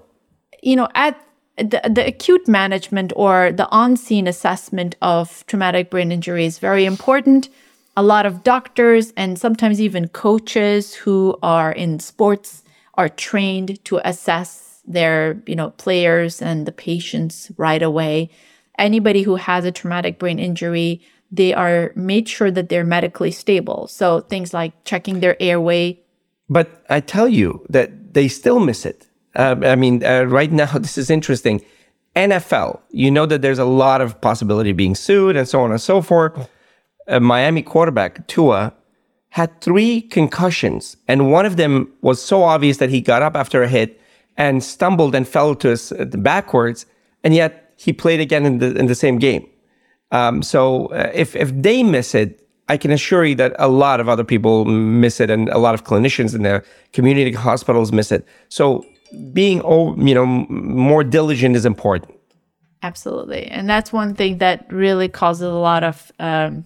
you 0.61 0.75
know, 0.75 0.87
at 0.95 1.19
the, 1.57 1.81
the 1.89 2.05
acute 2.07 2.47
management 2.47 3.13
or 3.15 3.51
the 3.51 3.69
on-scene 3.69 4.27
assessment 4.27 4.95
of 5.01 5.45
traumatic 5.45 5.91
brain 5.91 6.11
injury 6.11 6.45
is 6.45 6.57
very 6.57 6.85
important. 6.85 7.49
A 7.95 8.01
lot 8.01 8.25
of 8.25 8.43
doctors 8.43 9.13
and 9.15 9.37
sometimes 9.37 9.79
even 9.79 10.07
coaches 10.07 10.95
who 10.95 11.37
are 11.43 11.71
in 11.71 11.99
sports 11.99 12.63
are 12.95 13.09
trained 13.09 13.83
to 13.85 13.99
assess 14.03 14.81
their, 14.85 15.41
you 15.45 15.55
know, 15.55 15.69
players 15.71 16.41
and 16.41 16.65
the 16.65 16.71
patients 16.71 17.51
right 17.57 17.83
away. 17.83 18.29
Anybody 18.79 19.21
who 19.21 19.35
has 19.35 19.65
a 19.65 19.71
traumatic 19.71 20.17
brain 20.17 20.39
injury 20.39 21.01
they 21.33 21.51
are 21.51 21.91
made 21.95 22.29
sure 22.29 22.51
that 22.51 22.69
they're 22.69 22.85
medically 22.85 23.31
stable. 23.31 23.87
So 23.87 24.21
things 24.21 24.53
like 24.53 24.71
checking 24.85 25.19
their 25.19 25.35
airway. 25.41 25.99
But 26.47 26.85
I 26.89 26.99
tell 26.99 27.27
you 27.27 27.65
that 27.69 28.13
they 28.13 28.27
still 28.27 28.59
miss 28.59 28.85
it. 28.85 29.07
Uh, 29.35 29.55
I 29.63 29.75
mean, 29.75 30.05
uh, 30.05 30.25
right 30.25 30.51
now, 30.51 30.77
this 30.77 30.97
is 30.97 31.09
interesting. 31.09 31.61
NFL, 32.15 32.79
you 32.91 33.09
know 33.09 33.25
that 33.25 33.41
there's 33.41 33.57
a 33.57 33.65
lot 33.65 33.99
of 33.99 34.21
possibility 34.21 34.69
of 34.69 34.77
being 34.77 34.93
sued 34.93 35.35
and 35.35 35.47
so 35.47 35.61
on 35.61 35.71
and 35.71 35.81
so 35.81 36.03
forth. 36.03 36.47
A 37.07 37.19
Miami 37.19 37.63
quarterback, 37.63 38.27
Tua, 38.27 38.71
had 39.29 39.59
three 39.61 40.01
concussions, 40.01 40.95
and 41.07 41.31
one 41.31 41.47
of 41.47 41.57
them 41.57 41.91
was 42.01 42.21
so 42.21 42.43
obvious 42.43 42.77
that 42.77 42.91
he 42.91 43.01
got 43.01 43.23
up 43.23 43.35
after 43.35 43.63
a 43.63 43.67
hit 43.67 43.99
and 44.37 44.63
stumbled 44.63 45.15
and 45.15 45.27
fell 45.27 45.55
to 45.55 45.69
his 45.69 45.91
uh, 45.91 46.05
backwards, 46.05 46.85
and 47.23 47.33
yet 47.33 47.73
he 47.75 47.91
played 47.91 48.19
again 48.19 48.45
in 48.45 48.59
the 48.59 48.75
in 48.75 48.85
the 48.85 48.93
same 48.93 49.17
game. 49.17 49.49
Um, 50.13 50.43
so 50.43 50.85
uh, 50.87 51.11
if 51.13 51.35
if 51.35 51.51
they 51.53 51.83
miss 51.83 52.15
it, 52.15 52.47
I 52.69 52.77
can 52.77 52.91
assure 52.91 53.25
you 53.25 53.35
that 53.35 53.55
a 53.59 53.67
lot 53.67 53.99
of 53.99 54.07
other 54.07 54.23
people 54.23 54.63
miss 54.63 55.19
it, 55.19 55.29
and 55.29 55.49
a 55.49 55.57
lot 55.57 55.73
of 55.73 55.83
clinicians 55.83 56.33
in 56.33 56.43
the 56.43 56.63
community 56.93 57.33
hospitals 57.33 57.91
miss 57.91 58.11
it. 58.11 58.25
So 58.47 58.85
being 59.33 59.57
you 60.07 60.15
know 60.15 60.25
more 60.25 61.03
diligent 61.03 61.55
is 61.55 61.65
important. 61.65 62.13
Absolutely, 62.83 63.47
and 63.47 63.67
that's 63.67 63.91
one 63.91 64.13
thing 64.13 64.37
that 64.37 64.71
really 64.71 65.09
causes 65.09 65.47
a 65.47 65.53
lot 65.53 65.83
of 65.83 66.11
um, 66.19 66.65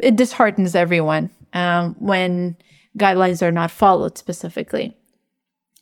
it 0.00 0.16
disheartens 0.16 0.74
everyone 0.74 1.30
um, 1.52 1.94
when 1.98 2.56
guidelines 2.98 3.42
are 3.42 3.52
not 3.52 3.70
followed 3.70 4.16
specifically. 4.16 4.96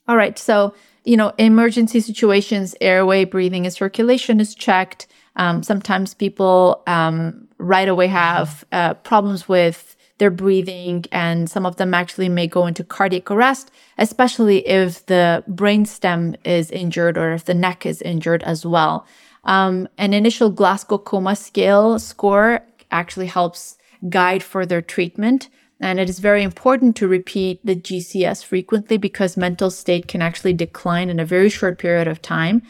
All 0.08 0.16
right, 0.16 0.36
so 0.36 0.74
you 1.04 1.16
know, 1.16 1.32
emergency 1.38 2.00
situations, 2.00 2.74
airway, 2.80 3.24
breathing, 3.24 3.64
and 3.64 3.72
circulation 3.72 4.40
is 4.40 4.54
checked. 4.54 5.06
Um, 5.40 5.62
sometimes 5.62 6.12
people 6.12 6.82
um, 6.86 7.48
right 7.56 7.88
away 7.88 8.08
have 8.08 8.62
uh, 8.72 8.92
problems 8.92 9.48
with 9.48 9.96
their 10.18 10.30
breathing, 10.30 11.06
and 11.12 11.48
some 11.48 11.64
of 11.64 11.76
them 11.76 11.94
actually 11.94 12.28
may 12.28 12.46
go 12.46 12.66
into 12.66 12.84
cardiac 12.84 13.30
arrest, 13.30 13.70
especially 13.96 14.58
if 14.68 15.06
the 15.06 15.42
brainstem 15.48 16.36
is 16.44 16.70
injured 16.70 17.16
or 17.16 17.32
if 17.32 17.46
the 17.46 17.54
neck 17.54 17.86
is 17.86 18.02
injured 18.02 18.42
as 18.42 18.66
well. 18.66 19.06
Um, 19.44 19.88
an 19.96 20.12
initial 20.12 20.50
Glasgow 20.50 20.98
coma 20.98 21.34
scale 21.34 21.98
score 21.98 22.60
actually 22.90 23.28
helps 23.28 23.78
guide 24.10 24.42
further 24.42 24.82
treatment. 24.82 25.48
And 25.80 25.98
it 25.98 26.10
is 26.10 26.18
very 26.18 26.42
important 26.42 26.96
to 26.96 27.08
repeat 27.08 27.64
the 27.64 27.74
GCS 27.74 28.44
frequently 28.44 28.98
because 28.98 29.38
mental 29.38 29.70
state 29.70 30.06
can 30.06 30.20
actually 30.20 30.52
decline 30.52 31.08
in 31.08 31.18
a 31.18 31.24
very 31.24 31.48
short 31.48 31.78
period 31.78 32.06
of 32.06 32.20
time. 32.20 32.60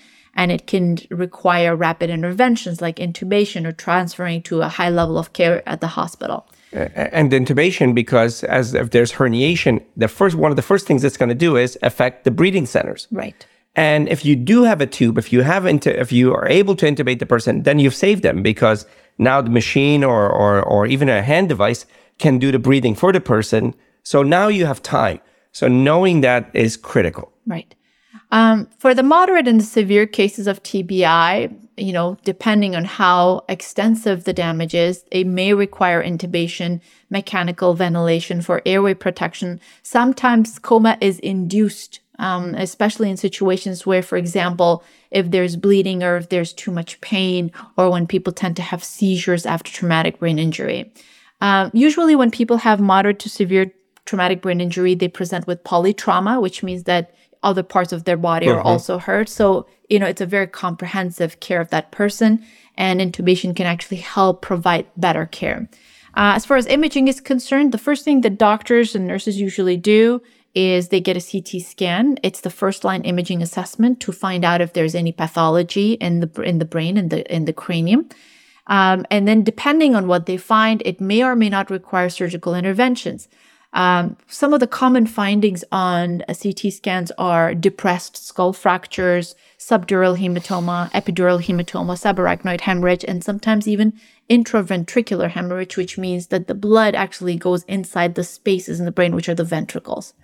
And 0.41 0.51
it 0.51 0.66
can 0.66 0.97
require 1.11 1.76
rapid 1.76 2.09
interventions 2.09 2.80
like 2.80 2.97
intubation 2.97 3.66
or 3.66 3.72
transferring 3.72 4.41
to 4.45 4.62
a 4.62 4.68
high 4.68 4.88
level 4.88 5.18
of 5.18 5.34
care 5.34 5.62
at 5.68 5.82
the 5.82 5.86
hospital. 5.88 6.49
And 6.72 7.30
intubation, 7.30 7.95
because 7.95 8.43
as 8.45 8.72
if 8.72 8.88
there's 8.88 9.12
herniation, 9.12 9.84
the 9.99 10.09
first 10.09 10.36
one 10.36 10.51
of 10.51 10.57
the 10.57 10.62
first 10.62 10.86
things 10.86 11.05
it's 11.05 11.18
going 11.18 11.28
to 11.28 11.34
do 11.34 11.57
is 11.57 11.76
affect 11.82 12.24
the 12.24 12.30
breathing 12.30 12.64
centers. 12.64 13.07
Right. 13.11 13.47
And 13.76 14.09
if 14.09 14.24
you 14.24 14.34
do 14.34 14.62
have 14.62 14.80
a 14.80 14.86
tube, 14.86 15.18
if 15.18 15.30
you 15.30 15.43
have 15.43 15.66
intu- 15.66 15.91
if 15.91 16.11
you 16.11 16.34
are 16.34 16.49
able 16.49 16.74
to 16.76 16.86
intubate 16.86 17.18
the 17.18 17.26
person, 17.26 17.64
then 17.64 17.78
you've 17.78 17.95
saved 17.95 18.22
them 18.22 18.43
because 18.43 18.86
now 19.18 19.43
the 19.43 19.51
machine 19.51 20.03
or, 20.03 20.30
or, 20.30 20.62
or 20.62 20.86
even 20.86 21.11
a 21.11 21.22
hand 21.22 21.51
device 21.51 21.84
can 22.18 22.38
do 22.38 22.51
the 22.51 22.59
breathing 22.59 22.95
for 22.95 23.12
the 23.12 23.20
person. 23.20 23.74
So 24.05 24.22
now 24.22 24.49
you 24.49 24.64
have 24.64 24.80
time. 24.80 25.20
So 25.53 25.68
knowing 25.68 26.22
that 26.22 26.51
is 26.55 26.78
critical. 26.78 27.30
Right. 27.47 27.74
Um, 28.32 28.68
for 28.78 28.94
the 28.94 29.02
moderate 29.02 29.48
and 29.48 29.62
severe 29.62 30.06
cases 30.06 30.46
of 30.46 30.62
TBI, 30.62 31.52
you 31.76 31.92
know, 31.92 32.16
depending 32.24 32.76
on 32.76 32.84
how 32.84 33.44
extensive 33.48 34.24
the 34.24 34.32
damage 34.32 34.74
is, 34.74 35.04
it 35.10 35.26
may 35.26 35.52
require 35.52 36.02
intubation, 36.02 36.80
mechanical 37.10 37.74
ventilation 37.74 38.40
for 38.40 38.62
airway 38.64 38.94
protection. 38.94 39.60
Sometimes 39.82 40.58
coma 40.60 40.96
is 41.00 41.18
induced, 41.20 42.00
um, 42.20 42.54
especially 42.54 43.10
in 43.10 43.16
situations 43.16 43.84
where, 43.84 44.02
for 44.02 44.16
example, 44.16 44.84
if 45.10 45.30
there's 45.32 45.56
bleeding 45.56 46.04
or 46.04 46.16
if 46.16 46.28
there's 46.28 46.52
too 46.52 46.70
much 46.70 47.00
pain, 47.00 47.50
or 47.76 47.90
when 47.90 48.06
people 48.06 48.32
tend 48.32 48.54
to 48.56 48.62
have 48.62 48.84
seizures 48.84 49.44
after 49.44 49.72
traumatic 49.72 50.20
brain 50.20 50.38
injury. 50.38 50.92
Um, 51.40 51.70
usually, 51.72 52.14
when 52.14 52.30
people 52.30 52.58
have 52.58 52.78
moderate 52.78 53.18
to 53.20 53.28
severe 53.28 53.72
traumatic 54.04 54.42
brain 54.42 54.60
injury, 54.60 54.94
they 54.94 55.08
present 55.08 55.46
with 55.46 55.64
polytrauma, 55.64 56.40
which 56.40 56.62
means 56.62 56.84
that 56.84 57.14
other 57.43 57.62
parts 57.62 57.93
of 57.93 58.05
their 58.05 58.16
body 58.16 58.49
are 58.49 58.61
also 58.61 58.99
hurt. 58.99 59.28
So, 59.28 59.66
you 59.88 59.99
know, 59.99 60.07
it's 60.07 60.20
a 60.20 60.26
very 60.26 60.47
comprehensive 60.47 61.41
care 61.41 61.61
of 61.61 61.70
that 61.70 61.91
person, 61.91 62.45
and 62.76 63.01
intubation 63.01 63.57
can 63.57 63.66
actually 63.66 63.99
help 63.99 64.43
provide 64.43 64.86
better 64.97 65.26
care. 65.26 65.68
Uh, 66.14 66.34
as 66.34 66.45
far 66.45 66.57
as 66.57 66.66
imaging 66.66 67.09
is 67.09 67.20
concerned, 67.20 67.72
the 67.72 67.78
first 67.78 68.05
thing 68.05 68.20
that 68.22 68.36
doctors 68.38 68.95
and 68.95 69.07
nurses 69.07 69.41
usually 69.41 69.76
do 69.76 70.20
is 70.55 70.88
they 70.88 71.01
get 71.01 71.16
a 71.16 71.20
CT 71.20 71.62
scan. 71.62 72.18
It's 72.22 72.41
the 72.41 72.51
first 72.51 72.82
line 72.82 73.03
imaging 73.03 73.41
assessment 73.43 74.01
to 74.01 74.12
find 74.12 74.45
out 74.45 74.61
if 74.61 74.72
there's 74.72 74.95
any 74.95 75.12
pathology 75.12 75.93
in 75.93 76.20
the 76.20 76.43
in 76.43 76.59
the 76.59 76.64
brain 76.64 76.97
in 76.97 77.09
the 77.09 77.34
in 77.34 77.45
the 77.45 77.53
cranium. 77.53 78.09
Um, 78.66 79.05
and 79.11 79.26
then 79.26 79.43
depending 79.43 79.95
on 79.95 80.07
what 80.07 80.26
they 80.26 80.36
find, 80.36 80.82
it 80.84 81.01
may 81.01 81.22
or 81.22 81.36
may 81.36 81.49
not 81.49 81.70
require 81.70 82.09
surgical 82.09 82.55
interventions. 82.55 83.28
Um, 83.72 84.16
some 84.26 84.52
of 84.52 84.60
the 84.60 84.66
common 84.66 85.06
findings 85.06 85.62
on 85.70 86.24
CT 86.28 86.72
scans 86.72 87.12
are 87.18 87.54
depressed 87.54 88.16
skull 88.16 88.52
fractures, 88.52 89.36
subdural 89.58 90.18
hematoma, 90.18 90.90
epidural 90.90 91.40
hematoma, 91.40 91.94
subarachnoid 91.94 92.62
hemorrhage, 92.62 93.04
and 93.06 93.22
sometimes 93.22 93.68
even 93.68 93.92
intraventricular 94.28 95.30
hemorrhage, 95.30 95.76
which 95.76 95.96
means 95.96 96.28
that 96.28 96.48
the 96.48 96.54
blood 96.54 96.94
actually 96.96 97.36
goes 97.36 97.62
inside 97.64 98.16
the 98.16 98.24
spaces 98.24 98.80
in 98.80 98.86
the 98.86 98.92
brain, 98.92 99.14
which 99.14 99.28
are 99.28 99.34
the 99.34 99.44
ventricles. 99.44 100.14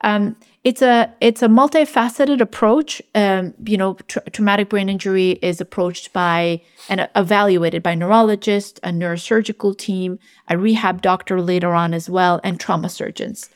Um, 0.00 0.36
it's 0.64 0.82
a 0.82 1.12
it's 1.20 1.42
a 1.42 1.46
multifaceted 1.46 2.40
approach. 2.40 3.02
Um, 3.14 3.54
you 3.66 3.76
know, 3.76 3.94
tra- 4.08 4.28
traumatic 4.30 4.68
brain 4.68 4.88
injury 4.88 5.32
is 5.42 5.60
approached 5.60 6.12
by 6.12 6.62
and 6.88 7.08
evaluated 7.14 7.82
by 7.82 7.94
neurologists, 7.94 8.80
a 8.82 8.88
neurosurgical 8.88 9.76
team, 9.76 10.18
a 10.48 10.58
rehab 10.58 11.02
doctor 11.02 11.40
later 11.40 11.74
on 11.74 11.94
as 11.94 12.08
well, 12.08 12.40
and 12.42 12.58
trauma 12.58 12.88
surgeons. 12.88 13.50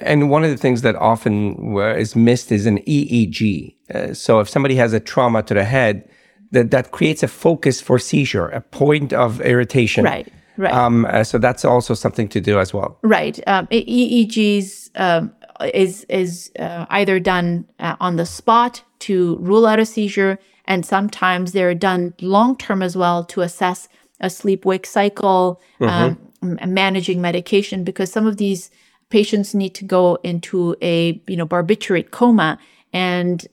And 0.00 0.30
one 0.30 0.44
of 0.44 0.50
the 0.50 0.56
things 0.56 0.82
that 0.82 0.96
often 0.96 1.76
is 1.78 2.14
missed 2.14 2.52
is 2.52 2.66
an 2.66 2.78
EEG. 2.78 3.74
Uh, 3.92 4.14
so 4.14 4.40
if 4.40 4.48
somebody 4.48 4.76
has 4.76 4.92
a 4.92 5.00
trauma 5.00 5.42
to 5.44 5.54
the 5.54 5.64
head, 5.64 6.08
that 6.52 6.70
that 6.70 6.90
creates 6.92 7.22
a 7.22 7.28
focus 7.28 7.80
for 7.80 7.98
seizure, 7.98 8.48
a 8.48 8.60
point 8.60 9.12
of 9.12 9.40
irritation. 9.40 10.04
Right. 10.04 10.28
Right. 10.56 10.74
Um, 10.74 11.04
uh, 11.04 11.22
so 11.22 11.38
that's 11.38 11.64
also 11.64 11.94
something 11.94 12.28
to 12.30 12.40
do 12.40 12.58
as 12.58 12.74
well. 12.74 12.98
Right. 13.02 13.38
Um, 13.46 13.68
EEGs 13.68 14.90
um, 14.96 15.32
is 15.74 16.04
is 16.08 16.50
uh, 16.58 16.86
either 16.90 17.18
done 17.20 17.66
uh, 17.78 17.96
on 18.00 18.16
the 18.16 18.26
spot 18.26 18.82
to 19.00 19.36
rule 19.36 19.66
out 19.66 19.78
a 19.78 19.86
seizure, 19.86 20.38
and 20.64 20.84
sometimes 20.84 21.52
they're 21.52 21.74
done 21.74 22.14
long 22.20 22.56
term 22.56 22.82
as 22.82 22.96
well 22.96 23.24
to 23.24 23.40
assess 23.42 23.88
a 24.20 24.28
sleep 24.28 24.64
wake 24.64 24.86
cycle, 24.86 25.60
mm-hmm. 25.80 26.16
um, 26.42 26.72
managing 26.72 27.20
medication, 27.20 27.84
because 27.84 28.10
some 28.10 28.26
of 28.26 28.36
these 28.36 28.70
patients 29.10 29.54
need 29.54 29.74
to 29.74 29.84
go 29.84 30.18
into 30.22 30.76
a 30.82 31.20
you 31.26 31.36
know 31.36 31.46
barbiturate 31.46 32.10
coma 32.10 32.58
and 32.92 33.46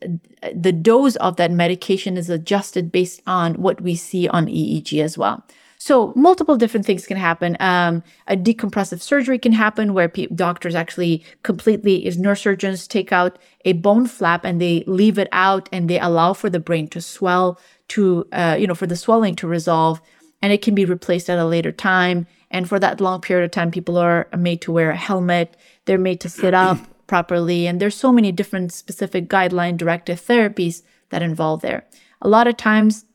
the 0.54 0.72
dose 0.72 1.16
of 1.18 1.36
that 1.36 1.52
medication 1.52 2.18
is 2.18 2.30
adjusted 2.30 2.92
based 2.92 3.22
on 3.28 3.56
what 3.56 3.82
we 3.82 3.96
see 3.96 4.28
on 4.28 4.48
EEG 4.48 5.04
as 5.04 5.18
well. 5.18 5.44
So 5.86 6.14
multiple 6.16 6.58
different 6.58 6.84
things 6.84 7.06
can 7.06 7.16
happen. 7.16 7.56
Um, 7.60 8.02
a 8.28 8.36
decompressive 8.36 9.02
surgery 9.02 9.38
can 9.38 9.52
happen 9.52 9.94
where 9.94 10.10
pe- 10.10 10.26
doctors 10.34 10.74
actually 10.74 11.24
completely, 11.44 12.08
is 12.08 12.18
neurosurgeons, 12.18 12.88
take 12.88 13.12
out 13.12 13.38
a 13.66 13.74
bone 13.74 14.08
flap 14.08 14.44
and 14.44 14.60
they 14.60 14.84
leave 14.88 15.20
it 15.20 15.28
out 15.32 15.70
and 15.72 15.88
they 15.88 16.00
allow 16.00 16.34
for 16.34 16.50
the 16.50 16.60
brain 16.60 16.88
to 16.88 17.00
swell 17.00 17.60
to, 17.90 18.28
uh, 18.32 18.58
you 18.60 18.66
know, 18.66 18.74
for 18.74 18.88
the 18.88 18.96
swelling 18.96 19.36
to 19.36 19.48
resolve, 19.48 20.02
and 20.42 20.52
it 20.52 20.64
can 20.64 20.74
be 20.74 20.86
replaced 20.86 21.30
at 21.30 21.38
a 21.38 21.46
later 21.46 21.72
time. 21.72 22.26
And 22.50 22.68
for 22.68 22.80
that 22.80 23.00
long 23.00 23.22
period 23.22 23.46
of 23.46 23.52
time, 23.52 23.70
people 23.70 23.96
are 23.96 24.28
made 24.36 24.62
to 24.62 24.72
wear 24.72 24.90
a 24.90 24.96
helmet. 24.96 25.56
They're 25.86 26.00
made 26.00 26.20
to 26.22 26.30
sit 26.30 26.56
up 26.56 26.80
properly, 27.06 27.68
and 27.68 27.80
there's 27.80 27.94
so 27.94 28.12
many 28.12 28.32
different 28.32 28.74
specific 28.74 29.30
guideline 29.30 29.78
directed 29.78 30.18
therapies 30.18 30.82
that 31.12 31.22
involve 31.22 31.62
there. 31.62 31.86
A 32.24 32.28
lot 32.28 32.48
of 32.48 32.58
times 32.58 33.06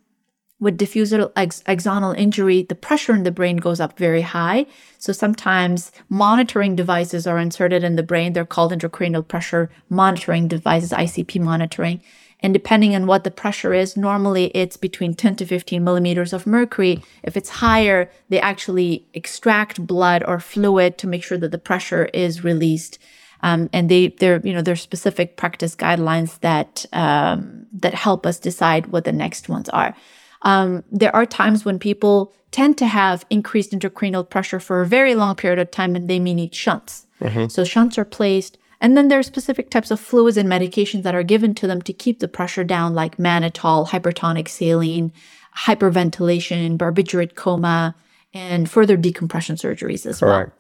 with 0.61 0.76
diffusal 0.76 1.32
ex- 1.36 1.62
axonal 1.62 2.16
injury, 2.16 2.62
the 2.62 2.74
pressure 2.74 3.14
in 3.14 3.24
the 3.24 3.30
brain 3.32 3.56
goes 3.56 3.80
up 3.80 3.98
very 3.98 4.20
high. 4.20 4.66
So 4.98 5.12
sometimes 5.12 5.90
monitoring 6.08 6.76
devices 6.76 7.26
are 7.26 7.38
inserted 7.38 7.82
in 7.82 7.96
the 7.96 8.02
brain. 8.02 8.34
They're 8.34 8.44
called 8.44 8.72
intracranial 8.72 9.26
pressure 9.26 9.70
monitoring 9.88 10.48
devices, 10.48 10.92
ICP 10.92 11.40
monitoring. 11.40 12.02
And 12.42 12.54
depending 12.54 12.94
on 12.94 13.06
what 13.06 13.24
the 13.24 13.30
pressure 13.30 13.74
is, 13.74 13.96
normally 13.96 14.46
it's 14.54 14.76
between 14.76 15.14
10 15.14 15.36
to 15.36 15.46
15 15.46 15.82
millimeters 15.82 16.32
of 16.32 16.46
mercury. 16.46 17.02
If 17.22 17.36
it's 17.36 17.50
higher, 17.50 18.11
they 18.28 18.40
actually 18.40 19.06
extract 19.12 19.86
blood 19.86 20.22
or 20.26 20.40
fluid 20.40 20.96
to 20.98 21.06
make 21.06 21.22
sure 21.22 21.38
that 21.38 21.50
the 21.50 21.58
pressure 21.58 22.06
is 22.06 22.44
released. 22.44 22.98
Um, 23.42 23.70
and 23.72 23.90
they, 23.90 24.08
they're, 24.08 24.40
you 24.40 24.52
know, 24.52 24.62
there's 24.62 24.82
specific 24.82 25.36
practice 25.36 25.74
guidelines 25.74 26.38
that, 26.40 26.84
um, 26.92 27.66
that 27.72 27.94
help 27.94 28.26
us 28.26 28.38
decide 28.38 28.86
what 28.86 29.04
the 29.04 29.12
next 29.12 29.48
ones 29.48 29.68
are. 29.70 29.94
Um, 30.43 30.84
there 30.91 31.14
are 31.14 31.26
times 31.26 31.64
when 31.64 31.78
people 31.78 32.32
tend 32.51 32.78
to 32.78 32.86
have 32.86 33.24
increased 33.30 33.72
intracranial 33.72 34.28
pressure 34.28 34.61
for 34.61 34.80
a 34.80 34.86
very 34.86 35.14
long 35.14 35.34
period 35.36 35.59
of 35.59 35.70
time 35.70 35.95
and 35.95 36.09
they 36.09 36.18
may 36.18 36.34
need 36.34 36.55
shunts. 36.55 37.07
Mm-hmm. 37.20 37.49
So 37.49 37.64
shunts 37.64 37.99
are 37.99 38.05
placed. 38.05 38.59
And 38.80 38.97
then 38.97 39.09
there 39.09 39.18
are 39.18 39.22
specific 39.22 39.70
types 39.70 39.91
of 39.91 40.01
fluids 40.01 40.38
and 40.38 40.49
medications 40.49 41.03
that 41.03 41.14
are 41.14 41.22
given 41.22 41.55
to 41.57 41.66
them 41.66 41.82
to 41.82 41.93
keep 41.93 42.20
the 42.20 42.28
pressure 42.28 42.64
down, 42.64 42.95
like 42.95 43.18
mannitol, 43.18 43.88
hypertonic 43.88 44.49
saline, 44.49 45.12
hyperventilation, 45.57 46.78
barbiturate 46.78 47.34
coma, 47.34 47.95
and 48.32 48.70
further 48.70 48.97
decompression 48.97 49.57
surgeries 49.57 50.07
as 50.07 50.20
Correct. 50.20 50.53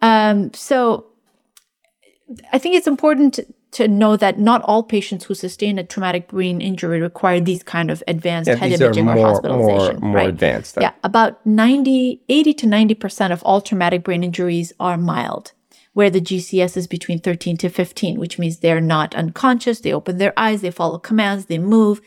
well. 0.00 0.30
Um, 0.30 0.52
so 0.54 1.06
I 2.52 2.58
think 2.58 2.74
it's 2.74 2.88
important 2.88 3.38
to 3.72 3.88
know 3.88 4.16
that 4.16 4.38
not 4.38 4.62
all 4.62 4.82
patients 4.82 5.24
who 5.24 5.34
sustain 5.34 5.78
a 5.78 5.84
traumatic 5.84 6.28
brain 6.28 6.60
injury 6.60 7.00
require 7.00 7.40
these 7.40 7.62
kind 7.62 7.90
of 7.90 8.02
advanced 8.06 8.48
yeah, 8.48 8.56
head 8.56 8.80
imaging 8.80 9.06
more, 9.06 9.16
or 9.16 9.26
hospitalization. 9.26 10.00
More, 10.00 10.10
more 10.10 10.16
right? 10.16 10.28
advanced. 10.28 10.76
Yeah, 10.80 10.92
about 11.02 11.44
90, 11.46 12.20
80 12.28 12.54
to 12.54 12.66
90% 12.66 13.32
of 13.32 13.42
all 13.42 13.60
traumatic 13.62 14.04
brain 14.04 14.22
injuries 14.22 14.74
are 14.78 14.98
mild, 14.98 15.52
where 15.94 16.10
the 16.10 16.20
GCS 16.20 16.76
is 16.76 16.86
between 16.86 17.18
13 17.18 17.56
to 17.58 17.70
15, 17.70 18.20
which 18.20 18.38
means 18.38 18.58
they're 18.58 18.80
not 18.80 19.14
unconscious. 19.14 19.80
They 19.80 19.92
open 19.92 20.18
their 20.18 20.34
eyes, 20.36 20.60
they 20.60 20.70
follow 20.70 20.98
commands, 20.98 21.46
they 21.46 21.58
move. 21.58 22.02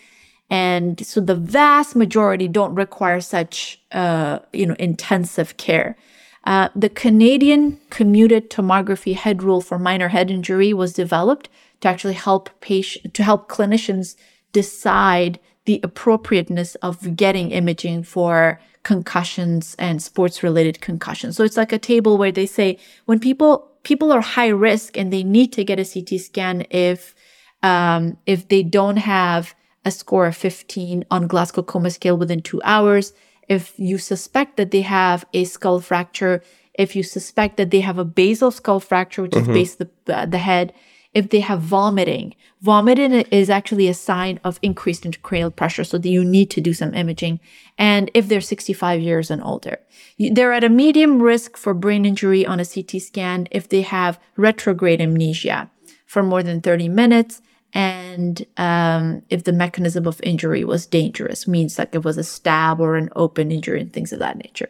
And 0.52 1.04
so 1.04 1.20
the 1.20 1.36
vast 1.36 1.96
majority 1.96 2.48
don't 2.48 2.76
require 2.76 3.20
such, 3.22 3.82
uh, 3.92 4.40
you 4.54 4.68
know, 4.68 4.76
intensive 4.78 5.58
care. 5.58 5.98
Uh, 6.46 6.70
the 6.76 6.90
Canadian 6.90 7.80
computed 7.90 8.50
tomography 8.50 9.16
head 9.16 9.42
rule 9.42 9.62
for 9.62 9.80
minor 9.80 10.10
head 10.10 10.30
injury 10.30 10.74
was 10.74 10.94
developed 10.94 11.50
to 11.82 11.88
actually 11.88 12.14
help 12.14 12.50
patient 12.62 13.14
to 13.14 13.24
help 13.24 13.50
clinicians 13.50 14.16
decide 14.52 15.40
the 15.66 15.80
appropriateness 15.84 16.76
of 16.76 17.16
getting 17.16 17.52
imaging 17.52 18.04
for 18.04 18.60
concussions 18.84 19.76
and 19.80 20.02
sports 20.02 20.44
related 20.44 20.80
concussions. 20.80 21.36
So 21.36 21.44
it's 21.44 21.58
like 21.58 21.74
a 21.74 21.80
table 21.80 22.18
where 22.18 22.32
they 22.32 22.46
say 22.46 22.78
when 23.06 23.20
people 23.20 23.72
people 23.84 24.12
are 24.12 24.22
high 24.22 24.50
risk 24.50 24.98
and 24.98 25.12
they 25.12 25.24
need 25.24 25.52
to 25.54 25.64
get 25.64 25.80
a 25.80 25.86
CT 25.86 26.22
scan 26.22 26.66
if 26.70 27.16
um, 27.64 28.18
if 28.28 28.48
they 28.48 28.62
don't 28.62 28.98
have 28.98 29.56
a 29.84 29.92
score 29.92 30.28
of 30.28 30.36
15 30.38 31.06
on 31.10 31.28
Glasgow 31.28 31.64
Coma 31.64 31.90
scale 31.90 32.18
within 32.18 32.42
two 32.42 32.62
hours, 32.64 33.14
if 33.48 33.74
you 33.78 33.98
suspect 33.98 34.58
that 34.58 34.72
they 34.72 34.82
have 34.82 35.26
a 35.34 35.46
skull 35.46 35.80
fracture, 35.80 36.42
if 36.74 36.96
you 36.96 37.04
suspect 37.04 37.58
that 37.58 37.72
they 37.72 37.82
have 37.82 37.98
a 37.98 38.06
basal 38.06 38.52
skull 38.52 38.80
fracture, 38.80 39.22
which 39.22 39.32
mm-hmm. 39.32 39.52
is 39.52 39.76
base 39.76 39.76
the, 39.76 40.16
uh, 40.16 40.26
the 40.26 40.38
head, 40.38 40.74
if 41.16 41.30
they 41.30 41.40
have 41.40 41.62
vomiting. 41.62 42.36
Vomiting 42.62 43.14
is 43.32 43.50
actually 43.50 43.88
a 43.88 43.94
sign 43.94 44.38
of 44.44 44.60
increased 44.62 45.04
intracranial 45.04 45.56
pressure, 45.56 45.86
so 45.86 45.98
you 45.98 46.26
need 46.26 46.52
to 46.52 46.60
do 46.60 46.74
some 46.74 46.94
imaging. 46.94 47.40
And 47.78 48.12
if 48.14 48.28
they're 48.28 48.42
65 48.42 49.00
years 49.00 49.32
and 49.32 49.42
older, 49.42 49.80
they're 50.20 50.52
at 50.52 50.66
a 50.66 50.70
medium 50.70 51.22
risk 51.22 51.56
for 51.56 51.74
brain 51.74 52.06
injury 52.06 52.46
on 52.46 52.60
a 52.60 52.66
CT 52.66 53.02
scan 53.02 53.48
if 53.50 53.70
they 53.70 53.82
have 53.82 54.20
retrograde 54.36 55.00
amnesia 55.00 55.72
for 56.06 56.22
more 56.22 56.44
than 56.44 56.60
30 56.62 56.90
minutes. 56.90 57.42
And 57.76 58.44
um, 58.58 59.22
if 59.30 59.44
the 59.44 59.52
mechanism 59.52 60.08
of 60.08 60.20
injury 60.24 60.64
was 60.64 60.88
dangerous, 60.88 61.48
means 61.48 61.78
like 61.78 61.94
it 61.94 62.04
was 62.04 62.18
a 62.18 62.24
stab 62.24 62.80
or 62.80 62.96
an 62.96 63.10
open 63.16 63.52
injury 63.52 63.82
and 63.82 63.94
things 63.94 64.12
of 64.14 64.20
that 64.20 64.38
nature. 64.38 64.70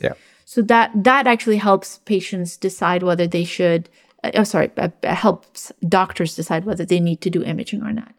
Yeah. 0.00 0.14
So 0.46 0.62
that 0.62 0.90
that 1.04 1.28
actually 1.28 1.58
helps 1.58 1.98
patients 1.98 2.56
decide 2.56 3.02
whether 3.04 3.26
they 3.26 3.44
should 3.44 3.88
uh, 4.24 4.30
oh, 4.34 4.44
sorry, 4.44 4.70
uh, 4.76 4.88
helps 5.02 5.72
doctors 5.88 6.34
decide 6.34 6.64
whether 6.64 6.84
they 6.84 7.00
need 7.00 7.20
to 7.20 7.30
do 7.30 7.42
imaging 7.42 7.82
or 7.82 7.92
not. 7.92 8.14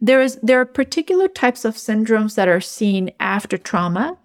There 0.00 0.20
is 0.20 0.38
there 0.42 0.60
are 0.60 0.66
particular 0.66 1.28
types 1.28 1.64
of 1.64 1.74
syndromes 1.74 2.34
that 2.36 2.48
are 2.48 2.60
seen 2.60 3.10
after 3.18 3.58
trauma, 3.58 4.16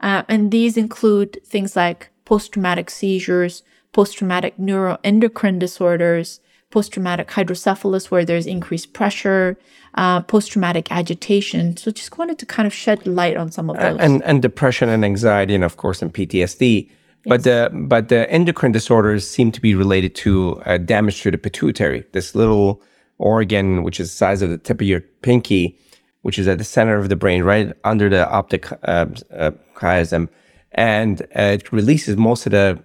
uh, 0.00 0.22
and 0.28 0.50
these 0.50 0.76
include 0.76 1.40
things 1.44 1.74
like 1.74 2.10
post-traumatic 2.24 2.90
seizures, 2.90 3.62
post-traumatic 3.92 4.56
neuroendocrine 4.58 5.58
disorders, 5.58 6.40
post-traumatic 6.72 7.30
hydrocephalus 7.30 8.10
where 8.10 8.24
there's 8.24 8.46
increased 8.46 8.92
pressure, 8.92 9.56
uh, 9.94 10.22
post-traumatic 10.22 10.90
agitation. 10.90 11.76
So 11.76 11.92
just 11.92 12.18
wanted 12.18 12.38
to 12.40 12.46
kind 12.46 12.66
of 12.66 12.74
shed 12.74 13.06
light 13.06 13.36
on 13.36 13.52
some 13.52 13.70
of 13.70 13.76
those. 13.78 13.98
And 14.00 14.22
and 14.24 14.42
depression 14.42 14.88
and 14.88 15.04
anxiety, 15.04 15.54
and 15.54 15.62
of 15.62 15.76
course, 15.76 16.02
and 16.02 16.12
PTSD. 16.12 16.90
But 17.24 17.44
the 17.44 17.70
but 17.72 18.08
the 18.08 18.28
endocrine 18.28 18.72
disorders 18.72 19.28
seem 19.28 19.52
to 19.52 19.60
be 19.60 19.76
related 19.76 20.16
to 20.16 20.60
uh, 20.66 20.78
damage 20.78 21.22
to 21.22 21.30
the 21.30 21.38
pituitary, 21.38 22.04
this 22.12 22.34
little 22.34 22.82
organ 23.18 23.84
which 23.84 24.00
is 24.00 24.10
the 24.10 24.16
size 24.16 24.42
of 24.42 24.50
the 24.50 24.58
tip 24.58 24.80
of 24.80 24.86
your 24.86 25.00
pinky, 25.22 25.78
which 26.22 26.38
is 26.38 26.48
at 26.48 26.58
the 26.58 26.64
center 26.64 26.96
of 26.96 27.08
the 27.08 27.14
brain, 27.14 27.44
right 27.44 27.72
under 27.84 28.08
the 28.08 28.28
optic 28.28 28.72
uh, 28.72 29.06
uh, 29.36 29.52
chiasm, 29.76 30.28
and 30.74 31.22
uh, 31.36 31.56
it 31.56 31.72
releases 31.72 32.16
most 32.16 32.46
of 32.46 32.52
the 32.52 32.78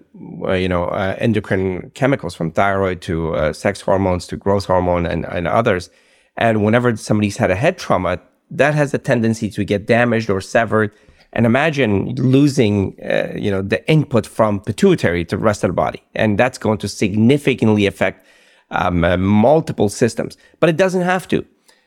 uh, 0.43 0.53
you 0.53 0.67
know 0.67 0.85
uh, 0.85 1.15
endocrine 1.19 1.91
chemicals 1.93 2.35
from 2.35 2.51
thyroid 2.51 3.01
to 3.01 3.53
sex 3.53 3.81
hormones 3.81 4.27
to 4.27 4.37
growth 4.37 4.65
hormone 4.65 5.05
and, 5.05 5.25
and 5.25 5.47
others. 5.47 5.89
And 6.35 6.63
whenever 6.63 6.95
somebody's 6.95 7.37
had 7.37 7.49
a 7.49 7.55
head 7.55 7.77
trauma, 7.77 8.19
that 8.51 8.75
has 8.75 8.93
a 8.93 8.97
tendency 8.97 9.49
to 9.49 9.63
get 9.63 9.87
damaged 9.87 10.29
or 10.29 10.39
severed 10.41 10.91
and 11.33 11.45
imagine 11.45 12.15
losing, 12.15 12.97
uh, 13.03 13.33
you 13.35 13.51
know, 13.51 13.61
the 13.61 13.87
input 13.89 14.25
from 14.25 14.59
pituitary 14.59 15.25
to 15.25 15.37
the 15.37 15.43
rest 15.43 15.63
of 15.63 15.69
the 15.69 15.73
body, 15.73 16.01
and 16.15 16.37
that's 16.37 16.57
going 16.57 16.77
to 16.79 16.87
significantly 16.87 17.85
affect 17.85 18.25
um, 18.71 19.03
uh, 19.03 19.17
multiple 19.17 19.89
systems. 19.89 20.37
But 20.59 20.69
it 20.69 20.77
doesn't 20.77 21.01
have 21.01 21.27
to. 21.29 21.45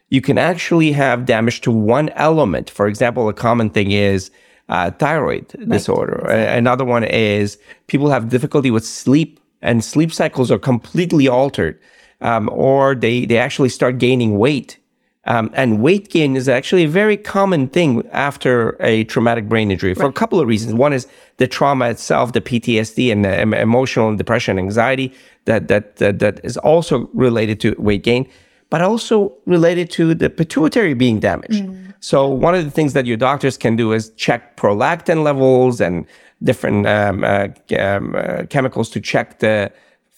You 0.09 0.21
can 0.21 0.39
actually 0.39 0.93
have 0.93 1.25
damage 1.25 1.61
to 1.63 1.71
one 1.71 2.11
element. 2.11 2.69
For 2.69 2.87
example, 2.87 3.29
a 3.29 3.33
common 3.33 3.71
thing 3.71 3.93
is 3.93 4.31
uh, 4.71 4.91
thyroid 4.93 5.47
right. 5.59 5.69
disorder. 5.69 6.27
Another 6.31 6.85
one 6.85 7.05
is 7.05 7.59
people 7.87 8.11
have 8.11 8.31
difficulty 8.31 8.71
with 8.71 8.87
sleep, 8.87 9.39
and 9.61 9.85
sleep 9.85 10.13
cycles 10.13 10.51
are 10.51 10.59
completely 10.59 11.29
altered, 11.29 11.79
um, 12.23 12.49
or 12.51 12.95
they 12.95 13.27
they 13.27 13.37
actually 13.37 13.69
start 13.69 13.99
gaining 13.99 14.39
weight 14.39 14.81
um, 15.25 15.51
and 15.53 15.83
weight 15.83 16.09
gain 16.09 16.35
is 16.35 16.49
actually 16.49 16.85
a 16.85 16.89
very 16.89 17.17
common 17.17 17.69
thing 17.69 18.07
after 18.11 18.77
a 18.81 19.05
traumatic 19.05 19.49
brain 19.49 19.71
injury 19.71 19.93
for 19.95 20.05
right. 20.05 20.11
a 20.11 20.13
couple 20.13 20.41
of 20.41 20.49
reasons. 20.49 20.73
One 20.73 20.95
is 20.95 21.07
the 21.37 21.47
trauma 21.47 21.91
itself, 21.91 22.33
the 22.33 22.41
PTSD 22.41 23.13
and 23.13 23.25
the 23.25 23.41
emotional 23.61 24.09
and 24.09 24.17
depression, 24.17 24.59
anxiety 24.59 25.13
that, 25.45 25.69
that, 25.69 25.97
that, 25.97 26.21
that 26.21 26.41
is 26.43 26.57
also 26.57 27.11
related 27.13 27.61
to 27.61 27.75
weight 27.79 28.03
gain, 28.03 28.27
but 28.71 28.81
also 28.81 29.33
related 29.47 29.91
to 29.91 30.15
the 30.15 30.31
pituitary 30.31 30.95
being 30.95 31.21
damaged. 31.21 31.65
Mm. 31.65 31.95
So 32.01 32.27
one 32.27 32.55
of 32.55 32.65
the 32.65 32.71
things 32.71 32.93
that 32.95 33.05
your 33.05 33.17
doctors 33.17 33.59
can 33.59 33.77
do 33.77 33.93
is 33.93 34.11
check 34.11 34.57
prolactin 34.57 35.23
levels 35.23 35.81
and 35.81 36.07
different 36.43 36.87
um, 36.87 37.23
uh, 37.23 37.49
um, 37.79 38.15
uh, 38.17 38.45
chemicals 38.49 38.89
to 38.91 39.01
check 39.01 39.41
the 39.41 39.71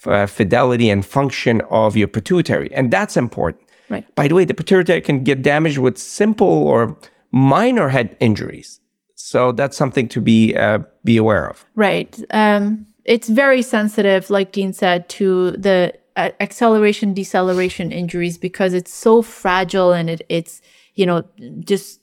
uh, 0.06 0.26
fidelity 0.26 0.90
and 0.90 1.04
function 1.04 1.60
of 1.70 1.96
your 1.96 2.08
pituitary. 2.08 2.72
And 2.72 2.92
that's 2.92 3.16
important. 3.16 3.64
Right. 3.88 4.14
By 4.14 4.28
the 4.28 4.34
way, 4.34 4.44
the 4.44 4.54
pituitary 4.54 5.00
can 5.00 5.24
get 5.24 5.42
damaged 5.42 5.78
with 5.78 5.98
simple 5.98 6.46
or 6.46 6.96
minor 7.32 7.88
head 7.88 8.16
injuries. 8.20 8.80
So 9.14 9.52
that's 9.52 9.76
something 9.76 10.08
to 10.08 10.20
be 10.20 10.54
uh, 10.56 10.80
be 11.04 11.16
aware 11.16 11.48
of. 11.48 11.64
Right. 11.74 12.18
Um, 12.30 12.86
it's 13.04 13.28
very 13.28 13.62
sensitive, 13.62 14.30
like 14.30 14.52
Dean 14.52 14.72
said, 14.72 15.08
to 15.10 15.52
the 15.52 15.94
acceleration 16.16 17.14
deceleration 17.14 17.90
injuries 17.92 18.38
because 18.38 18.74
it's 18.74 18.92
so 18.92 19.22
fragile 19.22 19.92
and 19.92 20.10
it, 20.10 20.22
it's 20.28 20.60
you 20.94 21.06
know 21.06 21.24
just 21.60 22.00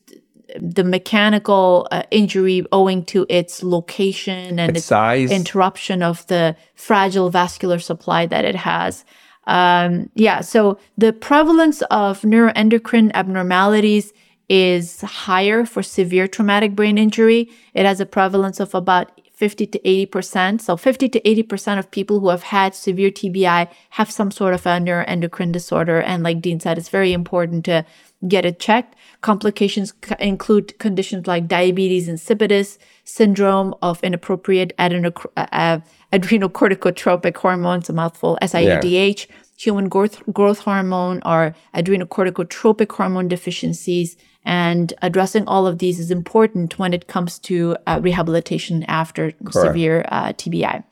the 0.59 0.83
mechanical 0.83 1.87
uh, 1.91 2.01
injury 2.09 2.65
owing 2.71 3.05
to 3.05 3.25
its 3.29 3.61
location 3.61 4.59
and 4.59 4.71
its, 4.71 4.79
its 4.79 4.85
size 4.87 5.31
interruption 5.31 6.01
of 6.01 6.25
the 6.27 6.55
fragile 6.73 7.29
vascular 7.29 7.77
supply 7.77 8.25
that 8.25 8.45
it 8.45 8.55
has 8.55 9.05
um, 9.49 10.11
yeah, 10.13 10.41
so 10.41 10.77
the 10.95 11.11
prevalence 11.11 11.81
of 11.89 12.21
neuroendocrine 12.21 13.11
abnormalities 13.15 14.13
is 14.47 15.01
higher 15.01 15.65
for 15.65 15.81
severe 15.81 16.27
traumatic 16.27 16.75
brain 16.75 16.99
injury. 16.99 17.49
It 17.73 17.85
has 17.85 17.99
a 17.99 18.05
prevalence 18.05 18.59
of 18.59 18.75
about 18.75 19.19
50 19.39 19.67
to 19.67 19.79
80%. 19.79 20.59
So 20.59 20.75
50 20.75 21.07
to 21.07 21.21
80% 21.21 21.79
of 21.79 21.89
people 21.91 22.19
who 22.19 22.27
have 22.27 22.43
had 22.43 22.75
severe 22.75 23.09
TBI 23.09 23.69
have 23.91 24.11
some 24.11 24.31
sort 24.31 24.53
of 24.53 24.65
a 24.65 24.71
neuroendocrine 24.71 25.53
disorder. 25.53 26.01
And 26.01 26.23
like 26.23 26.41
Dean 26.41 26.59
said, 26.59 26.77
it's 26.77 26.89
very 26.89 27.13
important 27.13 27.63
to 27.63 27.85
get 28.27 28.43
it 28.43 28.59
checked. 28.59 28.97
Complications 29.21 29.93
c- 30.03 30.15
include 30.19 30.77
conditions 30.77 31.25
like 31.25 31.47
diabetes 31.47 32.09
insipidus, 32.09 32.77
syndrome 33.05 33.73
of 33.81 34.03
inappropriate 34.03 34.73
adeno- 34.77 35.13
uh, 35.37 35.47
uh, 35.53 35.79
adrenocorticotropic 36.11 37.37
hormones, 37.37 37.89
a 37.89 37.93
mouthful, 37.93 38.37
SIADH, 38.41 39.27
yeah. 39.29 39.35
human 39.57 39.87
growth, 39.87 40.21
growth 40.33 40.59
hormone, 40.59 41.21
or 41.25 41.55
adrenocorticotropic 41.73 42.91
hormone 42.91 43.29
deficiencies. 43.29 44.17
And 44.45 44.93
addressing 45.01 45.45
all 45.47 45.67
of 45.67 45.79
these 45.79 45.99
is 45.99 46.11
important 46.11 46.79
when 46.79 46.93
it 46.93 47.07
comes 47.07 47.39
to 47.39 47.77
uh, 47.85 47.99
rehabilitation 48.01 48.83
after 48.83 49.31
Correct. 49.31 49.53
severe 49.53 50.05
uh, 50.09 50.29
TBI. 50.33 50.83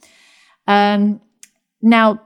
Um, 0.68 1.22
now, 1.82 2.22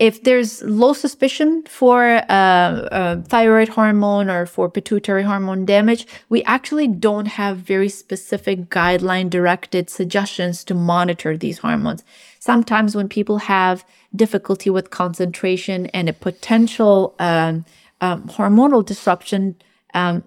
if 0.00 0.22
there's 0.22 0.62
low 0.62 0.94
suspicion 0.94 1.62
for 1.64 2.22
uh, 2.30 2.32
uh, 2.32 3.22
thyroid 3.22 3.68
hormone 3.68 4.30
or 4.30 4.46
for 4.46 4.70
pituitary 4.70 5.22
hormone 5.22 5.66
damage, 5.66 6.06
we 6.30 6.42
actually 6.44 6.88
don't 6.88 7.26
have 7.26 7.58
very 7.58 7.90
specific 7.90 8.70
guideline 8.70 9.28
directed 9.28 9.90
suggestions 9.90 10.64
to 10.64 10.74
monitor 10.74 11.36
these 11.36 11.58
hormones. 11.58 12.02
Sometimes 12.38 12.96
when 12.96 13.10
people 13.10 13.38
have 13.38 13.84
difficulty 14.16 14.70
with 14.70 14.88
concentration 14.88 15.86
and 15.88 16.08
a 16.08 16.14
potential 16.14 17.14
um, 17.18 17.66
um, 18.00 18.26
hormonal 18.26 18.82
disruption, 18.82 19.54
um, 19.94 20.22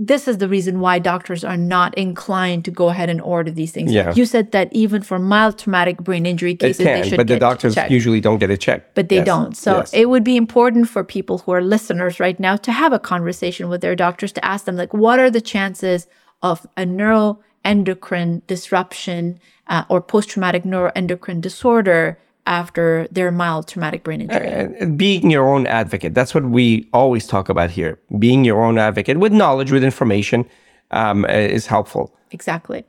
this 0.00 0.28
is 0.28 0.38
the 0.38 0.48
reason 0.48 0.78
why 0.78 1.00
doctors 1.00 1.42
are 1.42 1.56
not 1.56 1.92
inclined 1.98 2.64
to 2.64 2.70
go 2.70 2.88
ahead 2.88 3.10
and 3.10 3.20
order 3.20 3.50
these 3.50 3.72
things. 3.72 3.92
Yeah. 3.92 4.14
You 4.14 4.26
said 4.26 4.52
that 4.52 4.72
even 4.72 5.02
for 5.02 5.18
mild 5.18 5.58
traumatic 5.58 5.98
brain 5.98 6.24
injury 6.24 6.54
cases, 6.54 6.78
they, 6.78 6.84
can, 6.84 7.02
they 7.02 7.08
should 7.08 7.16
but 7.16 7.26
the 7.26 7.38
doctors 7.38 7.74
checked. 7.74 7.90
usually 7.90 8.20
don't 8.20 8.38
get 8.38 8.48
it 8.48 8.60
checked. 8.60 8.94
But 8.94 9.08
they 9.08 9.16
yes. 9.16 9.26
don't. 9.26 9.56
So 9.56 9.78
yes. 9.78 9.92
it 9.92 10.08
would 10.08 10.22
be 10.22 10.36
important 10.36 10.88
for 10.88 11.02
people 11.02 11.38
who 11.38 11.50
are 11.50 11.60
listeners 11.60 12.20
right 12.20 12.38
now 12.38 12.54
to 12.58 12.70
have 12.70 12.92
a 12.92 13.00
conversation 13.00 13.68
with 13.68 13.80
their 13.80 13.96
doctors 13.96 14.32
to 14.34 14.44
ask 14.44 14.66
them, 14.66 14.76
like, 14.76 14.94
what 14.94 15.18
are 15.18 15.30
the 15.30 15.40
chances 15.40 16.06
of 16.42 16.64
a 16.76 16.82
neuroendocrine 16.82 18.46
disruption 18.46 19.40
uh, 19.66 19.82
or 19.88 20.00
post-traumatic 20.00 20.62
neuroendocrine 20.62 21.40
disorder 21.40 22.20
after 22.48 23.06
their 23.12 23.30
mild 23.30 23.68
traumatic 23.68 24.02
brain 24.02 24.22
injury. 24.22 24.48
And 24.48 24.98
being 24.98 25.30
your 25.30 25.46
own 25.48 25.66
advocate. 25.66 26.14
That's 26.14 26.34
what 26.34 26.44
we 26.44 26.88
always 26.92 27.26
talk 27.26 27.48
about 27.50 27.70
here. 27.70 28.00
Being 28.18 28.44
your 28.44 28.64
own 28.64 28.78
advocate 28.78 29.18
with 29.18 29.32
knowledge, 29.32 29.70
with 29.70 29.84
information 29.84 30.46
um, 30.90 31.26
is 31.26 31.66
helpful. 31.66 32.16
Exactly. 32.30 32.84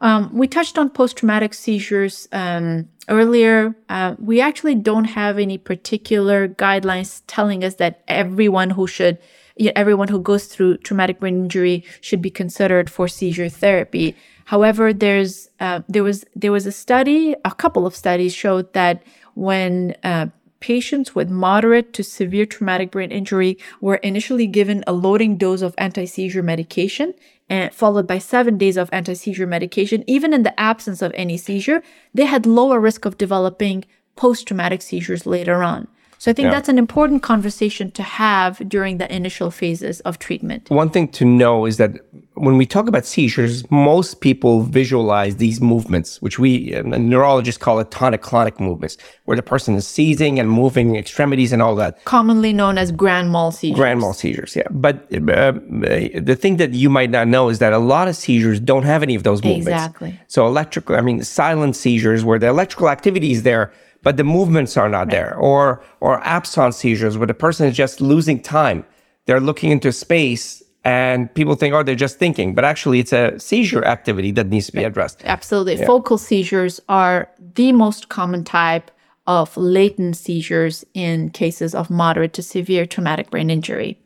Um, 0.00 0.30
we 0.32 0.46
touched 0.46 0.78
on 0.78 0.88
post 0.90 1.18
traumatic 1.18 1.52
seizures 1.52 2.28
um, 2.32 2.88
earlier. 3.08 3.74
Uh, 3.88 4.14
we 4.18 4.40
actually 4.40 4.76
don't 4.76 5.04
have 5.04 5.38
any 5.38 5.58
particular 5.58 6.48
guidelines 6.48 7.22
telling 7.26 7.64
us 7.64 7.74
that 7.74 8.02
everyone 8.08 8.70
who 8.70 8.86
should, 8.86 9.18
everyone 9.76 10.08
who 10.08 10.20
goes 10.20 10.46
through 10.46 10.78
traumatic 10.78 11.20
brain 11.20 11.36
injury 11.44 11.84
should 12.00 12.22
be 12.22 12.30
considered 12.30 12.88
for 12.88 13.08
seizure 13.08 13.48
therapy. 13.48 14.16
However, 14.50 14.92
there's 14.92 15.48
uh, 15.60 15.82
there 15.88 16.02
was 16.02 16.24
there 16.34 16.50
was 16.50 16.66
a 16.66 16.72
study, 16.72 17.36
a 17.44 17.54
couple 17.54 17.86
of 17.86 17.94
studies 17.94 18.34
showed 18.34 18.72
that 18.72 19.00
when 19.34 19.94
uh, 20.02 20.26
patients 20.58 21.14
with 21.14 21.30
moderate 21.30 21.92
to 21.92 22.02
severe 22.02 22.46
traumatic 22.46 22.90
brain 22.90 23.12
injury 23.12 23.58
were 23.80 24.00
initially 24.10 24.48
given 24.48 24.82
a 24.88 24.92
loading 24.92 25.36
dose 25.36 25.62
of 25.62 25.76
anti-seizure 25.78 26.42
medication 26.42 27.14
and 27.48 27.72
followed 27.72 28.08
by 28.08 28.18
seven 28.18 28.58
days 28.58 28.76
of 28.76 28.90
anti-seizure 28.92 29.46
medication, 29.46 30.02
even 30.08 30.34
in 30.34 30.42
the 30.42 30.58
absence 30.58 31.00
of 31.00 31.12
any 31.14 31.36
seizure, 31.36 31.80
they 32.12 32.24
had 32.24 32.44
lower 32.44 32.80
risk 32.80 33.04
of 33.04 33.16
developing 33.16 33.84
post-traumatic 34.16 34.82
seizures 34.82 35.26
later 35.26 35.62
on. 35.62 35.86
So 36.20 36.30
I 36.30 36.34
think 36.34 36.46
yeah. 36.46 36.50
that's 36.50 36.68
an 36.68 36.76
important 36.76 37.22
conversation 37.22 37.90
to 37.92 38.02
have 38.02 38.58
during 38.68 38.98
the 38.98 39.10
initial 39.10 39.50
phases 39.50 40.00
of 40.00 40.18
treatment. 40.18 40.68
One 40.68 40.90
thing 40.90 41.08
to 41.12 41.24
know 41.24 41.64
is 41.64 41.78
that 41.78 41.92
when 42.34 42.58
we 42.58 42.66
talk 42.66 42.88
about 42.88 43.06
seizures, 43.06 43.68
most 43.70 44.20
people 44.20 44.64
visualize 44.64 45.36
these 45.36 45.62
movements, 45.62 46.20
which 46.20 46.38
we 46.38 46.78
neurologists 46.84 47.56
call 47.56 47.78
it 47.78 47.90
tonic-clonic 47.90 48.60
movements, 48.60 48.98
where 49.24 49.34
the 49.34 49.42
person 49.42 49.74
is 49.76 49.88
seizing 49.88 50.38
and 50.38 50.50
moving 50.50 50.94
extremities 50.94 51.52
and 51.54 51.62
all 51.62 51.74
that. 51.76 52.04
Commonly 52.04 52.52
known 52.52 52.76
as 52.76 52.92
grand 52.92 53.30
mal 53.30 53.50
seizures. 53.50 53.78
Grand 53.78 54.00
mal 54.00 54.12
seizures, 54.12 54.54
yeah. 54.54 54.68
But 54.70 54.96
uh, 55.14 55.52
the 55.52 56.36
thing 56.38 56.58
that 56.58 56.74
you 56.74 56.90
might 56.90 57.08
not 57.08 57.28
know 57.28 57.48
is 57.48 57.60
that 57.60 57.72
a 57.72 57.78
lot 57.78 58.08
of 58.08 58.14
seizures 58.14 58.60
don't 58.60 58.82
have 58.82 59.02
any 59.02 59.14
of 59.14 59.22
those 59.22 59.42
movements. 59.42 59.68
Exactly. 59.68 60.20
So 60.28 60.46
electrical, 60.46 60.96
I 60.96 61.00
mean, 61.00 61.24
silent 61.24 61.76
seizures 61.76 62.26
where 62.26 62.38
the 62.38 62.48
electrical 62.48 62.90
activity 62.90 63.32
is 63.32 63.42
there, 63.42 63.72
but 64.02 64.16
the 64.16 64.24
movements 64.24 64.76
are 64.76 64.88
not 64.88 65.06
right. 65.06 65.10
there. 65.10 65.36
Or 65.36 65.82
or 66.00 66.20
absence 66.24 66.76
seizures 66.76 67.16
where 67.18 67.26
the 67.26 67.34
person 67.34 67.66
is 67.66 67.76
just 67.76 68.00
losing 68.00 68.40
time. 68.40 68.84
They're 69.26 69.40
looking 69.40 69.70
into 69.70 69.92
space 69.92 70.62
and 70.82 71.32
people 71.34 71.54
think, 71.56 71.74
oh, 71.74 71.82
they're 71.82 71.94
just 71.94 72.18
thinking, 72.18 72.54
but 72.54 72.64
actually 72.64 73.00
it's 73.00 73.12
a 73.12 73.38
seizure 73.38 73.84
activity 73.84 74.30
that 74.32 74.48
needs 74.48 74.66
to 74.66 74.72
be 74.72 74.84
addressed. 74.84 75.22
Absolutely. 75.24 75.76
Yeah. 75.76 75.86
Focal 75.86 76.16
seizures 76.16 76.80
are 76.88 77.28
the 77.54 77.72
most 77.72 78.08
common 78.08 78.44
type 78.44 78.90
of 79.26 79.54
latent 79.56 80.16
seizures 80.16 80.84
in 80.94 81.30
cases 81.30 81.74
of 81.74 81.90
moderate 81.90 82.32
to 82.32 82.42
severe 82.42 82.86
traumatic 82.86 83.30
brain 83.30 83.50
injury. 83.50 84.00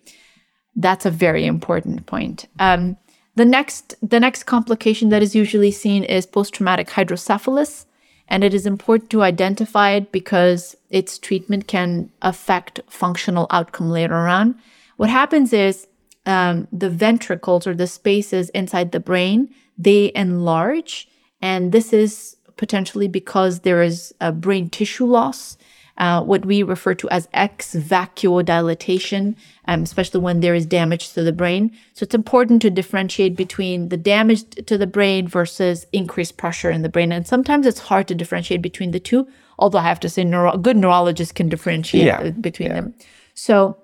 That's 0.74 1.06
a 1.06 1.10
very 1.10 1.46
important 1.46 2.06
point. 2.06 2.46
Um, 2.58 2.96
the 3.36 3.44
next, 3.44 3.94
the 4.02 4.18
next 4.18 4.44
complication 4.44 5.10
that 5.10 5.22
is 5.22 5.34
usually 5.34 5.70
seen 5.70 6.02
is 6.02 6.26
post-traumatic 6.26 6.90
hydrocephalus. 6.90 7.86
And 8.28 8.42
it 8.42 8.54
is 8.54 8.66
important 8.66 9.10
to 9.10 9.22
identify 9.22 9.90
it 9.90 10.10
because 10.10 10.76
its 10.90 11.18
treatment 11.18 11.68
can 11.68 12.10
affect 12.22 12.80
functional 12.88 13.46
outcome 13.50 13.90
later 13.90 14.26
on. 14.28 14.56
What 14.96 15.10
happens 15.10 15.52
is 15.52 15.86
um, 16.26 16.66
the 16.72 16.90
ventricles 16.90 17.66
or 17.66 17.74
the 17.74 17.86
spaces 17.86 18.48
inside 18.50 18.92
the 18.92 19.00
brain, 19.00 19.54
they 19.76 20.10
enlarge. 20.14 21.08
And 21.42 21.72
this 21.72 21.92
is 21.92 22.36
potentially 22.56 23.08
because 23.08 23.60
there 23.60 23.82
is 23.82 24.14
a 24.20 24.32
brain 24.32 24.70
tissue 24.70 25.06
loss 25.06 25.58
uh, 25.98 26.22
what 26.22 26.44
we 26.44 26.62
refer 26.62 26.94
to 26.94 27.08
as 27.10 27.28
ex 27.32 27.74
vacuo 27.74 28.44
dilatation, 28.44 29.36
um, 29.66 29.82
especially 29.82 30.20
when 30.20 30.40
there 30.40 30.54
is 30.54 30.66
damage 30.66 31.12
to 31.12 31.22
the 31.22 31.32
brain. 31.32 31.70
So 31.92 32.04
it's 32.04 32.14
important 32.14 32.62
to 32.62 32.70
differentiate 32.70 33.36
between 33.36 33.90
the 33.90 33.96
damage 33.96 34.44
to 34.66 34.76
the 34.76 34.86
brain 34.86 35.28
versus 35.28 35.86
increased 35.92 36.36
pressure 36.36 36.70
in 36.70 36.82
the 36.82 36.88
brain. 36.88 37.12
And 37.12 37.26
sometimes 37.26 37.66
it's 37.66 37.78
hard 37.78 38.08
to 38.08 38.14
differentiate 38.14 38.62
between 38.62 38.90
the 38.90 39.00
two, 39.00 39.28
although 39.58 39.78
I 39.78 39.82
have 39.82 40.00
to 40.00 40.08
say, 40.08 40.24
neuro- 40.24 40.58
good 40.58 40.76
neurologists 40.76 41.32
can 41.32 41.48
differentiate 41.48 42.06
yeah. 42.06 42.30
between 42.30 42.70
yeah. 42.70 42.74
them. 42.74 42.94
So 43.34 43.76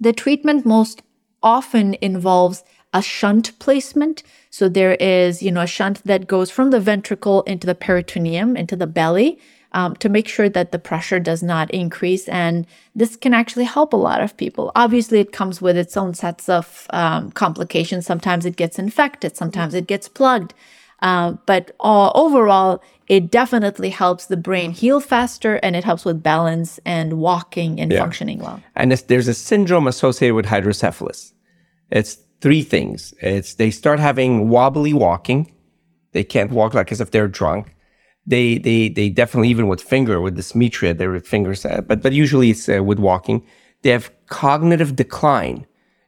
the 0.00 0.12
treatment 0.12 0.66
most 0.66 1.02
often 1.42 1.96
involves 2.00 2.64
a 2.92 3.02
shunt 3.02 3.56
placement. 3.58 4.22
So 4.50 4.68
there 4.68 4.94
is, 4.94 5.42
you 5.42 5.52
know, 5.52 5.62
a 5.62 5.66
shunt 5.66 6.02
that 6.04 6.26
goes 6.26 6.50
from 6.50 6.70
the 6.70 6.80
ventricle 6.80 7.42
into 7.42 7.66
the 7.66 7.74
peritoneum, 7.74 8.56
into 8.56 8.74
the 8.74 8.86
belly 8.86 9.38
um, 9.76 9.94
to 9.96 10.08
make 10.08 10.26
sure 10.26 10.48
that 10.48 10.72
the 10.72 10.78
pressure 10.78 11.20
does 11.20 11.42
not 11.42 11.70
increase. 11.70 12.26
And 12.28 12.66
this 12.94 13.14
can 13.14 13.34
actually 13.34 13.64
help 13.64 13.92
a 13.92 13.96
lot 14.08 14.22
of 14.22 14.34
people. 14.38 14.72
Obviously, 14.74 15.20
it 15.20 15.32
comes 15.32 15.60
with 15.60 15.76
its 15.76 15.98
own 15.98 16.14
sets 16.14 16.48
of 16.48 16.86
um, 16.90 17.30
complications. 17.32 18.06
Sometimes 18.06 18.46
it 18.46 18.56
gets 18.56 18.78
infected, 18.78 19.36
sometimes 19.36 19.74
it 19.74 19.86
gets 19.86 20.08
plugged. 20.08 20.54
Uh, 21.02 21.32
but 21.44 21.72
uh, 21.80 22.10
overall, 22.14 22.82
it 23.06 23.30
definitely 23.30 23.90
helps 23.90 24.26
the 24.26 24.36
brain 24.38 24.70
heal 24.70 24.98
faster 24.98 25.56
and 25.56 25.76
it 25.76 25.84
helps 25.84 26.06
with 26.06 26.22
balance 26.22 26.80
and 26.86 27.18
walking 27.18 27.78
and 27.78 27.92
yeah. 27.92 28.00
functioning 28.00 28.38
well. 28.38 28.62
And 28.74 28.90
there's 28.90 29.28
a 29.28 29.34
syndrome 29.34 29.86
associated 29.86 30.34
with 30.34 30.46
hydrocephalus. 30.46 31.34
It's 31.90 32.16
three 32.40 32.62
things. 32.62 33.12
It's 33.20 33.54
they 33.54 33.70
start 33.70 34.00
having 34.00 34.48
wobbly 34.48 34.94
walking. 34.94 35.52
They 36.12 36.24
can't 36.24 36.50
walk 36.50 36.72
like 36.72 36.90
as 36.90 37.02
if 37.02 37.10
they're 37.10 37.28
drunk 37.28 37.75
they 38.26 38.58
they 38.58 38.88
they 38.88 39.08
definitely 39.08 39.48
even 39.48 39.68
with 39.68 39.80
finger 39.80 40.20
with 40.20 40.36
dysmetria 40.36 40.96
their 40.96 41.18
fingers 41.20 41.64
uh, 41.64 41.80
but 41.82 42.02
but 42.02 42.12
usually 42.12 42.50
it's 42.50 42.68
uh, 42.68 42.82
with 42.82 42.98
walking 42.98 43.46
they 43.82 43.90
have 43.90 44.10
cognitive 44.26 44.96
decline. 44.96 45.66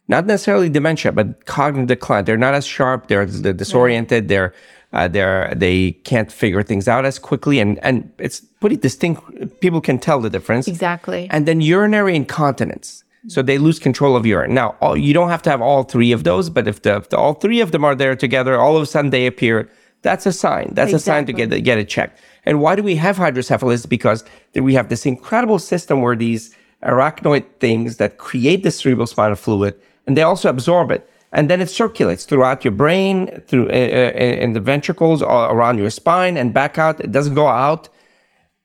Not 0.08 0.26
necessarily 0.26 0.68
dementia 0.68 1.12
but 1.12 1.44
cognitive 1.46 1.88
decline. 1.88 2.24
They're 2.24 2.36
not 2.36 2.54
as 2.54 2.66
sharp 2.66 3.08
they're, 3.08 3.26
they're 3.26 3.52
disoriented 3.52 4.28
they're 4.28 4.54
uh, 4.92 5.06
they're 5.06 5.52
they 5.54 5.92
can't 5.92 6.32
figure 6.32 6.62
things 6.62 6.88
out 6.88 7.04
as 7.04 7.18
quickly 7.18 7.60
and 7.60 7.78
and 7.84 8.10
it's 8.18 8.40
pretty 8.60 8.76
distinct 8.76 9.60
people 9.60 9.80
can 9.80 9.98
tell 9.98 10.20
the 10.20 10.30
difference. 10.30 10.66
Exactly. 10.66 11.28
And 11.30 11.46
then 11.46 11.60
urinary 11.60 12.16
incontinence. 12.16 13.04
So 13.26 13.42
they 13.42 13.58
lose 13.58 13.78
control 13.78 14.16
of 14.16 14.24
urine. 14.24 14.54
Now, 14.54 14.76
all, 14.80 14.96
you 14.96 15.12
don't 15.12 15.28
have 15.28 15.42
to 15.42 15.50
have 15.50 15.60
all 15.60 15.82
three 15.82 16.12
of 16.12 16.24
those, 16.24 16.48
but 16.48 16.66
if 16.66 16.82
the, 16.82 16.96
if 16.96 17.10
the, 17.10 17.18
all 17.18 17.34
three 17.34 17.60
of 17.60 17.72
them 17.72 17.84
are 17.84 17.94
there 17.94 18.16
together, 18.16 18.58
all 18.58 18.76
of 18.76 18.82
a 18.82 18.86
sudden 18.86 19.10
they 19.10 19.26
appear 19.26 19.68
that's 20.02 20.26
a 20.26 20.32
sign. 20.32 20.70
That's 20.72 20.92
exactly. 20.92 20.96
a 20.96 21.00
sign 21.00 21.26
to 21.26 21.32
get 21.32 21.64
get 21.64 21.78
it 21.78 21.88
checked. 21.88 22.20
And 22.44 22.60
why 22.60 22.76
do 22.76 22.82
we 22.82 22.96
have 22.96 23.16
hydrocephalus? 23.16 23.86
Because 23.86 24.24
we 24.54 24.74
have 24.74 24.88
this 24.88 25.06
incredible 25.06 25.58
system 25.58 26.00
where 26.00 26.16
these 26.16 26.54
arachnoid 26.82 27.44
things 27.58 27.96
that 27.96 28.18
create 28.18 28.62
the 28.62 28.70
cerebral 28.70 29.06
spinal 29.06 29.36
fluid, 29.36 29.74
and 30.06 30.16
they 30.16 30.22
also 30.22 30.48
absorb 30.48 30.90
it, 30.90 31.08
and 31.32 31.50
then 31.50 31.60
it 31.60 31.68
circulates 31.68 32.24
throughout 32.24 32.64
your 32.64 32.72
brain, 32.72 33.42
through 33.48 33.68
uh, 33.68 33.72
uh, 33.72 34.44
in 34.44 34.52
the 34.52 34.60
ventricles, 34.60 35.22
around 35.22 35.78
your 35.78 35.90
spine, 35.90 36.36
and 36.36 36.54
back 36.54 36.78
out. 36.78 37.00
It 37.00 37.12
doesn't 37.12 37.34
go 37.34 37.48
out. 37.48 37.88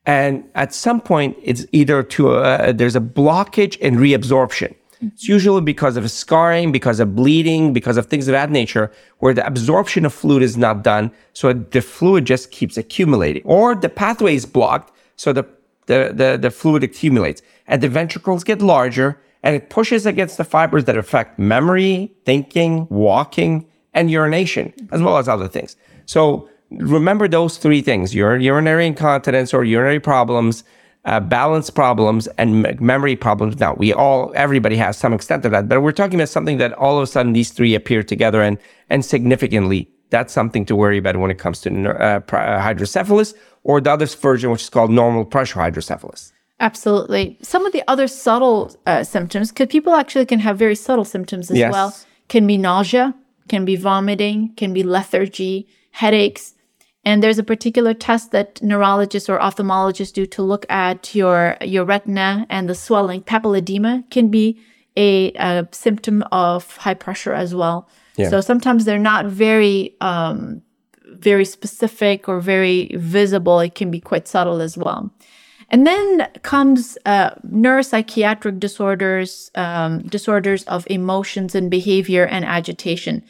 And 0.06 0.44
at 0.54 0.74
some 0.74 1.00
point, 1.00 1.38
it's 1.42 1.66
either 1.72 2.04
to 2.04 2.32
uh, 2.32 2.74
there's 2.74 2.96
a 2.96 3.02
blockage 3.02 3.78
in 3.78 3.96
reabsorption. 3.96 4.76
It's 5.08 5.28
usually 5.28 5.62
because 5.62 5.97
of 5.97 6.10
scarring, 6.10 6.72
because 6.72 6.99
of 6.99 7.16
bleeding, 7.16 7.74
because 7.74 7.97
of 7.97 8.08
things 8.08 8.28
of 8.28 8.34
that 8.34 8.49
nature, 8.49 8.91
where 9.20 9.34
the 9.34 9.45
absorption 9.45 10.06
of 10.06 10.14
fluid 10.14 10.43
is 10.43 10.58
not 10.58 10.84
done. 10.84 11.12
So 11.34 11.54
the 11.54 11.82
fluid 11.82 12.26
just 12.26 12.51
keeps 12.51 12.78
accumulating. 12.78 13.43
Or 13.45 13.76
the 13.76 13.89
pathway 13.89 14.36
is 14.36 14.45
blocked, 14.45 14.93
so 15.16 15.34
the, 15.34 15.45
the, 15.88 16.12
the, 16.14 16.38
the 16.41 16.51
fluid 16.51 16.84
accumulates. 16.84 17.41
And 17.68 17.82
the 17.82 17.89
ventricles 17.89 18.43
get 18.43 18.62
larger, 18.62 19.22
and 19.41 19.56
it 19.56 19.70
pushes 19.70 20.06
against 20.06 20.38
the 20.38 20.43
fibers 20.43 20.86
that 20.86 20.97
affect 20.97 21.38
memory, 21.38 22.12
thinking, 22.26 22.88
walking, 22.89 23.68
and 23.93 24.10
urination, 24.10 24.74
as 24.91 25.01
well 25.01 25.18
as 25.18 25.28
other 25.28 25.47
things. 25.47 25.76
So 26.06 26.49
remember 26.72 27.28
those 27.28 27.58
three 27.58 27.82
things 27.82 28.16
your 28.16 28.36
urinary 28.38 28.88
incontinence 28.88 29.54
or 29.54 29.64
urinary 29.64 29.99
problems 29.99 30.64
uh, 31.06 31.20
balance 31.20 31.70
problems 31.70 32.28
and 32.38 32.80
memory 32.80 33.16
problems. 33.16 33.60
Now, 33.60 33.74
we 33.76 33.93
all, 33.93 34.32
everybody 34.36 34.76
has 34.78 34.97
some 34.97 35.14
extent 35.14 35.45
of 35.45 35.51
that, 35.51 35.68
but 35.68 35.82
we're 35.82 35.91
talking 35.91 36.16
about 36.16 36.30
something 36.30 36.58
that 36.58 36.74
all 36.74 36.97
of 36.97 37.04
a 37.04 37.08
sudden 37.08 37.34
these 37.34 37.51
three 37.51 37.76
appear 37.76 38.04
together 38.04 38.41
and, 38.41 38.58
and 38.89 39.04
significantly. 39.04 39.89
That's 40.10 40.32
something 40.32 40.66
to 40.66 40.76
worry 40.76 40.97
about 40.97 41.18
when 41.18 41.32
it 41.32 41.39
comes 41.39 41.60
to 41.62 41.70
uh, 41.89 42.20
uh, 42.20 42.62
hydrocephalus 42.62 43.34
or 43.64 43.82
the 43.82 43.91
other 43.91 44.06
version, 44.06 44.51
which 44.51 44.62
is 44.62 44.70
called 44.70 44.91
normal 44.91 45.26
pressure 45.26 45.60
hydrocephalus. 45.60 46.32
Absolutely. 46.60 47.38
Some 47.41 47.66
of 47.66 47.74
the 47.74 47.84
other 47.88 48.08
subtle 48.08 48.76
uh, 48.86 49.04
symptoms, 49.04 49.49
because 49.49 49.68
people 49.68 49.93
actually 49.93 50.26
can 50.26 50.39
have 50.39 50.58
very 50.58 50.76
subtle 50.76 51.04
symptoms 51.04 51.49
as 51.49 51.58
yes. 51.58 51.72
well, 51.74 51.95
can 52.30 52.47
be 52.47 52.58
nausea, 52.58 53.16
can 53.49 53.66
be 53.66 53.76
vomiting, 53.76 54.54
can 54.56 54.72
be 54.72 54.84
lethargy, 54.84 55.68
headaches, 55.91 56.53
and 57.06 57.22
there's 57.22 57.38
a 57.38 57.43
particular 57.43 57.93
test 57.93 58.32
that 58.32 58.62
neurologists 58.62 59.30
or 59.30 59.38
ophthalmologists 59.39 60.14
do 60.14 60.26
to 60.28 60.41
look 60.41 60.66
at 60.70 61.14
your, 61.14 61.58
your 61.62 61.84
retina 61.84 62.45
and 62.49 62.70
the 62.70 62.76
swelling. 62.76 63.22
Papilledema 63.24 64.10
can 64.10 64.30
be 64.30 64.60
a, 64.95 65.34
a 65.34 65.68
symptom 65.72 66.24
of 66.32 66.78
high 66.78 66.93
pressure 66.93 67.34
as 67.34 67.54
well. 67.54 67.89
Yeah. 68.16 68.30
So 68.30 68.41
sometimes 68.41 68.86
they're 68.86 68.99
not 68.99 69.26
very, 69.26 69.95
um, 69.99 70.62
very 71.06 71.45
specific 71.45 72.30
or 72.30 72.39
very 72.39 72.91
visible. 72.95 73.60
It 73.60 73.76
can 73.76 73.91
be 73.91 73.99
quite 73.99 74.28
subtle 74.28 74.62
as 74.62 74.78
well. 74.78 75.12
And 75.70 75.86
then 75.88 76.28
comes 76.43 76.97
uh, 77.06 77.32
neuropsychiatric 77.47 78.60
disorders, 78.60 79.51
um, 79.56 80.04
disorders 80.04 80.64
of 80.66 80.86
emotions 80.89 81.56
and 81.56 81.70
behavior 81.70 82.26
and 82.26 82.45
agitation 82.45 83.24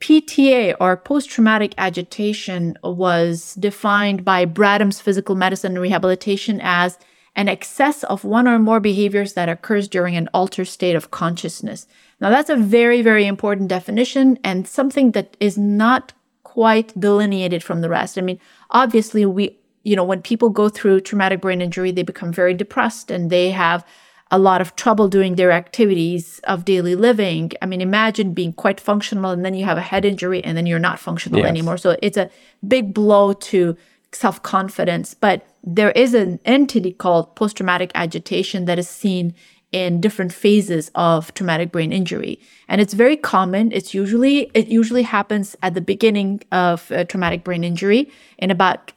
PTA 0.00 0.74
or 0.80 0.96
post 0.96 1.28
traumatic 1.28 1.74
agitation 1.76 2.78
was 2.82 3.54
defined 3.54 4.24
by 4.24 4.44
Braddom's 4.44 5.00
Physical 5.00 5.34
Medicine 5.34 5.72
and 5.72 5.82
Rehabilitation 5.82 6.60
as 6.62 6.98
an 7.34 7.48
excess 7.48 8.02
of 8.04 8.24
one 8.24 8.48
or 8.48 8.58
more 8.58 8.80
behaviors 8.80 9.34
that 9.34 9.48
occurs 9.48 9.88
during 9.88 10.16
an 10.16 10.28
altered 10.34 10.66
state 10.66 10.96
of 10.96 11.10
consciousness. 11.10 11.86
Now, 12.20 12.30
that's 12.30 12.50
a 12.50 12.56
very, 12.56 13.02
very 13.02 13.26
important 13.26 13.68
definition 13.68 14.38
and 14.42 14.66
something 14.66 15.12
that 15.12 15.36
is 15.38 15.56
not 15.56 16.12
quite 16.42 16.98
delineated 16.98 17.62
from 17.62 17.80
the 17.80 17.88
rest. 17.88 18.18
I 18.18 18.22
mean, 18.22 18.40
obviously, 18.70 19.24
we, 19.24 19.56
you 19.84 19.94
know, 19.94 20.04
when 20.04 20.22
people 20.22 20.50
go 20.50 20.68
through 20.68 21.00
traumatic 21.00 21.40
brain 21.40 21.60
injury, 21.60 21.92
they 21.92 22.02
become 22.02 22.32
very 22.32 22.54
depressed 22.54 23.10
and 23.10 23.30
they 23.30 23.50
have 23.50 23.84
a 24.30 24.38
lot 24.38 24.60
of 24.60 24.76
trouble 24.76 25.08
doing 25.08 25.36
their 25.36 25.52
activities 25.52 26.40
of 26.44 26.64
daily 26.64 26.94
living. 26.94 27.52
I 27.62 27.66
mean, 27.66 27.80
imagine 27.80 28.34
being 28.34 28.52
quite 28.52 28.80
functional 28.80 29.30
and 29.30 29.44
then 29.44 29.54
you 29.54 29.64
have 29.64 29.78
a 29.78 29.82
head 29.82 30.04
injury 30.04 30.44
and 30.44 30.56
then 30.56 30.66
you're 30.66 30.78
not 30.78 30.98
functional 30.98 31.40
yes. 31.40 31.48
anymore. 31.48 31.78
So 31.78 31.96
it's 32.02 32.16
a 32.16 32.30
big 32.66 32.92
blow 32.92 33.32
to 33.32 33.76
self 34.12 34.42
confidence. 34.42 35.14
But 35.14 35.46
there 35.64 35.92
is 35.92 36.14
an 36.14 36.40
entity 36.44 36.92
called 36.92 37.36
post 37.36 37.56
traumatic 37.56 37.90
agitation 37.94 38.66
that 38.66 38.78
is 38.78 38.88
seen 38.88 39.34
in 39.70 40.00
different 40.00 40.32
phases 40.32 40.90
of 40.94 41.32
traumatic 41.34 41.70
brain 41.70 41.92
injury 41.92 42.40
and 42.68 42.80
it's 42.80 42.94
very 42.94 43.18
common 43.18 43.70
it's 43.70 43.92
usually 43.92 44.50
it 44.54 44.68
usually 44.68 45.02
happens 45.02 45.54
at 45.62 45.74
the 45.74 45.80
beginning 45.82 46.40
of 46.52 46.90
uh, 46.90 47.04
traumatic 47.04 47.44
brain 47.44 47.62
injury 47.62 48.10
in 48.38 48.50
about 48.50 48.92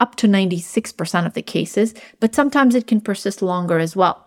up 0.00 0.16
to 0.16 0.26
96% 0.26 1.26
of 1.26 1.34
the 1.34 1.42
cases 1.42 1.94
but 2.18 2.34
sometimes 2.34 2.74
it 2.74 2.88
can 2.88 3.00
persist 3.00 3.40
longer 3.40 3.78
as 3.78 3.94
well 3.94 4.25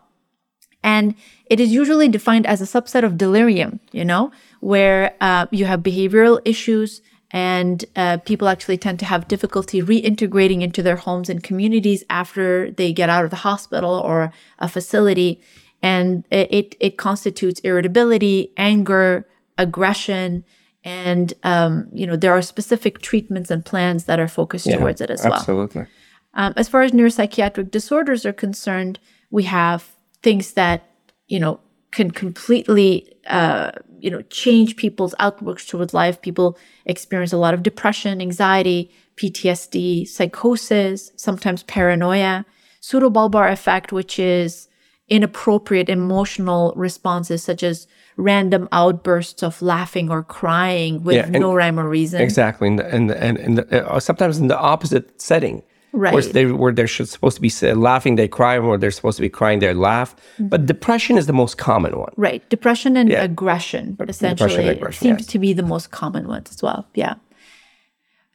and 0.84 1.16
it 1.46 1.60
is 1.60 1.72
usually 1.72 2.08
defined 2.08 2.46
as 2.46 2.62
a 2.62 2.66
subset 2.66 3.04
of 3.04 3.18
delirium 3.18 3.80
you 3.92 4.06
know 4.06 4.32
where 4.60 5.16
uh, 5.22 5.46
you 5.52 5.66
have 5.66 5.82
behavioral 5.82 6.40
issues 6.46 7.02
and 7.32 7.86
uh, 7.96 8.18
people 8.18 8.48
actually 8.48 8.78
tend 8.78 9.00
to 9.00 9.06
have 9.06 9.28
difficulty 9.28 9.82
reintegrating 9.82 10.62
into 10.62 10.82
their 10.82 10.96
homes 10.96 11.30
and 11.30 11.44
communities 11.44 12.04
after 12.10 12.72
they 12.72 12.92
get 12.92 13.10
out 13.10 13.24
of 13.24 13.30
the 13.30 13.38
hospital 13.38 13.92
or 13.92 14.32
a 14.58 14.68
facility. 14.68 15.42
And 15.82 16.26
it 16.32 16.76
it 16.80 16.98
constitutes 16.98 17.60
irritability 17.62 18.52
anger 18.58 19.28
aggression 19.58 20.44
and 20.84 21.34
um, 21.44 21.88
you 21.94 22.06
know 22.08 22.16
there 22.16 22.34
are 22.34 22.42
specific 22.42 23.00
treatments 23.00 23.50
and 23.52 23.64
plans 23.64 24.06
that 24.06 24.20
are 24.20 24.28
focused 24.28 24.66
yeah, 24.66 24.78
towards 24.78 25.00
it 25.00 25.10
as 25.10 25.24
well. 25.24 25.34
absolutely. 25.34 25.86
Um, 26.34 26.54
as 26.58 26.68
far 26.68 26.82
as 26.82 26.92
neuropsychiatric 26.92 27.72
disorders 27.72 28.26
are 28.26 28.34
concerned 28.34 29.00
we 29.32 29.44
have 29.44 29.96
things 30.24 30.53
that 30.53 30.89
you 31.28 31.39
know 31.39 31.59
can 31.91 32.11
completely 32.11 33.11
uh, 33.28 33.72
you 33.99 34.09
know 34.09 34.22
change 34.24 34.76
people's 34.76 35.15
outlooks 35.20 35.65
towards 35.65 35.93
life. 35.93 36.22
People 36.22 36.57
experience 36.86 37.34
a 37.34 37.38
lot 37.38 37.53
of 37.53 37.63
depression 37.63 38.22
anxiety 38.22 38.91
ptsd 39.20 40.07
psychosis 40.07 41.11
sometimes 41.17 41.63
paranoia 41.63 42.45
pseudobulbar 42.82 43.51
affect 43.51 43.91
which 43.91 44.17
is 44.17 44.70
inappropriate 45.09 45.89
emotional 45.89 46.72
responses 46.76 47.43
such 47.43 47.63
as 47.63 47.88
random 48.15 48.70
outbursts 48.72 49.43
of 49.43 49.61
laughing 49.61 50.09
or 50.09 50.24
crying 50.24 51.03
with 51.03 51.15
yeah, 51.15 51.39
no 51.39 51.53
rhyme 51.53 51.80
or 51.80 51.89
reason. 51.89 52.22
Exactly 52.22 52.67
and 52.67 52.80
and 52.80 53.11
and, 53.11 53.38
and 53.38 53.74
uh, 53.74 53.99
sometimes 53.99 54.38
in 54.38 54.47
the 54.47 54.57
opposite 54.57 55.20
setting 55.20 55.63
right 55.92 56.14
where, 56.14 56.24
they, 56.24 56.46
where 56.46 56.72
they're 56.72 56.88
supposed 56.88 57.36
to 57.36 57.42
be 57.42 57.74
laughing 57.74 58.16
they 58.16 58.28
cry 58.28 58.58
or 58.58 58.78
they're 58.78 58.92
supposed 58.92 59.18
to 59.18 59.22
be 59.22 59.30
crying 59.30 59.60
they 59.60 59.74
laugh 59.74 60.16
mm-hmm. 60.16 60.48
but 60.48 60.66
depression 60.66 61.18
is 61.18 61.26
the 61.28 61.34
most 61.34 61.58
common 61.58 61.98
one 61.98 62.14
right 62.16 62.48
depression 62.50 62.96
and 62.96 63.10
yeah. 63.10 63.24
aggression 63.24 63.98
essentially 64.08 64.56
and 64.56 64.70
aggression, 64.70 65.02
seems 65.02 65.22
yes. 65.22 65.28
to 65.28 65.40
be 65.40 65.54
the 65.54 65.64
most 65.64 65.92
common 65.92 66.28
ones 66.28 66.50
as 66.52 66.62
well 66.62 66.88
yeah 66.94 67.16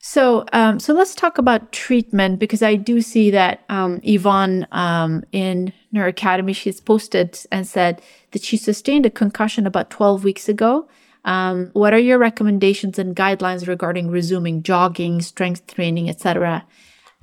so, 0.06 0.44
um, 0.52 0.80
so 0.80 0.92
let's 0.92 1.14
talk 1.14 1.38
about 1.38 1.72
treatment 1.72 2.38
because 2.38 2.62
I 2.62 2.74
do 2.74 3.00
see 3.00 3.30
that 3.30 3.64
um, 3.70 4.00
Yvonne 4.02 4.66
um, 4.70 5.24
in 5.32 5.72
Neuro 5.92 6.10
Academy 6.10 6.52
she's 6.52 6.78
posted 6.78 7.38
and 7.50 7.66
said 7.66 8.02
that 8.32 8.42
she 8.42 8.58
sustained 8.58 9.06
a 9.06 9.10
concussion 9.10 9.66
about 9.66 9.88
12 9.88 10.22
weeks 10.22 10.46
ago. 10.46 10.86
Um, 11.24 11.70
what 11.72 11.94
are 11.94 11.98
your 11.98 12.18
recommendations 12.18 12.98
and 12.98 13.16
guidelines 13.16 13.66
regarding 13.66 14.10
resuming 14.10 14.62
jogging, 14.62 15.22
strength 15.22 15.66
training, 15.68 16.10
etc.? 16.10 16.66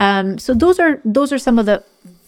Um, 0.02 0.40
so 0.40 0.56
those 0.56 0.80
are 0.80 1.00
those 1.06 1.32
are 1.32 1.38
some 1.38 1.60
of 1.60 1.68
the 1.68 1.84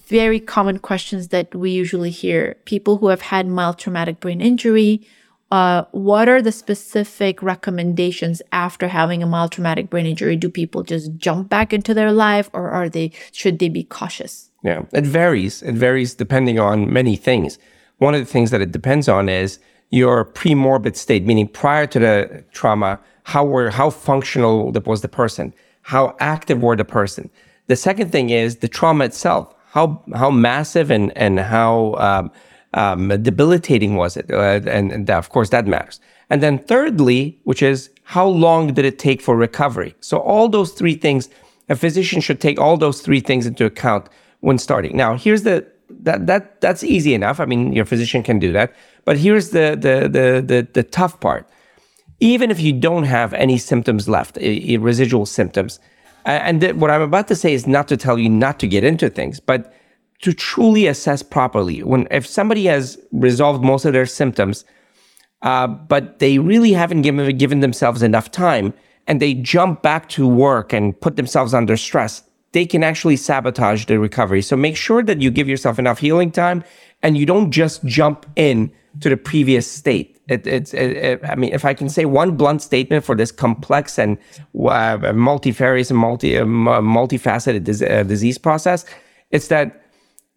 very 0.05 0.39
common 0.39 0.78
questions 0.78 1.30
that 1.30 1.55
we 1.55 1.71
usually 1.71 2.11
hear. 2.11 2.55
People 2.65 2.97
who 2.97 3.07
have 3.07 3.21
had 3.21 3.47
mild 3.47 3.80
traumatic 3.80 4.19
brain 4.19 4.41
injury. 4.41 5.05
Uh, 5.51 5.86
what 5.91 6.30
are 6.30 6.41
the 6.41 6.51
specific 6.51 7.41
recommendations 7.41 8.41
after 8.51 8.88
having 8.88 9.21
a 9.21 9.28
mild 9.28 9.51
traumatic 9.51 9.89
brain 9.89 10.05
injury? 10.05 10.36
Do 10.36 10.49
people 10.49 10.84
just 10.84 11.15
jump 11.17 11.49
back 11.49 11.74
into 11.74 11.93
their 11.93 12.11
life, 12.11 12.49
or 12.53 12.69
are 12.69 12.89
they 12.89 13.11
should 13.32 13.57
they 13.57 13.69
be 13.69 13.84
cautious? 13.84 14.51
Yeah, 14.63 14.84
it 14.93 15.05
varies. 15.05 15.63
It 15.63 15.74
varies 15.74 16.13
depending 16.13 16.59
on 16.59 16.93
many 16.93 17.15
things. 17.15 17.57
One 17.97 18.13
of 18.13 18.21
the 18.21 18.32
things 18.32 18.51
that 18.51 18.61
it 18.61 18.71
depends 18.71 19.09
on 19.09 19.30
is 19.30 19.59
your 19.89 20.26
pre-morbid 20.26 20.95
state, 20.95 21.26
meaning 21.26 21.47
prior 21.47 21.88
to 21.88 21.99
the 21.99 22.43
trauma, 22.51 22.99
how 23.24 23.45
were 23.45 23.71
how 23.71 23.89
functional 23.89 24.71
was 24.86 25.01
the 25.01 25.07
person, 25.07 25.53
how 25.82 26.15
active 26.19 26.61
were 26.61 26.76
the 26.76 26.86
person, 26.86 27.30
the 27.68 27.76
second 27.76 28.11
thing 28.11 28.30
is 28.30 28.57
the 28.57 28.68
trauma 28.68 29.05
itself. 29.05 29.53
How 29.72 30.03
how 30.14 30.30
massive 30.30 30.91
and 30.91 31.16
and 31.18 31.39
how 31.39 31.95
um, 31.95 32.32
um, 32.74 33.22
debilitating 33.22 33.95
was 33.95 34.18
it? 34.18 34.30
Uh, 34.32 34.61
and, 34.68 34.91
and 34.91 35.07
that, 35.07 35.18
of 35.18 35.30
course 35.30 35.49
that 35.49 35.68
matters. 35.68 35.99
And 36.30 36.41
then 36.41 36.59
thirdly, 36.59 37.39
which 37.43 37.61
is 37.61 37.89
how 38.03 38.28
long 38.28 38.74
did 38.74 38.86
it 38.86 38.99
take 38.99 39.22
for 39.22 39.36
recovery? 39.36 39.95
So 39.99 40.18
all 40.18 40.49
those 40.49 40.72
three 40.72 40.95
things, 40.95 41.30
a 41.70 41.76
physician 41.76 42.22
should 42.22 42.41
take 42.41 42.59
all 42.59 42.78
those 42.78 43.01
three 43.01 43.20
things 43.20 43.45
into 43.45 43.66
account 43.66 44.07
when 44.41 44.57
starting. 44.57 44.97
Now, 44.97 45.16
here's 45.16 45.43
the 45.43 45.66
that 46.01 46.28
that 46.28 46.61
that's 46.61 46.84
easy 46.84 47.14
enough. 47.14 47.39
I 47.39 47.45
mean, 47.45 47.74
your 47.74 47.86
physician 47.86 48.24
can 48.24 48.39
do 48.39 48.51
that. 48.53 48.74
But 49.05 49.18
here's 49.18 49.49
the 49.51 49.78
the 49.80 50.09
the 50.09 50.43
the, 50.45 50.68
the 50.74 50.84
tough 50.84 51.20
part. 51.20 51.47
Even 52.20 52.51
if 52.51 52.59
you 52.59 52.74
don't 52.74 53.03
have 53.03 53.34
any 53.34 53.57
symptoms 53.57 54.07
left, 54.07 54.38
residual 54.38 55.26
symptoms, 55.26 55.80
and 56.26 56.61
th- 56.61 56.76
what 56.76 56.91
I'm 56.91 57.01
about 57.01 57.28
to 57.30 57.36
say 57.36 57.53
is 57.53 57.67
not 57.67 57.88
to 57.89 57.97
tell 57.97 58.17
you 58.17 58.30
not 58.30 58.59
to 58.59 58.67
get 58.67 58.84
into 58.84 59.09
things, 59.09 59.39
but 59.39 59.74
to 60.21 60.34
truly 60.34 60.88
assess 60.88 61.21
properly. 61.21 61.84
When 61.84 62.07
if 62.09 62.26
somebody 62.26 62.65
has 62.65 62.97
resolved 63.11 63.63
most 63.63 63.86
of 63.86 63.93
their 63.93 64.05
symptoms, 64.05 64.65
uh, 65.41 65.67
but 65.67 66.19
they 66.19 66.39
really 66.39 66.71
haven't 66.71 67.01
given 67.01 67.38
given 67.38 67.59
themselves 67.59 68.01
enough 68.01 68.32
time, 68.32 68.74
and 69.07 69.21
they 69.21 69.34
jump 69.34 69.82
back 69.82 70.07
to 70.09 70.28
work 70.28 70.71
and 70.71 70.99
put 70.99 71.17
themselves 71.17 71.53
under 71.53 71.76
stress, 71.76 72.24
they 72.53 72.65
can 72.65 72.84
actually 72.84 73.17
sabotage 73.17 73.86
the 73.86 73.99
recovery. 73.99 74.41
So 74.41 74.55
make 74.55 74.78
sure 74.78 75.03
that 75.03 75.21
you 75.21 75.30
give 75.30 75.49
yourself 75.49 75.78
enough 75.78 75.99
healing 75.99 76.32
time, 76.32 76.63
and 77.01 77.17
you 77.17 77.26
don't 77.26 77.51
just 77.51 77.84
jump 77.84 78.26
in 78.36 78.71
to 79.01 79.09
the 79.09 79.17
previous 79.17 79.69
state. 79.69 80.12
It, 80.30 80.47
it's, 80.47 80.74
it, 80.74 80.91
it, 80.91 81.21
I 81.28 81.36
mean, 81.36 81.53
if 81.53 81.65
I 81.65 81.74
can 81.74 81.89
say 81.89 82.05
one 82.05 82.38
blunt 82.38 82.61
statement 82.61 83.03
for 83.03 83.15
this 83.15 83.32
complex 83.32 83.99
and 83.99 84.17
uh, 84.67 85.11
multifarious 85.13 85.89
and 85.89 85.99
multi, 85.99 86.38
uh, 86.38 86.45
multifaceted 86.45 87.65
dis- 87.65 87.82
uh, 87.82 88.03
disease 88.03 88.38
process, 88.38 88.86
it's 89.32 89.49
that 89.49 89.84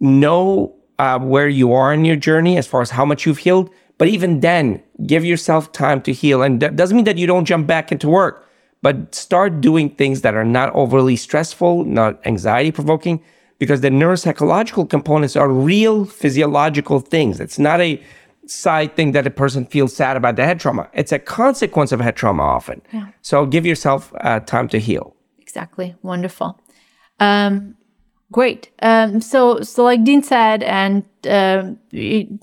know 0.00 0.74
uh, 0.98 1.18
where 1.20 1.48
you 1.48 1.72
are 1.72 1.92
in 1.92 2.04
your 2.04 2.16
journey 2.16 2.56
as 2.56 2.66
far 2.66 2.82
as 2.82 2.90
how 2.90 3.04
much 3.04 3.26
you've 3.26 3.38
healed. 3.38 3.70
But 3.98 4.08
even 4.08 4.40
then, 4.40 4.82
give 5.06 5.24
yourself 5.24 5.72
time 5.72 6.02
to 6.02 6.12
heal. 6.12 6.42
And 6.42 6.60
that 6.60 6.76
doesn't 6.76 6.96
mean 6.96 7.04
that 7.04 7.16
you 7.16 7.26
don't 7.26 7.44
jump 7.44 7.66
back 7.66 7.92
into 7.92 8.08
work, 8.08 8.46
but 8.82 9.14
start 9.14 9.60
doing 9.60 9.90
things 9.90 10.20
that 10.22 10.34
are 10.34 10.44
not 10.44 10.74
overly 10.74 11.16
stressful, 11.16 11.84
not 11.84 12.20
anxiety 12.26 12.72
provoking, 12.72 13.22
because 13.58 13.80
the 13.80 13.88
neuropsychological 13.88 14.90
components 14.90 15.36
are 15.36 15.48
real 15.48 16.04
physiological 16.04 17.00
things. 17.00 17.40
It's 17.40 17.58
not 17.58 17.80
a 17.80 18.02
side 18.46 18.96
thing 18.96 19.12
that 19.12 19.26
a 19.26 19.30
person 19.30 19.66
feels 19.66 19.94
sad 19.94 20.16
about 20.16 20.36
the 20.36 20.44
head 20.44 20.60
trauma. 20.60 20.88
It's 20.92 21.12
a 21.12 21.18
consequence 21.18 21.92
of 21.92 22.00
head 22.00 22.16
trauma 22.16 22.42
often. 22.42 22.82
Yeah. 22.92 23.08
So 23.22 23.46
give 23.46 23.66
yourself 23.66 24.12
uh, 24.20 24.40
time 24.40 24.68
to 24.68 24.78
heal. 24.78 25.14
Exactly. 25.38 25.94
Wonderful. 26.02 26.60
Um, 27.20 27.76
great. 28.32 28.70
Um, 28.82 29.20
so, 29.20 29.60
so 29.62 29.84
like 29.84 30.04
Dean 30.04 30.22
said, 30.22 30.62
and 30.62 31.04
uh, 31.26 31.72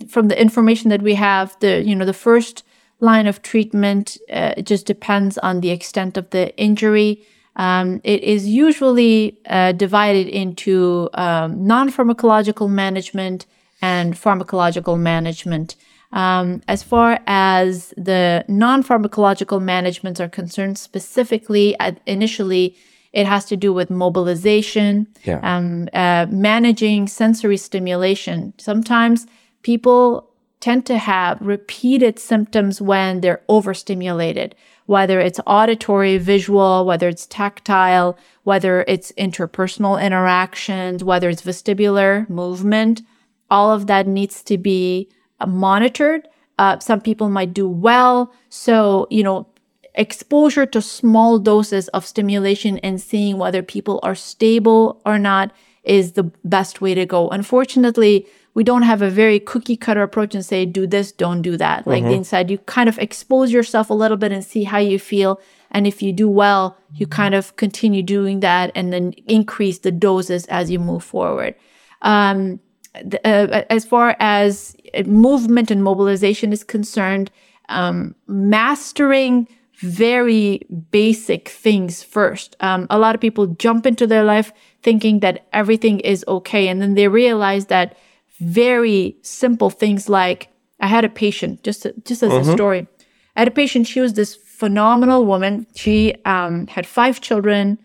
from 0.09 0.27
the 0.27 0.39
information 0.39 0.89
that 0.89 1.01
we 1.01 1.15
have, 1.15 1.57
the 1.59 1.83
you 1.83 1.95
know 1.95 2.05
the 2.05 2.13
first 2.13 2.63
line 2.99 3.27
of 3.27 3.41
treatment 3.41 4.17
uh, 4.31 4.53
it 4.55 4.65
just 4.65 4.85
depends 4.85 5.37
on 5.39 5.59
the 5.59 5.69
extent 5.69 6.17
of 6.17 6.29
the 6.29 6.55
injury. 6.57 7.21
Um, 7.55 8.01
it 8.03 8.23
is 8.23 8.47
usually 8.47 9.37
uh, 9.45 9.73
divided 9.73 10.27
into 10.27 11.09
um, 11.13 11.67
non-pharmacological 11.67 12.67
management 12.69 13.45
and 13.81 14.15
pharmacological 14.15 14.97
management. 14.97 15.75
Um, 16.13 16.61
as 16.67 16.83
far 16.83 17.19
as 17.25 17.91
the 17.97 18.45
non 18.47 18.83
pharmacological 18.83 19.61
managements 19.61 20.19
are 20.21 20.29
concerned, 20.29 20.77
specifically, 20.77 21.77
uh, 21.79 21.93
initially, 22.05 22.77
it 23.13 23.25
has 23.25 23.45
to 23.45 23.57
do 23.57 23.73
with 23.73 23.89
mobilization, 23.89 25.07
yeah. 25.23 25.39
um, 25.41 25.89
uh, 25.93 26.27
managing 26.29 27.07
sensory 27.07 27.57
stimulation. 27.57 28.53
Sometimes 28.59 29.25
people 29.63 30.29
tend 30.59 30.85
to 30.85 30.97
have 30.99 31.41
repeated 31.41 32.19
symptoms 32.19 32.79
when 32.79 33.21
they're 33.21 33.41
overstimulated, 33.49 34.55
whether 34.85 35.19
it's 35.19 35.39
auditory, 35.47 36.19
visual, 36.19 36.85
whether 36.85 37.09
it's 37.09 37.25
tactile, 37.25 38.17
whether 38.43 38.85
it's 38.87 39.11
interpersonal 39.13 40.01
interactions, 40.01 41.03
whether 41.03 41.27
it's 41.29 41.41
vestibular 41.41 42.29
movement. 42.29 43.01
All 43.49 43.71
of 43.71 43.87
that 43.87 44.07
needs 44.07 44.43
to 44.43 44.57
be 44.57 45.09
monitored. 45.47 46.27
Uh, 46.59 46.79
some 46.79 47.01
people 47.01 47.29
might 47.29 47.53
do 47.53 47.67
well. 47.67 48.33
So, 48.49 49.07
you 49.09 49.23
know, 49.23 49.47
exposure 49.95 50.65
to 50.65 50.81
small 50.81 51.39
doses 51.39 51.87
of 51.89 52.05
stimulation 52.05 52.77
and 52.79 52.99
seeing 53.01 53.37
whether 53.37 53.61
people 53.61 53.99
are 54.03 54.15
stable 54.15 55.01
or 55.05 55.19
not 55.19 55.51
is 55.83 56.13
the 56.13 56.23
best 56.43 56.81
way 56.81 56.93
to 56.95 57.05
go. 57.05 57.29
Unfortunately, 57.29 58.25
we 58.53 58.63
don't 58.63 58.83
have 58.83 59.01
a 59.01 59.09
very 59.09 59.39
cookie 59.39 59.75
cutter 59.75 60.03
approach 60.03 60.35
and 60.35 60.45
say, 60.45 60.65
do 60.65 60.85
this, 60.85 61.11
don't 61.11 61.41
do 61.41 61.57
that. 61.57 61.87
Like 61.87 62.03
mm-hmm. 62.03 62.13
inside, 62.13 62.51
you 62.51 62.59
kind 62.59 62.87
of 62.87 62.99
expose 62.99 63.51
yourself 63.51 63.89
a 63.89 63.95
little 63.95 64.17
bit 64.17 64.31
and 64.31 64.43
see 64.43 64.63
how 64.63 64.77
you 64.77 64.99
feel. 64.99 65.41
And 65.71 65.87
if 65.87 66.01
you 66.01 66.13
do 66.13 66.29
well, 66.29 66.77
you 66.93 67.07
kind 67.07 67.33
of 67.33 67.55
continue 67.55 68.03
doing 68.03 68.41
that 68.41 68.71
and 68.75 68.93
then 68.93 69.13
increase 69.27 69.79
the 69.79 69.91
doses 69.91 70.45
as 70.45 70.69
you 70.69 70.79
move 70.79 71.03
forward. 71.03 71.55
Um, 72.03 72.59
uh, 72.95 73.63
as 73.69 73.85
far 73.85 74.15
as 74.19 74.75
movement 75.05 75.71
and 75.71 75.83
mobilization 75.83 76.53
is 76.53 76.63
concerned, 76.63 77.31
um, 77.69 78.15
mastering 78.27 79.47
very 79.77 80.61
basic 80.91 81.49
things 81.49 82.03
first. 82.03 82.55
Um, 82.59 82.87
a 82.89 82.97
lot 82.97 83.15
of 83.15 83.21
people 83.21 83.47
jump 83.47 83.85
into 83.85 84.07
their 84.07 84.23
life 84.23 84.53
thinking 84.81 85.19
that 85.19 85.45
everything 85.51 85.99
is 86.01 86.23
okay. 86.27 86.67
And 86.67 86.81
then 86.81 86.93
they 86.93 87.07
realize 87.07 87.65
that 87.67 87.97
very 88.39 89.17
simple 89.21 89.69
things 89.69 90.07
like 90.07 90.49
I 90.79 90.87
had 90.87 91.05
a 91.05 91.09
patient, 91.09 91.63
just, 91.63 91.87
just 92.05 92.23
as 92.23 92.31
mm-hmm. 92.31 92.49
a 92.49 92.53
story. 92.53 92.87
I 93.35 93.41
had 93.41 93.47
a 93.47 93.51
patient, 93.51 93.87
she 93.87 93.99
was 93.99 94.13
this 94.13 94.35
phenomenal 94.35 95.25
woman. 95.25 95.65
She 95.75 96.15
um, 96.25 96.67
had 96.67 96.85
five 96.85 97.19
children, 97.19 97.79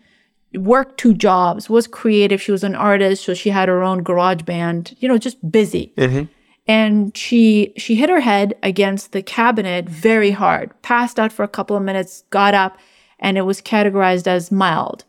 worked 0.53 0.97
two 0.97 1.13
jobs, 1.13 1.69
was 1.69 1.87
creative. 1.87 2.41
She 2.41 2.51
was 2.51 2.63
an 2.63 2.75
artist, 2.75 3.23
so 3.23 3.33
she 3.33 3.49
had 3.49 3.69
her 3.69 3.83
own 3.83 4.03
garage 4.03 4.43
band, 4.43 4.95
you 4.99 5.07
know, 5.07 5.17
just 5.17 5.51
busy. 5.51 5.93
Mm-hmm 5.97 6.25
and 6.69 7.17
she 7.17 7.73
she 7.77 7.95
hit 7.95 8.11
her 8.11 8.19
head 8.19 8.53
against 8.61 9.11
the 9.11 9.23
cabinet 9.23 9.89
very 9.89 10.31
hard 10.31 10.69
passed 10.83 11.19
out 11.19 11.33
for 11.33 11.43
a 11.43 11.47
couple 11.47 11.75
of 11.75 11.83
minutes 11.83 12.23
got 12.29 12.53
up 12.53 12.77
and 13.19 13.37
it 13.37 13.41
was 13.41 13.61
categorized 13.61 14.27
as 14.27 14.51
mild 14.51 15.03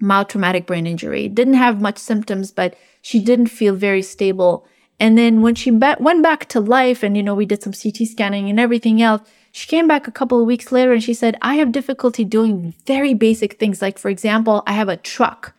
mild 0.00 0.28
traumatic 0.28 0.66
brain 0.66 0.86
injury 0.86 1.28
didn't 1.28 1.54
have 1.54 1.80
much 1.80 1.98
symptoms 1.98 2.50
but 2.50 2.74
she 3.02 3.20
didn't 3.20 3.48
feel 3.48 3.74
very 3.74 4.02
stable 4.02 4.66
and 4.98 5.18
then 5.18 5.42
when 5.42 5.54
she 5.54 5.70
be- 5.70 6.00
went 6.00 6.22
back 6.22 6.48
to 6.48 6.58
life 6.58 7.02
and 7.02 7.16
you 7.16 7.22
know 7.22 7.34
we 7.34 7.46
did 7.46 7.62
some 7.62 7.72
ct 7.72 8.08
scanning 8.08 8.48
and 8.48 8.58
everything 8.58 9.02
else 9.02 9.20
she 9.58 9.66
came 9.66 9.88
back 9.88 10.06
a 10.06 10.12
couple 10.12 10.40
of 10.40 10.46
weeks 10.46 10.72
later 10.72 10.92
and 10.92 11.02
she 11.02 11.14
said 11.14 11.36
i 11.42 11.54
have 11.54 11.72
difficulty 11.72 12.24
doing 12.24 12.74
very 12.86 13.14
basic 13.14 13.58
things 13.58 13.82
like 13.82 13.98
for 13.98 14.08
example 14.08 14.62
i 14.66 14.72
have 14.72 14.88
a 14.88 14.96
truck 14.96 15.54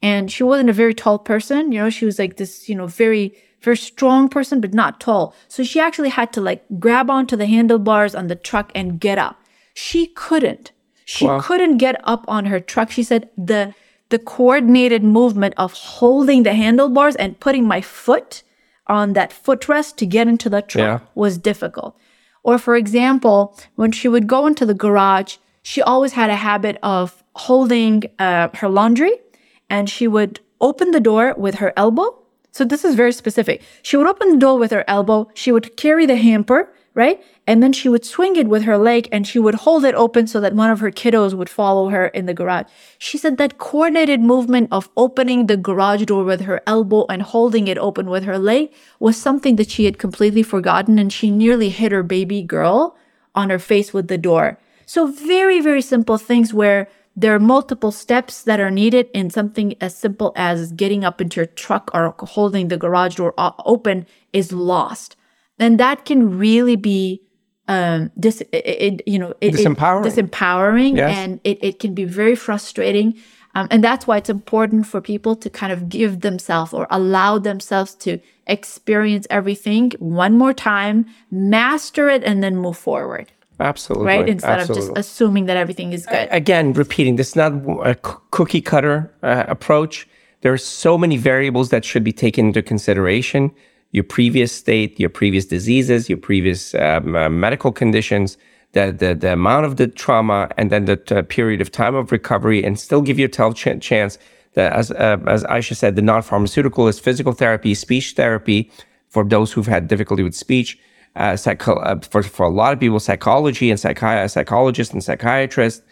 and 0.00 0.32
she 0.32 0.42
wasn't 0.42 0.70
a 0.70 0.80
very 0.82 0.94
tall 0.94 1.18
person 1.18 1.72
you 1.72 1.78
know 1.78 1.90
she 1.90 2.04
was 2.04 2.18
like 2.18 2.36
this 2.36 2.68
you 2.68 2.74
know 2.74 2.86
very 2.86 3.34
very 3.62 3.76
strong 3.76 4.28
person, 4.28 4.60
but 4.60 4.74
not 4.74 5.00
tall. 5.00 5.34
So 5.48 5.62
she 5.62 5.80
actually 5.80 6.10
had 6.10 6.32
to 6.34 6.40
like 6.40 6.64
grab 6.78 7.08
onto 7.08 7.36
the 7.36 7.46
handlebars 7.46 8.14
on 8.14 8.26
the 8.26 8.34
truck 8.34 8.70
and 8.74 9.00
get 9.00 9.18
up. 9.18 9.40
She 9.74 10.06
couldn't. 10.06 10.72
She 11.04 11.26
wow. 11.26 11.40
couldn't 11.40 11.78
get 11.78 12.00
up 12.04 12.24
on 12.28 12.46
her 12.46 12.60
truck. 12.60 12.90
She 12.90 13.02
said 13.02 13.30
the 13.36 13.74
the 14.10 14.18
coordinated 14.18 15.02
movement 15.02 15.54
of 15.56 15.72
holding 15.72 16.42
the 16.42 16.52
handlebars 16.52 17.16
and 17.16 17.40
putting 17.40 17.66
my 17.66 17.80
foot 17.80 18.42
on 18.86 19.14
that 19.14 19.30
footrest 19.30 19.96
to 19.96 20.04
get 20.04 20.28
into 20.28 20.50
the 20.50 20.60
truck 20.60 21.00
yeah. 21.00 21.08
was 21.14 21.38
difficult. 21.38 21.96
Or 22.42 22.58
for 22.58 22.76
example, 22.76 23.56
when 23.76 23.92
she 23.92 24.08
would 24.08 24.26
go 24.26 24.46
into 24.46 24.66
the 24.66 24.74
garage, 24.74 25.36
she 25.62 25.80
always 25.80 26.12
had 26.12 26.30
a 26.30 26.36
habit 26.36 26.78
of 26.82 27.22
holding 27.34 28.04
uh, 28.18 28.48
her 28.54 28.68
laundry 28.68 29.12
and 29.70 29.88
she 29.88 30.08
would 30.08 30.40
open 30.60 30.90
the 30.90 31.00
door 31.00 31.34
with 31.38 31.56
her 31.56 31.72
elbow 31.76 32.22
so 32.52 32.66
this 32.66 32.84
is 32.84 32.94
very 32.94 33.12
specific. 33.12 33.62
She 33.82 33.96
would 33.96 34.06
open 34.06 34.32
the 34.32 34.36
door 34.36 34.58
with 34.58 34.70
her 34.72 34.84
elbow. 34.86 35.28
She 35.34 35.50
would 35.50 35.76
carry 35.76 36.04
the 36.04 36.16
hamper, 36.16 36.72
right? 36.94 37.22
And 37.46 37.62
then 37.62 37.72
she 37.72 37.88
would 37.88 38.04
swing 38.04 38.36
it 38.36 38.48
with 38.48 38.64
her 38.64 38.76
leg 38.76 39.08
and 39.10 39.26
she 39.26 39.38
would 39.38 39.54
hold 39.54 39.84
it 39.84 39.94
open 39.94 40.26
so 40.26 40.40
that 40.40 40.54
one 40.54 40.70
of 40.70 40.80
her 40.80 40.90
kiddos 40.90 41.34
would 41.34 41.48
follow 41.48 41.88
her 41.88 42.08
in 42.08 42.26
the 42.26 42.34
garage. 42.34 42.66
She 42.98 43.16
said 43.16 43.38
that 43.38 43.58
coordinated 43.58 44.20
movement 44.20 44.68
of 44.70 44.90
opening 44.96 45.46
the 45.46 45.56
garage 45.56 46.04
door 46.04 46.24
with 46.24 46.42
her 46.42 46.60
elbow 46.66 47.06
and 47.08 47.22
holding 47.22 47.66
it 47.66 47.78
open 47.78 48.10
with 48.10 48.24
her 48.24 48.38
leg 48.38 48.72
was 49.00 49.16
something 49.16 49.56
that 49.56 49.70
she 49.70 49.86
had 49.86 49.98
completely 49.98 50.42
forgotten 50.42 50.98
and 50.98 51.12
she 51.12 51.30
nearly 51.30 51.70
hit 51.70 51.92
her 51.92 52.02
baby 52.02 52.42
girl 52.42 52.96
on 53.34 53.48
her 53.48 53.58
face 53.58 53.94
with 53.94 54.08
the 54.08 54.18
door. 54.18 54.58
So 54.84 55.06
very, 55.06 55.60
very 55.60 55.82
simple 55.82 56.18
things 56.18 56.52
where 56.52 56.88
there 57.16 57.34
are 57.34 57.40
multiple 57.40 57.92
steps 57.92 58.42
that 58.42 58.60
are 58.60 58.70
needed 58.70 59.08
in 59.12 59.30
something 59.30 59.74
as 59.80 59.96
simple 59.96 60.32
as 60.34 60.72
getting 60.72 61.04
up 61.04 61.20
into 61.20 61.40
your 61.40 61.46
truck 61.46 61.90
or 61.92 62.14
holding 62.20 62.68
the 62.68 62.78
garage 62.78 63.16
door 63.16 63.34
uh, 63.36 63.52
open 63.64 64.06
is 64.32 64.52
lost. 64.52 65.16
And 65.62 65.80
that 65.80 66.04
can 66.04 66.38
really 66.38 66.76
be 66.76 67.22
um 67.68 68.10
dis 68.18 68.42
it, 68.52 69.02
you 69.06 69.18
know 69.18 69.34
it, 69.40 69.54
disempowering, 69.54 70.06
it, 70.06 70.12
disempowering 70.12 70.96
yes. 70.96 71.16
and 71.16 71.40
it, 71.44 71.62
it 71.62 71.78
can 71.78 71.94
be 71.94 72.04
very 72.04 72.34
frustrating 72.34 73.14
um, 73.54 73.68
and 73.70 73.84
that's 73.84 74.04
why 74.06 74.16
it's 74.16 74.30
important 74.30 74.86
for 74.86 75.00
people 75.00 75.36
to 75.36 75.48
kind 75.48 75.72
of 75.72 75.88
give 75.88 76.22
themselves 76.22 76.72
or 76.72 76.88
allow 76.90 77.38
themselves 77.38 77.94
to 77.94 78.18
experience 78.48 79.28
everything 79.30 79.92
one 80.00 80.36
more 80.36 80.52
time 80.52 81.06
master 81.30 82.08
it 82.08 82.24
and 82.24 82.42
then 82.42 82.56
move 82.56 82.76
forward 82.76 83.30
Absolutely. 83.60 84.06
Right? 84.06 84.28
Instead 84.28 84.58
Absolutely. 84.58 84.88
of 84.88 84.96
just 84.96 84.98
assuming 84.98 85.46
that 85.46 85.56
everything 85.56 85.92
is 85.92 86.04
good. 86.06 86.26
Again, 86.32 86.72
repeating, 86.72 87.14
this 87.14 87.28
is 87.28 87.36
not 87.36 87.52
a 87.86 87.94
cookie 88.32 88.60
cutter 88.60 89.14
uh, 89.22 89.44
approach. 89.46 90.08
There 90.40 90.52
are 90.52 90.58
so 90.58 90.98
many 90.98 91.16
variables 91.16 91.68
that 91.68 91.84
should 91.84 92.02
be 92.02 92.12
taken 92.12 92.46
into 92.48 92.62
consideration 92.62 93.52
your 93.92 94.04
previous 94.04 94.52
state, 94.52 94.98
your 94.98 95.10
previous 95.10 95.44
diseases, 95.44 96.08
your 96.08 96.18
previous 96.18 96.74
um, 96.74 97.14
uh, 97.14 97.28
medical 97.28 97.70
conditions, 97.70 98.36
the, 98.72 98.90
the, 98.90 99.14
the 99.14 99.32
amount 99.32 99.66
of 99.66 99.76
the 99.76 99.86
trauma, 99.86 100.50
and 100.56 100.70
then 100.70 100.86
the 100.86 101.00
uh, 101.16 101.22
period 101.22 101.60
of 101.60 101.70
time 101.70 101.94
of 101.94 102.10
recovery, 102.10 102.64
and 102.64 102.80
still 102.80 103.02
give 103.02 103.18
yourself 103.18 103.54
ch- 103.54 103.80
chance 103.80 104.18
that, 104.54 104.72
as, 104.72 104.90
uh, 104.90 105.18
as 105.26 105.44
Ayesha 105.44 105.74
said, 105.74 105.94
the 105.96 106.02
non 106.02 106.22
pharmaceutical 106.22 106.88
is 106.88 106.98
physical 106.98 107.32
therapy, 107.32 107.74
speech 107.74 108.12
therapy 108.12 108.70
for 109.08 109.24
those 109.24 109.52
who've 109.52 109.66
had 109.66 109.88
difficulty 109.88 110.22
with 110.22 110.34
speech 110.34 110.78
uh, 111.16 111.36
uh, 111.46 111.96
for, 112.00 112.22
for 112.22 112.46
a 112.46 112.50
lot 112.50 112.72
of 112.72 112.80
people, 112.80 112.98
psychology 112.98 113.70
and 113.70 113.78
psychi- 113.78 114.30
psychologists 114.30 114.92
and 114.92 115.04
psychiatrists. 115.04 115.84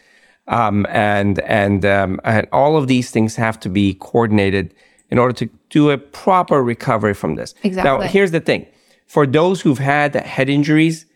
Um, 0.48 0.86
and 0.88 1.38
and, 1.40 1.84
um, 1.84 2.18
and 2.24 2.48
all 2.50 2.76
of 2.76 2.88
these 2.88 3.10
things 3.10 3.36
have 3.36 3.60
to 3.60 3.68
be 3.68 3.94
coordinated 3.94 4.74
in 5.10 5.18
order 5.18 5.32
to 5.32 5.46
do 5.70 5.90
a 5.90 5.98
proper 5.98 6.62
recovery 6.62 7.14
from 7.14 7.34
this. 7.34 7.54
Exactly. 7.62 7.90
Now, 7.90 8.00
here's 8.00 8.30
the 8.30 8.40
thing: 8.40 8.66
for 9.06 9.26
those 9.26 9.60
who've 9.60 9.78
had 9.78 10.14
head 10.14 10.48
injuries, 10.48 11.06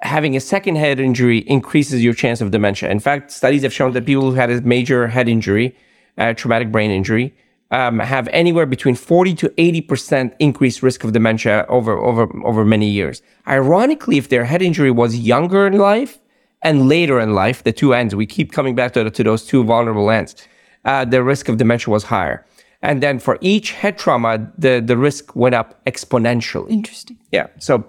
having 0.00 0.36
a 0.36 0.40
second 0.40 0.76
head 0.76 1.00
injury 1.00 1.38
increases 1.38 2.02
your 2.02 2.14
chance 2.14 2.40
of 2.40 2.50
dementia. 2.50 2.90
In 2.90 3.00
fact, 3.00 3.30
studies 3.30 3.62
have 3.62 3.72
shown 3.72 3.92
that 3.92 4.06
people 4.06 4.30
who 4.30 4.36
had 4.36 4.50
a 4.50 4.60
major 4.62 5.08
head 5.08 5.28
injury, 5.28 5.76
uh, 6.18 6.34
traumatic 6.34 6.70
brain 6.70 6.90
injury, 6.90 7.34
um, 7.70 7.98
have 8.00 8.28
anywhere 8.28 8.66
between 8.66 8.94
40 8.94 9.34
to 9.34 9.48
80% 9.50 10.34
increased 10.38 10.82
risk 10.82 11.04
of 11.04 11.12
dementia 11.12 11.64
over, 11.68 11.96
over, 11.98 12.28
over 12.44 12.64
many 12.64 12.88
years. 12.88 13.22
Ironically, 13.48 14.18
if 14.18 14.28
their 14.28 14.44
head 14.44 14.60
injury 14.60 14.90
was 14.90 15.16
younger 15.18 15.66
in 15.66 15.78
life 15.78 16.18
and 16.60 16.88
later 16.88 17.18
in 17.18 17.34
life, 17.34 17.64
the 17.64 17.72
two 17.72 17.94
ends, 17.94 18.14
we 18.14 18.26
keep 18.26 18.52
coming 18.52 18.74
back 18.74 18.92
to, 18.92 19.10
to 19.10 19.24
those 19.24 19.46
two 19.46 19.64
vulnerable 19.64 20.10
ends, 20.10 20.36
uh, 20.84 21.04
the 21.06 21.22
risk 21.22 21.48
of 21.48 21.56
dementia 21.56 21.90
was 21.90 22.04
higher. 22.04 22.44
And 22.82 23.02
then 23.02 23.18
for 23.18 23.38
each 23.40 23.72
head 23.72 23.96
trauma, 23.96 24.50
the, 24.58 24.82
the 24.84 24.96
risk 24.96 25.36
went 25.36 25.54
up 25.54 25.84
exponentially. 25.84 26.70
Interesting. 26.70 27.16
Yeah. 27.30 27.46
So 27.58 27.84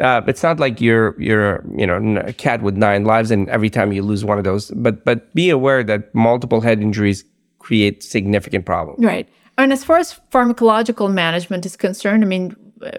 uh, 0.00 0.22
it's 0.26 0.42
not 0.42 0.60
like 0.60 0.80
you're 0.80 1.20
you're 1.20 1.64
you 1.76 1.86
know 1.86 2.20
a 2.20 2.32
cat 2.32 2.62
with 2.62 2.76
nine 2.76 3.04
lives, 3.04 3.30
and 3.30 3.48
every 3.48 3.70
time 3.70 3.92
you 3.92 4.02
lose 4.02 4.24
one 4.24 4.38
of 4.38 4.44
those. 4.44 4.70
But 4.72 5.04
but 5.04 5.34
be 5.34 5.50
aware 5.50 5.82
that 5.84 6.14
multiple 6.14 6.60
head 6.60 6.80
injuries 6.80 7.24
create 7.58 8.02
significant 8.02 8.66
problems. 8.66 9.04
Right. 9.04 9.28
And 9.58 9.72
as 9.72 9.82
far 9.82 9.96
as 9.96 10.20
pharmacological 10.30 11.12
management 11.12 11.64
is 11.64 11.76
concerned, 11.76 12.22
I 12.22 12.26
mean, 12.26 12.54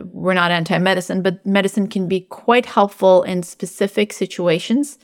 we're 0.05 0.33
not 0.33 0.51
anti 0.51 0.77
medicine, 0.79 1.21
but 1.21 1.45
medicine 1.45 1.87
can 1.87 2.07
be 2.07 2.21
quite 2.21 2.65
helpful 2.65 3.23
in 3.23 3.43
specific 3.43 4.11
situations, 4.11 4.97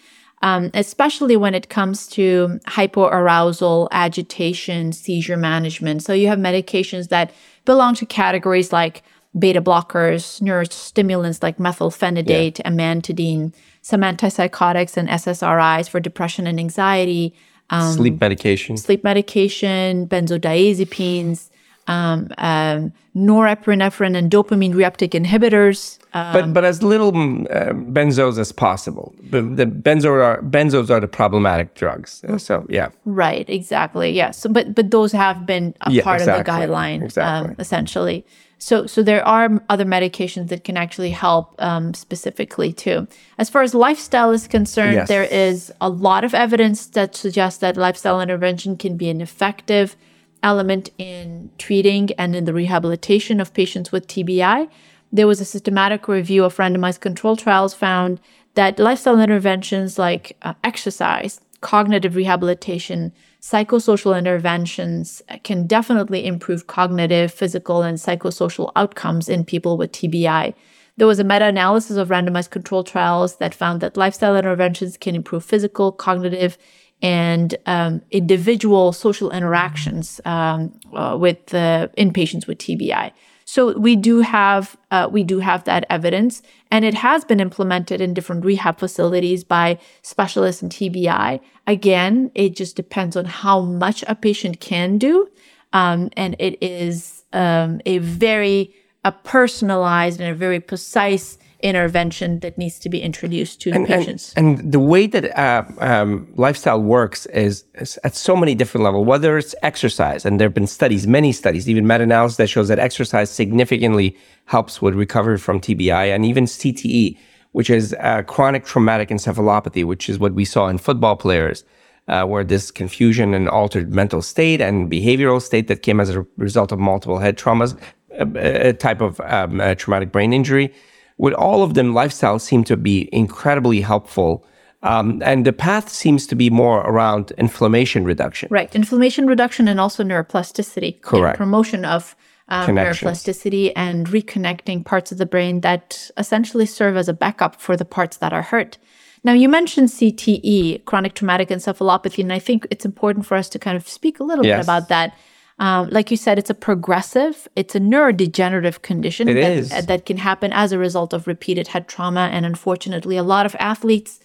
um, 0.43 0.69
especially 0.75 1.35
when 1.35 1.55
it 1.55 1.69
comes 1.69 2.05
to 2.09 2.59
hypoarousal, 2.67 3.87
agitation, 3.91 4.93
seizure 4.93 5.37
management. 5.37 6.03
So 6.03 6.13
you 6.13 6.27
have 6.27 6.37
medications 6.37 7.09
that 7.09 7.31
belong 7.65 7.95
to 7.95 8.05
categories 8.05 8.71
like 8.71 9.01
beta 9.39 9.61
blockers, 9.61 10.39
neurostimulants 10.41 11.41
like 11.41 11.57
methylphenidate, 11.57 12.59
yeah. 12.59 12.69
amantadine, 12.69 13.51
some 13.81 14.01
antipsychotics 14.01 14.95
and 14.97 15.09
SSRIs 15.09 15.89
for 15.89 15.99
depression 15.99 16.45
and 16.45 16.59
anxiety 16.59 17.33
um, 17.69 17.93
sleep 17.93 18.21
medication, 18.21 18.77
sleep 18.77 19.03
medication, 19.03 20.07
benzodiazepines, 20.07 21.49
um, 21.87 22.29
um, 22.37 22.93
norepinephrine 23.15 24.15
and 24.17 24.31
dopamine 24.31 24.73
reuptake 24.73 25.11
inhibitors. 25.11 25.99
Um, 26.13 26.33
but 26.33 26.53
but 26.53 26.65
as 26.65 26.81
little 26.81 27.09
uh, 27.09 27.73
benzos 27.73 28.37
as 28.39 28.51
possible. 28.51 29.13
The, 29.29 29.41
the 29.41 29.65
benzo 29.65 30.11
are, 30.23 30.41
benzos 30.41 30.89
are 30.89 30.99
the 30.99 31.07
problematic 31.07 31.75
drugs. 31.75 32.23
So 32.37 32.65
yeah. 32.69 32.89
Right. 33.05 33.47
Exactly. 33.49 34.11
Yeah. 34.11 34.31
So 34.31 34.49
but 34.49 34.73
but 34.73 34.91
those 34.91 35.11
have 35.11 35.45
been 35.45 35.75
a 35.81 35.91
yeah, 35.91 36.03
part 36.03 36.21
exactly, 36.21 36.39
of 36.39 36.45
the 36.45 36.73
guideline 36.73 36.97
um, 36.97 37.03
exactly. 37.03 37.49
um, 37.49 37.55
essentially. 37.59 38.25
So 38.57 38.87
so 38.87 39.03
there 39.03 39.27
are 39.27 39.61
other 39.69 39.85
medications 39.85 40.47
that 40.49 40.63
can 40.63 40.77
actually 40.77 41.11
help 41.11 41.53
um, 41.61 41.93
specifically 41.93 42.73
too. 42.73 43.07
As 43.37 43.49
far 43.49 43.61
as 43.61 43.75
lifestyle 43.75 44.31
is 44.31 44.47
concerned, 44.47 44.93
Yes. 44.93 45.07
there 45.07 45.23
is 45.25 45.71
a 45.81 45.89
lot 45.89 46.23
of 46.23 46.33
evidence 46.33 46.87
that 46.87 47.15
suggests 47.15 47.59
that 47.59 47.75
lifestyle 47.77 48.21
intervention 48.21 48.77
can 48.77 48.97
be 48.97 49.09
an 49.09 49.21
effective 49.21 49.95
element 50.43 50.89
in 50.97 51.49
treating 51.57 52.11
and 52.17 52.35
in 52.35 52.45
the 52.45 52.53
rehabilitation 52.53 53.39
of 53.39 53.53
patients 53.53 53.91
with 53.91 54.07
TBI. 54.07 54.69
There 55.11 55.27
was 55.27 55.41
a 55.41 55.45
systematic 55.45 56.07
review 56.07 56.43
of 56.43 56.57
randomized 56.57 56.99
control 56.99 57.35
trials 57.35 57.73
found 57.73 58.19
that 58.55 58.77
lifestyle 58.77 59.19
interventions 59.19 59.97
like 59.97 60.37
uh, 60.41 60.53
exercise, 60.63 61.41
cognitive 61.61 62.15
rehabilitation, 62.15 63.13
psychosocial 63.41 64.17
interventions 64.17 65.21
can 65.43 65.65
definitely 65.65 66.25
improve 66.25 66.67
cognitive, 66.67 67.33
physical, 67.33 67.81
and 67.81 67.97
psychosocial 67.97 68.71
outcomes 68.75 69.27
in 69.27 69.43
people 69.43 69.77
with 69.77 69.91
TBI. 69.91 70.53
There 70.95 71.07
was 71.07 71.19
a 71.19 71.23
meta 71.23 71.45
analysis 71.45 71.97
of 71.97 72.09
randomized 72.09 72.51
control 72.51 72.83
trials 72.83 73.37
that 73.37 73.55
found 73.55 73.81
that 73.81 73.97
lifestyle 73.97 74.37
interventions 74.37 74.95
can 74.95 75.15
improve 75.15 75.43
physical, 75.43 75.91
cognitive, 75.91 76.57
and 77.03 77.55
um, 77.65 78.01
individual 78.11 78.93
social 78.93 79.29
interactions 79.29 80.21
um, 80.23 80.71
uh, 80.93 81.15
with 81.19 81.53
uh, 81.53 81.89
in 81.97 82.13
patients 82.13 82.47
with 82.47 82.57
TBI. 82.57 83.11
So 83.45 83.77
we 83.77 83.97
do 83.97 84.21
have 84.21 84.77
uh, 84.89 85.09
we 85.11 85.23
do 85.23 85.39
have 85.39 85.65
that 85.65 85.85
evidence, 85.89 86.41
and 86.71 86.85
it 86.85 86.93
has 86.93 87.25
been 87.25 87.41
implemented 87.41 87.99
in 87.99 88.13
different 88.13 88.45
rehab 88.45 88.79
facilities 88.79 89.43
by 89.43 89.77
specialists 90.01 90.63
in 90.63 90.69
TBI. 90.69 91.41
Again, 91.67 92.31
it 92.33 92.55
just 92.55 92.77
depends 92.77 93.17
on 93.17 93.25
how 93.25 93.61
much 93.61 94.03
a 94.07 94.15
patient 94.15 94.61
can 94.61 94.97
do, 94.97 95.27
um, 95.73 96.09
and 96.15 96.37
it 96.39 96.57
is 96.63 97.25
um, 97.33 97.81
a 97.85 97.97
very 97.97 98.73
a 99.03 99.11
personalized 99.11 100.21
and 100.21 100.29
a 100.29 100.35
very 100.35 100.61
precise 100.61 101.37
intervention 101.63 102.39
that 102.41 102.57
needs 102.57 102.77
to 102.77 102.89
be 102.89 103.01
introduced 103.01 103.61
to 103.61 103.71
and, 103.71 103.87
patients. 103.87 104.33
And, 104.35 104.59
and 104.59 104.71
the 104.71 104.79
way 104.79 105.07
that 105.07 105.35
uh, 105.39 105.63
um, 105.79 106.31
lifestyle 106.35 106.81
works 106.81 107.25
is, 107.27 107.63
is, 107.75 107.97
at 108.03 108.15
so 108.15 108.35
many 108.35 108.53
different 108.53 108.83
levels, 108.83 109.07
whether 109.07 109.37
it's 109.37 109.55
exercise, 109.63 110.25
and 110.25 110.39
there 110.39 110.47
have 110.47 110.53
been 110.53 110.67
studies, 110.67 111.07
many 111.07 111.31
studies, 111.31 111.69
even 111.69 111.87
meta 111.87 112.03
analysis 112.03 112.37
that 112.37 112.47
shows 112.47 112.67
that 112.67 112.79
exercise 112.79 113.29
significantly 113.29 114.15
helps 114.45 114.81
with 114.81 114.93
recovery 114.93 115.37
from 115.37 115.61
TBI 115.61 116.13
and 116.13 116.25
even 116.25 116.43
CTE, 116.43 117.17
which 117.53 117.69
is 117.69 117.95
uh, 117.99 118.21
chronic 118.23 118.65
traumatic 118.65 119.09
encephalopathy, 119.09 119.85
which 119.85 120.09
is 120.09 120.19
what 120.19 120.33
we 120.33 120.43
saw 120.43 120.67
in 120.67 120.77
football 120.77 121.15
players. 121.15 121.63
Uh, 122.09 122.25
where 122.25 122.43
this 122.43 122.69
confusion 122.69 123.33
and 123.33 123.47
altered 123.47 123.93
mental 123.93 124.21
state 124.21 124.59
and 124.59 124.91
behavioral 124.91 125.41
state 125.41 125.69
that 125.69 125.83
came 125.83 126.01
as 126.01 126.09
a 126.09 126.25
result 126.35 126.73
of 126.73 126.77
multiple 126.77 127.17
head 127.17 127.37
traumas, 127.37 127.79
a, 128.19 128.67
a 128.67 128.73
type 128.73 128.99
of 128.99 129.21
um, 129.21 129.61
a 129.61 129.73
traumatic 129.73 130.11
brain 130.11 130.33
injury, 130.33 130.73
with 131.17 131.33
all 131.33 131.63
of 131.63 131.73
them, 131.73 131.93
lifestyle 131.93 132.39
seem 132.39 132.63
to 132.65 132.77
be 132.77 133.09
incredibly 133.13 133.81
helpful. 133.81 134.45
Um, 134.81 135.21
and 135.23 135.45
the 135.45 135.53
path 135.53 135.87
seems 135.89 136.27
to 136.27 136.35
be 136.35 136.49
more 136.49 136.81
around 136.81 137.31
inflammation 137.37 138.03
reduction. 138.03 138.49
Right. 138.51 138.73
Inflammation 138.75 139.27
reduction 139.27 139.67
and 139.69 139.79
also 139.79 140.03
neuroplasticity. 140.03 141.01
Correct. 141.01 141.37
promotion 141.37 141.85
of 141.85 142.15
um, 142.49 142.67
neuroplasticity 142.75 143.71
and 143.75 144.07
reconnecting 144.07 144.83
parts 144.85 145.11
of 145.11 145.17
the 145.17 145.25
brain 145.25 145.61
that 145.61 146.11
essentially 146.17 146.65
serve 146.65 146.97
as 146.97 147.07
a 147.07 147.13
backup 147.13 147.61
for 147.61 147.77
the 147.77 147.85
parts 147.85 148.17
that 148.17 148.33
are 148.33 148.41
hurt. 148.41 148.77
Now, 149.23 149.31
you 149.31 149.47
mentioned 149.47 149.87
CTE, 149.87 150.83
chronic 150.83 151.13
traumatic 151.13 151.47
encephalopathy, 151.47 152.19
and 152.21 152.33
I 152.33 152.39
think 152.39 152.67
it's 152.69 152.83
important 152.83 153.25
for 153.25 153.35
us 153.35 153.47
to 153.49 153.59
kind 153.59 153.77
of 153.77 153.87
speak 153.87 154.19
a 154.19 154.23
little 154.25 154.45
Yes. 154.45 154.57
bit 154.57 154.65
about 154.65 154.89
that. 154.89 155.15
Um, 155.59 155.89
like 155.89 156.09
you 156.09 156.17
said, 156.17 156.39
it's 156.39 156.49
a 156.49 156.55
progressive, 156.55 157.47
it's 157.55 157.75
a 157.75 157.79
neurodegenerative 157.79 158.81
condition 158.81 159.29
It 159.29 159.35
that, 159.35 159.51
is. 159.51 159.85
that 159.85 160.05
can 160.05 160.17
happen 160.17 160.51
as 160.51 160.71
a 160.71 160.79
result 160.79 161.13
of 161.13 161.27
repeated 161.27 161.67
head 161.69 161.87
trauma. 161.87 162.29
And 162.31 162.45
unfortunately, 162.45 163.17
a 163.17 163.23
lot 163.23 163.45
of 163.45 163.55
athletes, 163.59 164.19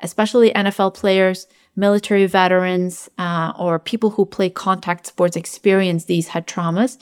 especially 0.00 0.52
NFL 0.52 0.94
players, 0.94 1.46
military 1.74 2.26
veterans, 2.26 3.08
uh, 3.18 3.52
or 3.58 3.78
people 3.78 4.10
who 4.10 4.26
play 4.26 4.50
contact 4.50 5.06
sports, 5.06 5.36
experience 5.36 6.04
these 6.04 6.28
head 6.28 6.46
traumas. 6.46 6.98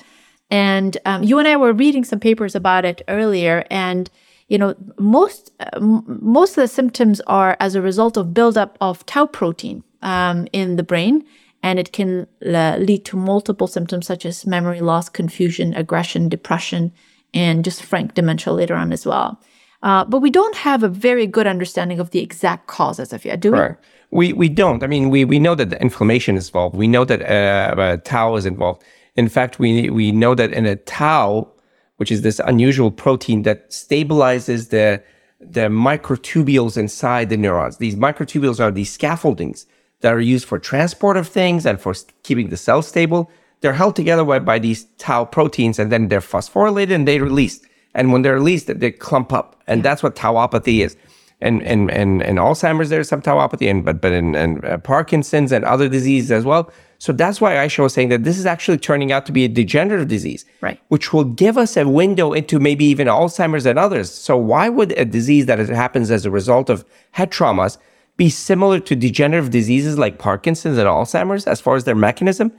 And 0.51 0.99
um, 1.07 1.23
you 1.23 1.39
and 1.39 1.49
I 1.49 1.57
were 1.57 1.73
reading 1.73 2.05
some 2.05 2.21
papers 2.21 2.55
about 2.55 2.85
it 2.85 3.01
earlier, 3.09 3.65
and 3.71 4.11
you 4.49 4.59
know 4.59 4.75
most 4.99 5.51
uh, 5.61 5.81
most 5.81 6.51
of 6.59 6.63
the 6.63 6.69
symptoms 6.69 7.23
are 7.27 7.57
as 7.59 7.75
a 7.75 7.81
result 7.81 8.19
of 8.19 8.35
buildup 8.35 8.77
of 8.81 9.05
tau 9.07 9.25
protein 9.25 9.83
um, 10.03 10.47
in 10.53 10.77
the 10.77 10.83
brain, 10.83 11.25
and 11.63 11.79
it 11.79 11.93
can 11.93 12.27
uh, 12.45 12.77
lead 12.79 13.05
to 13.05 13.17
multiple 13.17 13.67
symptoms 13.67 14.07
such 14.07 14.27
as 14.27 14.47
memory 14.47 14.81
loss, 14.81 15.09
confusion, 15.09 15.75
aggression, 15.75 16.29
depression, 16.29 16.93
and 17.33 17.65
just 17.65 17.83
frank 17.83 18.15
dementia 18.15 18.53
later 18.53 18.75
on 18.75 18.93
as 18.93 19.07
well. 19.07 19.41
Uh, 19.83 20.05
but 20.05 20.21
we 20.21 20.31
don't 20.31 20.55
have 20.57 20.83
a 20.83 20.89
very 20.89 21.27
good 21.27 21.47
understanding 21.47 21.99
of 21.99 22.11
the 22.11 22.21
exact 22.21 22.67
cause 22.67 23.01
as 23.01 23.13
of 23.13 23.25
yet, 23.25 23.41
do 23.41 23.53
we? 23.53 23.59
Right. 23.59 23.77
We 24.11 24.33
we 24.33 24.49
don't. 24.49 24.83
I 24.83 24.87
mean, 24.87 25.09
we 25.09 25.25
we 25.25 25.39
know 25.39 25.55
that 25.55 25.71
the 25.71 25.81
inflammation 25.81 26.37
is 26.37 26.49
involved. 26.49 26.77
We 26.77 26.87
know 26.87 27.05
that 27.05 27.23
uh, 27.23 27.81
uh, 27.81 27.97
tau 28.05 28.37
is 28.37 28.45
involved. 28.47 28.83
In 29.17 29.29
fact, 29.29 29.59
we 29.59 29.91
we 29.91 30.13
know 30.13 30.35
that 30.35 30.53
in 30.53 30.67
a 30.67 30.77
tau, 30.77 31.51
which 31.97 32.13
is 32.13 32.23
this 32.23 32.39
unusual 32.45 32.91
protein 32.91 33.43
that 33.43 33.71
stabilizes 33.71 34.69
the 34.69 35.03
the 35.41 35.63
microtubules 35.63 36.77
inside 36.77 37.31
the 37.31 37.37
neurons. 37.37 37.79
These 37.79 37.97
microtubules 37.97 38.61
are 38.61 38.71
these 38.71 38.97
scaffoldings 38.97 39.67
that 40.03 40.13
are 40.13 40.21
used 40.21 40.47
for 40.47 40.59
transport 40.59 41.17
of 41.17 41.27
things 41.27 41.67
and 41.67 41.81
for 41.81 41.95
keeping 42.23 42.51
the 42.51 42.57
cells 42.57 42.87
stable. 42.87 43.31
They're 43.61 43.73
held 43.73 43.97
together 43.97 44.25
by, 44.25 44.41
by 44.41 44.59
these 44.59 44.85
tau 44.99 45.25
proteins, 45.25 45.79
and 45.79 45.91
then 45.91 46.09
they're 46.09 46.21
phosphorylated 46.21 46.95
and 46.95 47.09
they 47.09 47.21
released. 47.21 47.65
And 47.95 48.13
when 48.13 48.23
they're 48.23 48.35
released, 48.35 48.67
they 48.67 48.91
clump 48.91 49.33
up, 49.33 49.63
and 49.67 49.83
that's 49.83 50.03
what 50.03 50.17
tauopathy 50.17 50.85
is 50.85 50.97
and 51.43 51.63
and 51.65 51.91
and 51.91 52.23
and 52.23 52.39
Alzheimer's 52.39 52.89
there's 52.89 53.09
some 53.09 53.21
tauopathy, 53.21 53.69
and 53.69 53.85
but 53.85 54.01
but 54.01 54.13
in, 54.13 54.35
in 54.35 54.65
uh, 54.65 54.79
Parkinson's 54.79 55.53
and 55.53 55.65
other 55.65 55.89
diseases 55.89 56.31
as 56.31 56.45
well. 56.45 56.73
So 56.99 57.13
that's 57.13 57.41
why 57.41 57.59
Ayesha 57.59 57.83
was 57.83 57.93
saying 57.93 58.11
that 58.11 58.23
this 58.23 58.39
is 58.39 58.47
actually 58.47 58.79
turning 58.79 59.11
out 59.11 59.27
to 59.27 59.33
be 59.33 59.45
a 59.45 59.49
degenerative 59.49 60.07
disease, 60.07 60.45
Right. 60.61 60.79
Which 60.87 61.13
will 61.13 61.25
give 61.25 61.59
us 61.59 61.77
a 61.77 61.89
window 61.89 62.33
into 62.33 62.61
maybe 62.61 62.85
even 62.85 63.09
Alzheimer's 63.09 63.67
and 63.67 63.77
others. 63.77 64.09
So 64.09 64.37
why 64.37 64.69
would 64.69 64.93
a 64.93 65.05
disease 65.05 65.47
that 65.47 65.59
happens 65.59 66.13
as 66.13 66.25
a 66.25 66.31
result 66.31 66.71
of 66.71 66.85
head 67.11 67.33
traumas 67.33 67.77
be 68.23 68.31
similar 68.31 68.79
to 68.89 68.95
degenerative 68.95 69.51
diseases 69.51 69.99
like 69.99 70.15
Parkinson's 70.19 70.79
and 70.79 70.87
Alzheimer's 70.87 71.45
as 71.49 71.61
far 71.61 71.75
as 71.75 71.83
their 71.89 72.01
mechanism? 72.09 72.53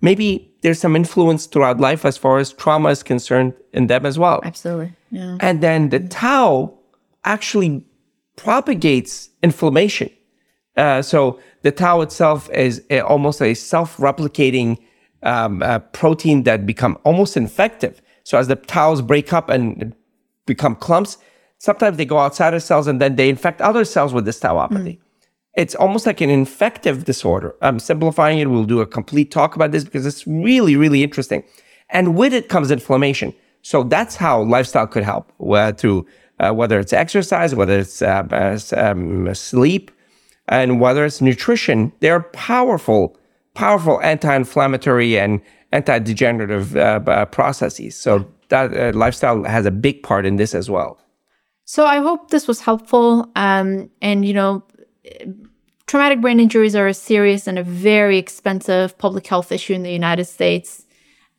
Maybe 0.00 0.26
there's 0.62 0.80
some 0.80 0.96
influence 0.96 1.44
throughout 1.44 1.78
life 1.78 2.06
as 2.06 2.16
far 2.16 2.38
as 2.38 2.54
trauma 2.54 2.88
is 2.88 3.02
concerned 3.02 3.52
in 3.74 3.86
them 3.88 4.06
as 4.06 4.18
well. 4.18 4.40
Absolutely. 4.44 4.94
Yeah. 5.10 5.36
And 5.40 5.60
then 5.66 5.90
the 5.90 6.00
tau 6.00 6.72
actually 7.24 7.84
propagates 8.36 9.28
inflammation. 9.42 10.08
Uh, 10.74 11.02
so 11.02 11.38
the 11.64 11.72
tau 11.82 12.00
itself 12.00 12.48
is 12.68 12.82
a, 12.88 13.00
almost 13.00 13.42
a 13.42 13.52
self-replicating 13.52 14.78
um, 15.22 15.62
uh, 15.62 15.80
protein 16.00 16.44
that 16.44 16.64
become 16.64 16.96
almost 17.04 17.36
infective. 17.36 18.00
So 18.24 18.38
as 18.38 18.48
the 18.48 18.56
taus 18.56 19.02
break 19.02 19.34
up 19.34 19.50
and 19.50 19.94
become 20.46 20.76
clumps, 20.76 21.18
sometimes 21.58 21.98
they 21.98 22.06
go 22.06 22.16
outside 22.16 22.54
of 22.54 22.62
cells 22.62 22.86
and 22.86 23.02
then 23.02 23.16
they 23.16 23.28
infect 23.28 23.60
other 23.60 23.84
cells 23.84 24.14
with 24.14 24.24
this 24.24 24.40
tauopathy. 24.40 24.98
It's 25.54 25.74
almost 25.74 26.06
like 26.06 26.20
an 26.20 26.30
infective 26.30 27.04
disorder. 27.04 27.54
I'm 27.60 27.78
simplifying 27.80 28.38
it. 28.38 28.48
We'll 28.48 28.64
do 28.64 28.80
a 28.80 28.86
complete 28.86 29.30
talk 29.30 29.56
about 29.56 29.72
this 29.72 29.84
because 29.84 30.06
it's 30.06 30.26
really, 30.26 30.76
really 30.76 31.02
interesting. 31.02 31.42
And 31.88 32.16
with 32.16 32.32
it 32.32 32.48
comes 32.48 32.70
inflammation. 32.70 33.34
So 33.62 33.82
that's 33.82 34.16
how 34.16 34.42
lifestyle 34.42 34.86
could 34.86 35.02
help 35.02 35.32
uh, 35.40 35.72
through 35.72 36.06
uh, 36.38 36.52
whether 36.52 36.78
it's 36.78 36.92
exercise, 36.92 37.54
whether 37.54 37.78
it's 37.78 38.00
uh, 38.00 38.62
um, 38.76 39.34
sleep, 39.34 39.90
and 40.48 40.80
whether 40.80 41.04
it's 41.04 41.20
nutrition. 41.20 41.92
They're 42.00 42.20
powerful, 42.20 43.18
powerful 43.54 44.00
anti-inflammatory 44.02 45.18
and 45.18 45.40
anti-degenerative 45.72 46.76
uh, 46.76 47.00
uh, 47.06 47.24
processes. 47.26 47.96
So 47.96 48.26
that 48.48 48.76
uh, 48.76 48.96
lifestyle 48.96 49.44
has 49.44 49.66
a 49.66 49.70
big 49.70 50.02
part 50.02 50.26
in 50.26 50.36
this 50.36 50.54
as 50.54 50.70
well. 50.70 50.98
So 51.64 51.86
I 51.86 51.98
hope 51.98 52.30
this 52.30 52.48
was 52.48 52.60
helpful. 52.60 53.30
Um, 53.36 53.90
and 54.02 54.24
you 54.24 54.34
know, 54.34 54.64
traumatic 55.86 56.20
brain 56.20 56.38
injuries 56.38 56.76
are 56.76 56.86
a 56.86 56.94
serious 56.94 57.46
and 57.46 57.58
a 57.58 57.64
very 57.64 58.16
expensive 58.16 58.96
public 58.98 59.26
health 59.26 59.50
issue 59.50 59.74
in 59.74 59.82
the 59.82 59.92
United 59.92 60.26
States. 60.26 60.86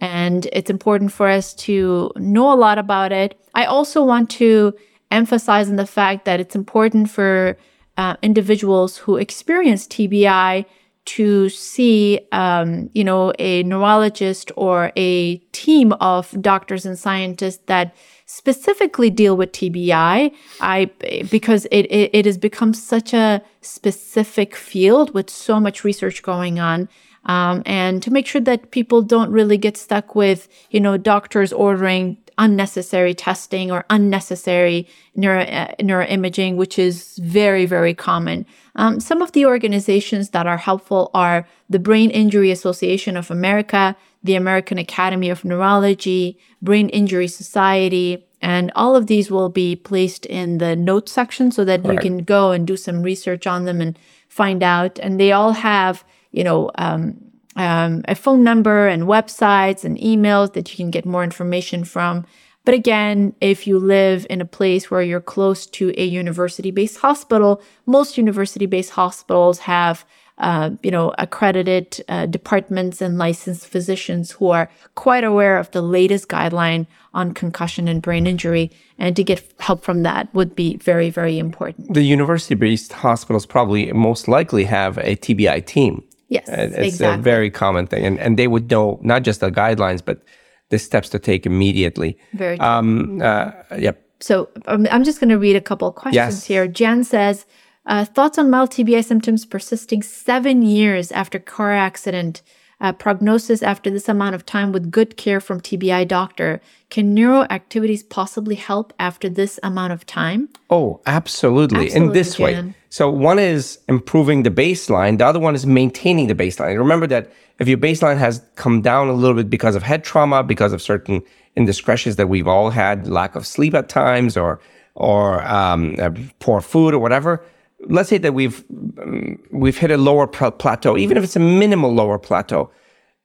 And 0.02 0.48
it's 0.52 0.70
important 0.70 1.14
for 1.14 1.30
us 1.30 1.54
to 1.68 2.12
know 2.16 2.52
a 2.52 2.56
lot 2.56 2.78
about 2.78 3.12
it. 3.12 3.40
I 3.54 3.66
also 3.66 4.04
want 4.04 4.30
to 4.32 4.74
emphasize 5.12 5.70
on 5.70 5.76
the 5.76 5.86
fact 5.86 6.26
that 6.26 6.40
it's 6.40 6.56
important 6.56 7.10
for 7.10 7.58
uh, 7.98 8.16
individuals 8.22 8.98
who 8.98 9.18
experience 9.18 9.88
TBI 9.88 10.66
to 11.04 11.50
see, 11.50 12.20
um, 12.32 12.90
you 12.94 13.04
know, 13.04 13.34
a 13.40 13.64
neurologist 13.64 14.52
or 14.56 14.92
a 14.96 15.38
team 15.52 15.94
of 15.94 16.36
doctors 16.42 16.86
and 16.86 16.98
scientists 16.98 17.64
that 17.66 17.96
specifically 18.34 19.10
deal 19.10 19.36
with 19.36 19.52
TBI. 19.52 20.34
I 20.62 20.86
because 21.30 21.66
it, 21.66 21.86
it, 21.92 22.10
it 22.14 22.26
has 22.26 22.38
become 22.38 22.74
such 22.74 23.14
a 23.14 23.42
specific 23.60 24.56
field 24.56 25.14
with 25.14 25.30
so 25.30 25.60
much 25.60 25.84
research 25.84 26.24
going 26.24 26.58
on. 26.60 26.88
Um, 27.26 27.62
and 27.66 28.02
to 28.02 28.10
make 28.10 28.26
sure 28.26 28.42
that 28.42 28.72
people 28.72 29.02
don't 29.04 29.32
really 29.32 29.58
get 29.58 29.78
stuck 29.78 30.16
with, 30.16 30.48
you 30.72 30.80
know, 30.80 30.98
doctors 30.98 31.54
ordering 31.54 32.18
unnecessary 32.38 33.14
testing 33.14 33.70
or 33.70 33.86
unnecessary 33.90 34.88
neuro, 35.16 35.42
uh, 35.44 35.76
neuroimaging, 35.80 36.56
which 36.56 36.80
is 36.80 37.18
very, 37.18 37.66
very 37.66 37.94
common. 37.94 38.46
Um, 38.76 39.00
some 39.00 39.22
of 39.22 39.34
the 39.34 39.46
organizations 39.46 40.30
that 40.30 40.48
are 40.48 40.58
helpful 40.58 41.12
are 41.14 41.46
the 41.70 41.80
Brain 41.80 42.10
Injury 42.10 42.50
Association 42.50 43.18
of 43.18 43.30
America, 43.30 43.96
the 44.24 44.36
American 44.36 44.78
Academy 44.78 45.30
of 45.30 45.44
Neurology, 45.44 46.38
Brain 46.62 46.90
Injury 46.90 47.28
Society, 47.28 48.26
and 48.42 48.72
all 48.76 48.96
of 48.96 49.08
these 49.08 49.30
will 49.30 49.50
be 49.50 49.76
placed 49.76 50.26
in 50.26 50.58
the 50.58 50.76
notes 50.76 51.12
section 51.12 51.52
so 51.52 51.64
that 51.66 51.84
right. 51.84 51.94
you 51.94 52.00
can 52.00 52.20
go 52.20 52.52
and 52.52 52.66
do 52.66 52.76
some 52.76 53.04
research 53.04 53.46
on 53.46 53.66
them 53.66 53.82
and 53.82 53.98
find 54.28 54.64
out. 54.64 55.00
And 55.00 55.20
they 55.20 55.32
all 55.32 55.52
have, 55.52 56.04
you 56.32 56.44
know, 56.44 56.72
um, 56.76 57.18
um, 57.56 58.04
a 58.08 58.16
phone 58.16 58.44
number 58.44 58.88
and 58.88 59.04
websites 59.04 59.84
and 59.84 59.98
emails 59.98 60.54
that 60.54 60.72
you 60.72 60.78
can 60.78 60.90
get 60.90 61.06
more 61.06 61.24
information 61.24 61.84
from. 61.84 62.26
But 62.64 62.76
again, 62.76 63.36
if 63.42 63.66
you 63.66 63.80
live 63.80 64.28
in 64.30 64.40
a 64.40 64.46
place 64.46 64.90
where 64.90 65.02
you're 65.02 65.20
close 65.20 65.66
to 65.68 65.94
a 65.98 66.06
university 66.06 66.72
based 66.72 66.98
hospital, 66.98 67.62
most 67.86 68.18
university 68.18 68.68
based 68.68 68.92
hospitals 68.92 69.60
have 69.60 70.06
uh, 70.42 70.72
you 70.82 70.90
know, 70.90 71.14
accredited 71.20 72.04
uh, 72.10 72.26
departments 72.26 73.00
and 73.00 73.18
licensed 73.20 73.68
physicians 73.68 74.32
who 74.32 74.50
are 74.50 74.70
quite 74.96 75.24
aware 75.24 75.58
of 75.58 75.70
the 75.72 75.84
latest 75.84 76.28
guideline 76.28 76.88
on 77.14 77.32
concussion 77.32 77.88
and 77.88 78.02
brain 78.02 78.26
injury. 78.26 78.72
And 78.98 79.16
to 79.16 79.24
get 79.24 79.44
help 79.60 79.84
from 79.84 80.02
that 80.02 80.34
would 80.34 80.56
be 80.56 80.78
very, 80.78 81.12
very 81.12 81.38
important. 81.38 81.94
The 81.94 82.02
university 82.02 82.56
based 82.56 82.92
hospitals 82.92 83.46
probably 83.46 83.94
most 83.94 84.28
likely 84.28 84.64
have 84.64 84.98
a 84.98 85.16
TBI 85.16 85.66
team. 85.66 86.04
Yes, 86.28 86.50
it's 86.50 86.76
exactly. 86.76 87.20
a 87.20 87.22
very 87.22 87.52
common 87.52 87.86
thing. 87.86 88.04
And, 88.04 88.18
and 88.20 88.40
they 88.40 88.48
would 88.48 88.72
know 88.72 89.00
not 89.04 89.22
just 89.22 89.42
the 89.42 89.52
guidelines, 89.52 90.04
but 90.04 90.22
the 90.70 90.80
steps 90.80 91.10
to 91.10 91.20
take 91.20 91.46
immediately. 91.46 92.18
Very 92.34 92.60
um, 92.60 93.22
uh, 93.22 93.52
yep. 93.78 94.04
So 94.22 94.50
um, 94.66 94.88
I'm 94.90 95.04
just 95.04 95.20
going 95.20 95.30
to 95.30 95.38
read 95.38 95.56
a 95.56 95.62
couple 95.62 95.88
of 95.88 95.96
questions 95.96 96.16
yes. 96.16 96.46
here. 96.46 96.68
Jan 96.68 97.04
says, 97.04 97.46
uh, 97.92 98.06
thoughts 98.06 98.38
on 98.38 98.50
mild 98.50 98.72
TBI 98.72 99.04
symptoms 99.04 99.46
persisting 99.46 100.02
seven 100.02 100.62
years 100.62 101.12
after 101.12 101.38
car 101.38 101.74
accident. 101.74 102.42
Uh, 102.80 102.92
prognosis 102.92 103.62
after 103.62 103.92
this 103.92 104.10
amount 104.10 104.34
of 104.34 104.44
time 104.44 104.72
with 104.72 104.90
good 104.90 105.16
care 105.16 105.40
from 105.40 105.62
TBI 105.62 106.08
doctor. 106.08 106.60
Can 106.90 107.14
neuro 107.14 107.44
activities 107.52 108.02
possibly 108.02 108.56
help 108.56 108.92
after 108.98 109.30
this 109.30 109.60
amount 109.62 109.94
of 109.94 110.04
time? 110.08 110.50
Oh, 110.72 111.00
absolutely. 111.06 111.86
absolutely 111.86 112.08
In 112.08 112.14
this 112.14 112.38
Jan. 112.38 112.68
way. 112.70 112.74
So 112.90 113.08
one 113.12 113.38
is 113.38 113.78
improving 113.88 114.42
the 114.42 114.50
baseline. 114.50 115.20
The 115.20 115.28
other 115.28 115.40
one 115.40 115.54
is 115.54 115.68
maintaining 115.68 116.26
the 116.26 116.34
baseline. 116.34 116.76
Remember 116.76 117.06
that 117.06 117.32
if 117.60 117.68
your 117.68 117.78
baseline 117.78 118.18
has 118.18 118.44
come 118.56 118.82
down 118.82 119.10
a 119.10 119.14
little 119.14 119.36
bit 119.36 119.48
because 119.48 119.76
of 119.76 119.84
head 119.84 120.04
trauma, 120.04 120.42
because 120.42 120.74
of 120.74 120.82
certain 120.82 121.22
indiscretions 121.56 122.16
that 122.16 122.30
we've 122.30 122.48
all 122.48 122.72
had, 122.72 123.08
lack 123.08 123.36
of 123.36 123.46
sleep 123.46 123.76
at 123.76 123.90
times, 123.90 124.36
or 124.36 124.60
or 124.96 125.44
um, 125.44 125.96
uh, 126.00 126.10
poor 126.40 126.62
food 126.62 126.96
or 126.96 127.00
whatever, 127.00 127.46
let's 127.88 128.10
say 128.10 128.18
that 128.18 128.34
we've 128.34 128.64
um, 129.00 129.40
we've 129.52 129.78
hit 129.78 129.92
a 129.92 129.98
lower 129.98 130.28
plateau, 130.28 130.98
even 130.98 131.18
if 131.18 131.24
it's 131.24 131.36
a 131.36 131.40
minimal 131.40 131.94
lower 131.94 132.20
plateau. 132.20 132.72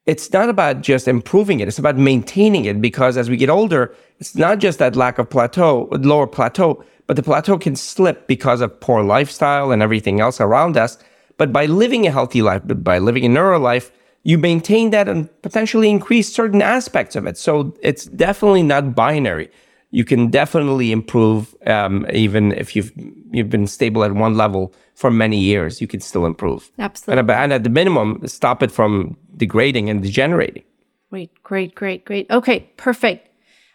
It's 0.07 0.33
not 0.33 0.49
about 0.49 0.83
just 0.83 1.09
improving 1.09 1.61
it; 1.61 1.69
it's 1.69 1.79
about 1.79 1.97
maintaining 1.97 2.65
it. 2.65 2.81
Because 2.81 3.17
as 3.17 3.29
we 3.29 3.37
get 3.37 3.51
older, 3.51 3.95
it's 4.19 4.35
not 4.37 4.59
just 4.59 4.79
that 4.79 4.97
lack 4.97 5.19
of 5.19 5.29
plateau, 5.29 5.89
lower 5.93 6.27
plateau, 6.27 6.85
but 7.07 7.17
the 7.17 7.23
plateau 7.23 7.59
can 7.59 7.77
slip 7.77 8.27
because 8.27 8.61
of 8.61 8.81
poor 8.81 9.03
lifestyle 9.03 9.73
and 9.73 9.83
everything 9.83 10.21
else 10.21 10.41
around 10.41 10.77
us. 10.77 10.99
But 11.39 11.53
by 11.53 11.67
living 11.67 12.07
a 12.07 12.11
healthy 12.11 12.43
life, 12.43 12.63
by 12.65 12.99
living 12.99 13.25
a 13.25 13.29
neuro 13.29 13.59
life, 13.59 13.91
you 14.23 14.39
maintain 14.39 14.91
that 14.91 15.09
and 15.09 15.31
potentially 15.43 15.91
increase 15.91 16.33
certain 16.33 16.63
aspects 16.63 17.15
of 17.15 17.27
it. 17.27 17.37
So 17.37 17.75
it's 17.83 18.07
definitely 18.07 18.63
not 18.63 18.95
binary 18.95 19.51
you 19.91 20.05
can 20.05 20.31
definitely 20.31 20.93
improve 20.93 21.55
um, 21.67 22.07
even 22.13 22.53
if 22.53 22.75
you've 22.75 22.93
you've 23.31 23.51
been 23.51 23.67
stable 23.67 24.05
at 24.05 24.13
one 24.13 24.37
level 24.37 24.73
for 24.95 25.11
many 25.11 25.39
years 25.39 25.81
you 25.81 25.87
can 25.87 26.01
still 26.01 26.27
improve. 26.27 26.71
Absolutely. 26.79 27.21
And, 27.21 27.31
and 27.31 27.53
at 27.53 27.65
the 27.65 27.71
minimum 27.71 28.21
stop 28.27 28.63
it 28.63 28.71
from 28.71 29.17
degrading 29.37 29.89
and 29.91 30.03
degenerating. 30.03 30.65
Great 31.11 31.43
great 31.43 31.75
great 31.75 32.05
great. 32.05 32.31
Okay 32.31 32.61
perfect. 32.77 33.29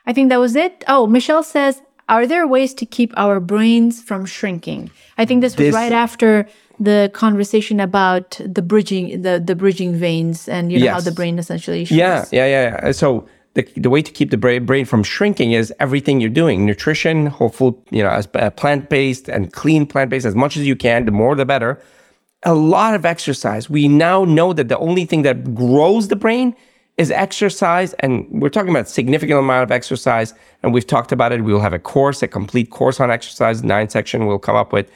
I 0.06 0.14
think 0.14 0.30
that 0.30 0.40
was 0.40 0.56
it. 0.56 0.84
Oh 0.88 1.08
michelle 1.08 1.44
says 1.44 1.82
are 2.10 2.28
there 2.28 2.46
ways 2.46 2.74
to 2.74 2.86
keep 2.86 3.14
our 3.16 3.40
brains 3.40 4.02
from 4.02 4.26
shrinking? 4.26 4.92
I 5.18 5.26
think 5.26 5.42
this 5.42 5.56
was 5.56 5.68
this, 5.68 5.74
right 5.74 5.94
after 5.94 6.46
the 6.78 7.10
conversation 7.14 7.80
about 7.80 8.42
the 8.44 8.62
bridging 8.62 9.22
the 9.22 9.42
the 9.44 9.56
bridging 9.56 9.94
veins 9.96 10.50
and 10.50 10.72
you 10.72 10.80
know 10.80 10.86
yes. 10.86 10.94
how 10.94 11.00
the 11.00 11.12
brain 11.12 11.40
essentially 11.40 11.86
shrinks. 11.86 12.34
yeah 12.34 12.46
yeah 12.46 12.82
yeah. 12.84 12.92
So 12.92 13.28
the, 13.54 13.64
the 13.76 13.90
way 13.90 14.02
to 14.02 14.12
keep 14.12 14.32
the 14.32 14.38
brain, 14.38 14.86
from 14.86 15.04
shrinking 15.04 15.52
is 15.52 15.74
everything 15.80 16.22
you're 16.22 16.30
doing 16.30 16.66
nutrition 16.66 17.26
hopeful 17.26 17.84
you 17.92 18.02
know 18.02 18.10
as 18.10 18.28
uh, 18.36 18.50
plant-based 18.52 19.28
and 19.28 19.52
clean 19.52 19.86
plant-based 19.86 20.26
as 20.26 20.36
much 20.36 20.56
as 20.56 20.66
you 20.66 20.76
can 20.76 21.06
the 21.06 21.12
more 21.12 21.36
the 21.36 21.46
better. 21.46 21.82
A 22.44 22.56
lot 22.56 22.96
of 22.96 23.06
exercise. 23.06 23.70
We 23.70 23.88
now 23.88 24.26
know 24.26 24.52
that 24.54 24.68
the 24.68 24.78
only 24.80 25.06
thing 25.06 25.22
that 25.24 25.54
grows 25.54 26.08
the 26.08 26.16
brain 26.16 26.56
is 26.98 27.12
exercise 27.12 27.94
and 28.00 28.28
we're 28.30 28.50
talking 28.50 28.72
about 28.72 28.88
significant 28.88 29.40
amount 29.40 29.64
of 29.64 29.72
exercise 29.72 30.34
and 30.64 30.74
we've 30.74 30.88
talked 30.88 31.12
about 31.12 31.32
it. 31.32 31.44
We'll 31.44 31.60
have 31.60 31.74
a 31.74 31.80
course 31.80 32.24
a 32.24 32.28
complete 32.28 32.70
course 32.70 33.00
on 33.00 33.12
exercise 33.12 33.64
nine 33.64 33.90
section 33.90 34.26
we'll 34.26 34.40
come 34.40 34.56
up 34.56 34.74
with. 34.74 34.90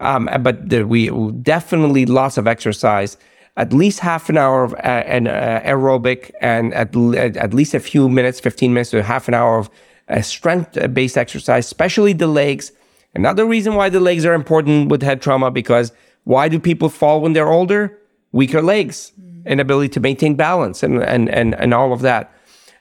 Um, 0.00 0.28
but 0.40 0.68
the, 0.68 0.84
we 0.84 1.10
definitely 1.42 2.06
lots 2.06 2.38
of 2.38 2.46
exercise 2.46 3.16
at 3.56 3.72
least 3.72 4.00
half 4.00 4.28
an 4.28 4.38
hour 4.38 4.64
of 4.64 4.74
uh, 4.74 4.76
an 5.16 5.26
uh, 5.26 5.60
aerobic 5.64 6.30
and 6.40 6.72
at, 6.74 6.94
at 7.36 7.52
least 7.52 7.74
a 7.74 7.80
few 7.80 8.08
minutes, 8.08 8.40
15 8.40 8.72
minutes 8.72 8.90
to 8.90 9.02
half 9.02 9.28
an 9.28 9.34
hour 9.34 9.58
of 9.58 9.70
uh, 10.08 10.22
strength-based 10.22 11.16
exercise, 11.16 11.66
especially 11.66 12.12
the 12.12 12.26
legs. 12.26 12.72
Another 13.14 13.44
reason 13.44 13.74
why 13.74 13.88
the 13.88 14.00
legs 14.00 14.24
are 14.24 14.34
important 14.34 14.88
with 14.88 15.02
head 15.02 15.20
trauma 15.20 15.50
because 15.50 15.92
why 16.24 16.48
do 16.48 16.58
people 16.58 16.88
fall 16.88 17.20
when 17.20 17.32
they're 17.32 17.48
older? 17.48 17.96
Weaker 18.32 18.62
legs, 18.62 19.12
mm. 19.20 19.44
inability 19.46 19.88
to 19.90 20.00
maintain 20.00 20.36
balance, 20.36 20.84
and 20.84 21.02
and 21.02 21.28
and 21.28 21.54
and 21.56 21.74
all 21.74 21.92
of 21.92 22.02
that. 22.02 22.32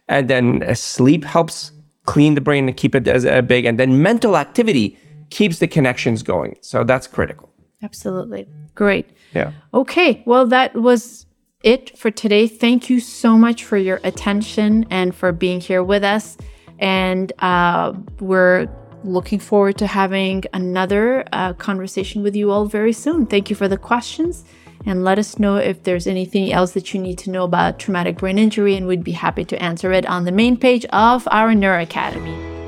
And 0.08 0.30
then 0.30 0.62
uh, 0.64 0.76
sleep 0.76 1.24
helps 1.24 1.72
clean 2.06 2.36
the 2.36 2.42
brain 2.42 2.68
and 2.68 2.78
keep 2.78 2.96
it 2.96 3.08
as 3.08 3.26
uh, 3.26 3.42
big. 3.42 3.66
And 3.66 3.80
then 3.80 4.02
mental 4.02 4.38
activity 4.38 4.98
keeps 5.30 5.60
the 5.60 5.68
connections 5.68 6.24
going. 6.24 6.58
So 6.62 6.84
that's 6.84 7.08
critical. 7.08 7.50
Absolutely. 7.82 8.48
Great. 8.76 9.10
Yeah. 9.34 9.52
Okay. 9.74 10.24
Well, 10.26 10.48
that 10.48 10.76
was 10.76 11.26
it 11.64 11.98
for 11.98 12.12
today. 12.12 12.48
Thank 12.48 12.90
you 12.90 13.00
so 13.00 13.38
much 13.38 13.64
for 13.64 13.78
your 13.78 14.00
attention 14.04 14.86
and 14.90 15.14
for 15.14 15.32
being 15.32 15.60
here 15.60 15.84
with 15.84 16.04
us. 16.04 16.38
And 16.80 17.32
uh, 17.40 17.94
we're 18.20 18.68
looking 19.04 19.40
forward 19.40 19.78
to 19.78 19.88
having 19.88 20.44
another 20.54 21.26
uh, 21.34 21.54
conversation 21.54 22.24
with 22.24 22.36
you 22.36 22.52
all 22.52 22.66
very 22.66 22.94
soon. 22.94 23.26
Thank 23.26 23.50
you 23.50 23.56
for 23.56 23.68
the 23.68 23.78
questions. 23.78 24.46
And 24.86 25.04
let 25.04 25.20
us 25.20 25.38
know 25.38 25.58
if 25.58 25.84
there's 25.84 26.08
anything 26.08 26.54
else 26.54 26.72
that 26.72 26.94
you 26.94 27.02
need 27.02 27.18
to 27.20 27.30
know 27.30 27.44
about 27.44 27.80
traumatic 27.80 28.18
brain 28.18 28.40
injury, 28.40 28.78
and 28.78 28.88
we'd 28.88 29.04
be 29.04 29.12
happy 29.12 29.44
to 29.44 29.62
answer 29.62 29.92
it 29.92 30.06
on 30.06 30.24
the 30.24 30.32
main 30.32 30.56
page 30.56 30.86
of 30.86 31.28
our 31.32 31.54
Neuro 31.54 31.82
Academy. 31.82 32.59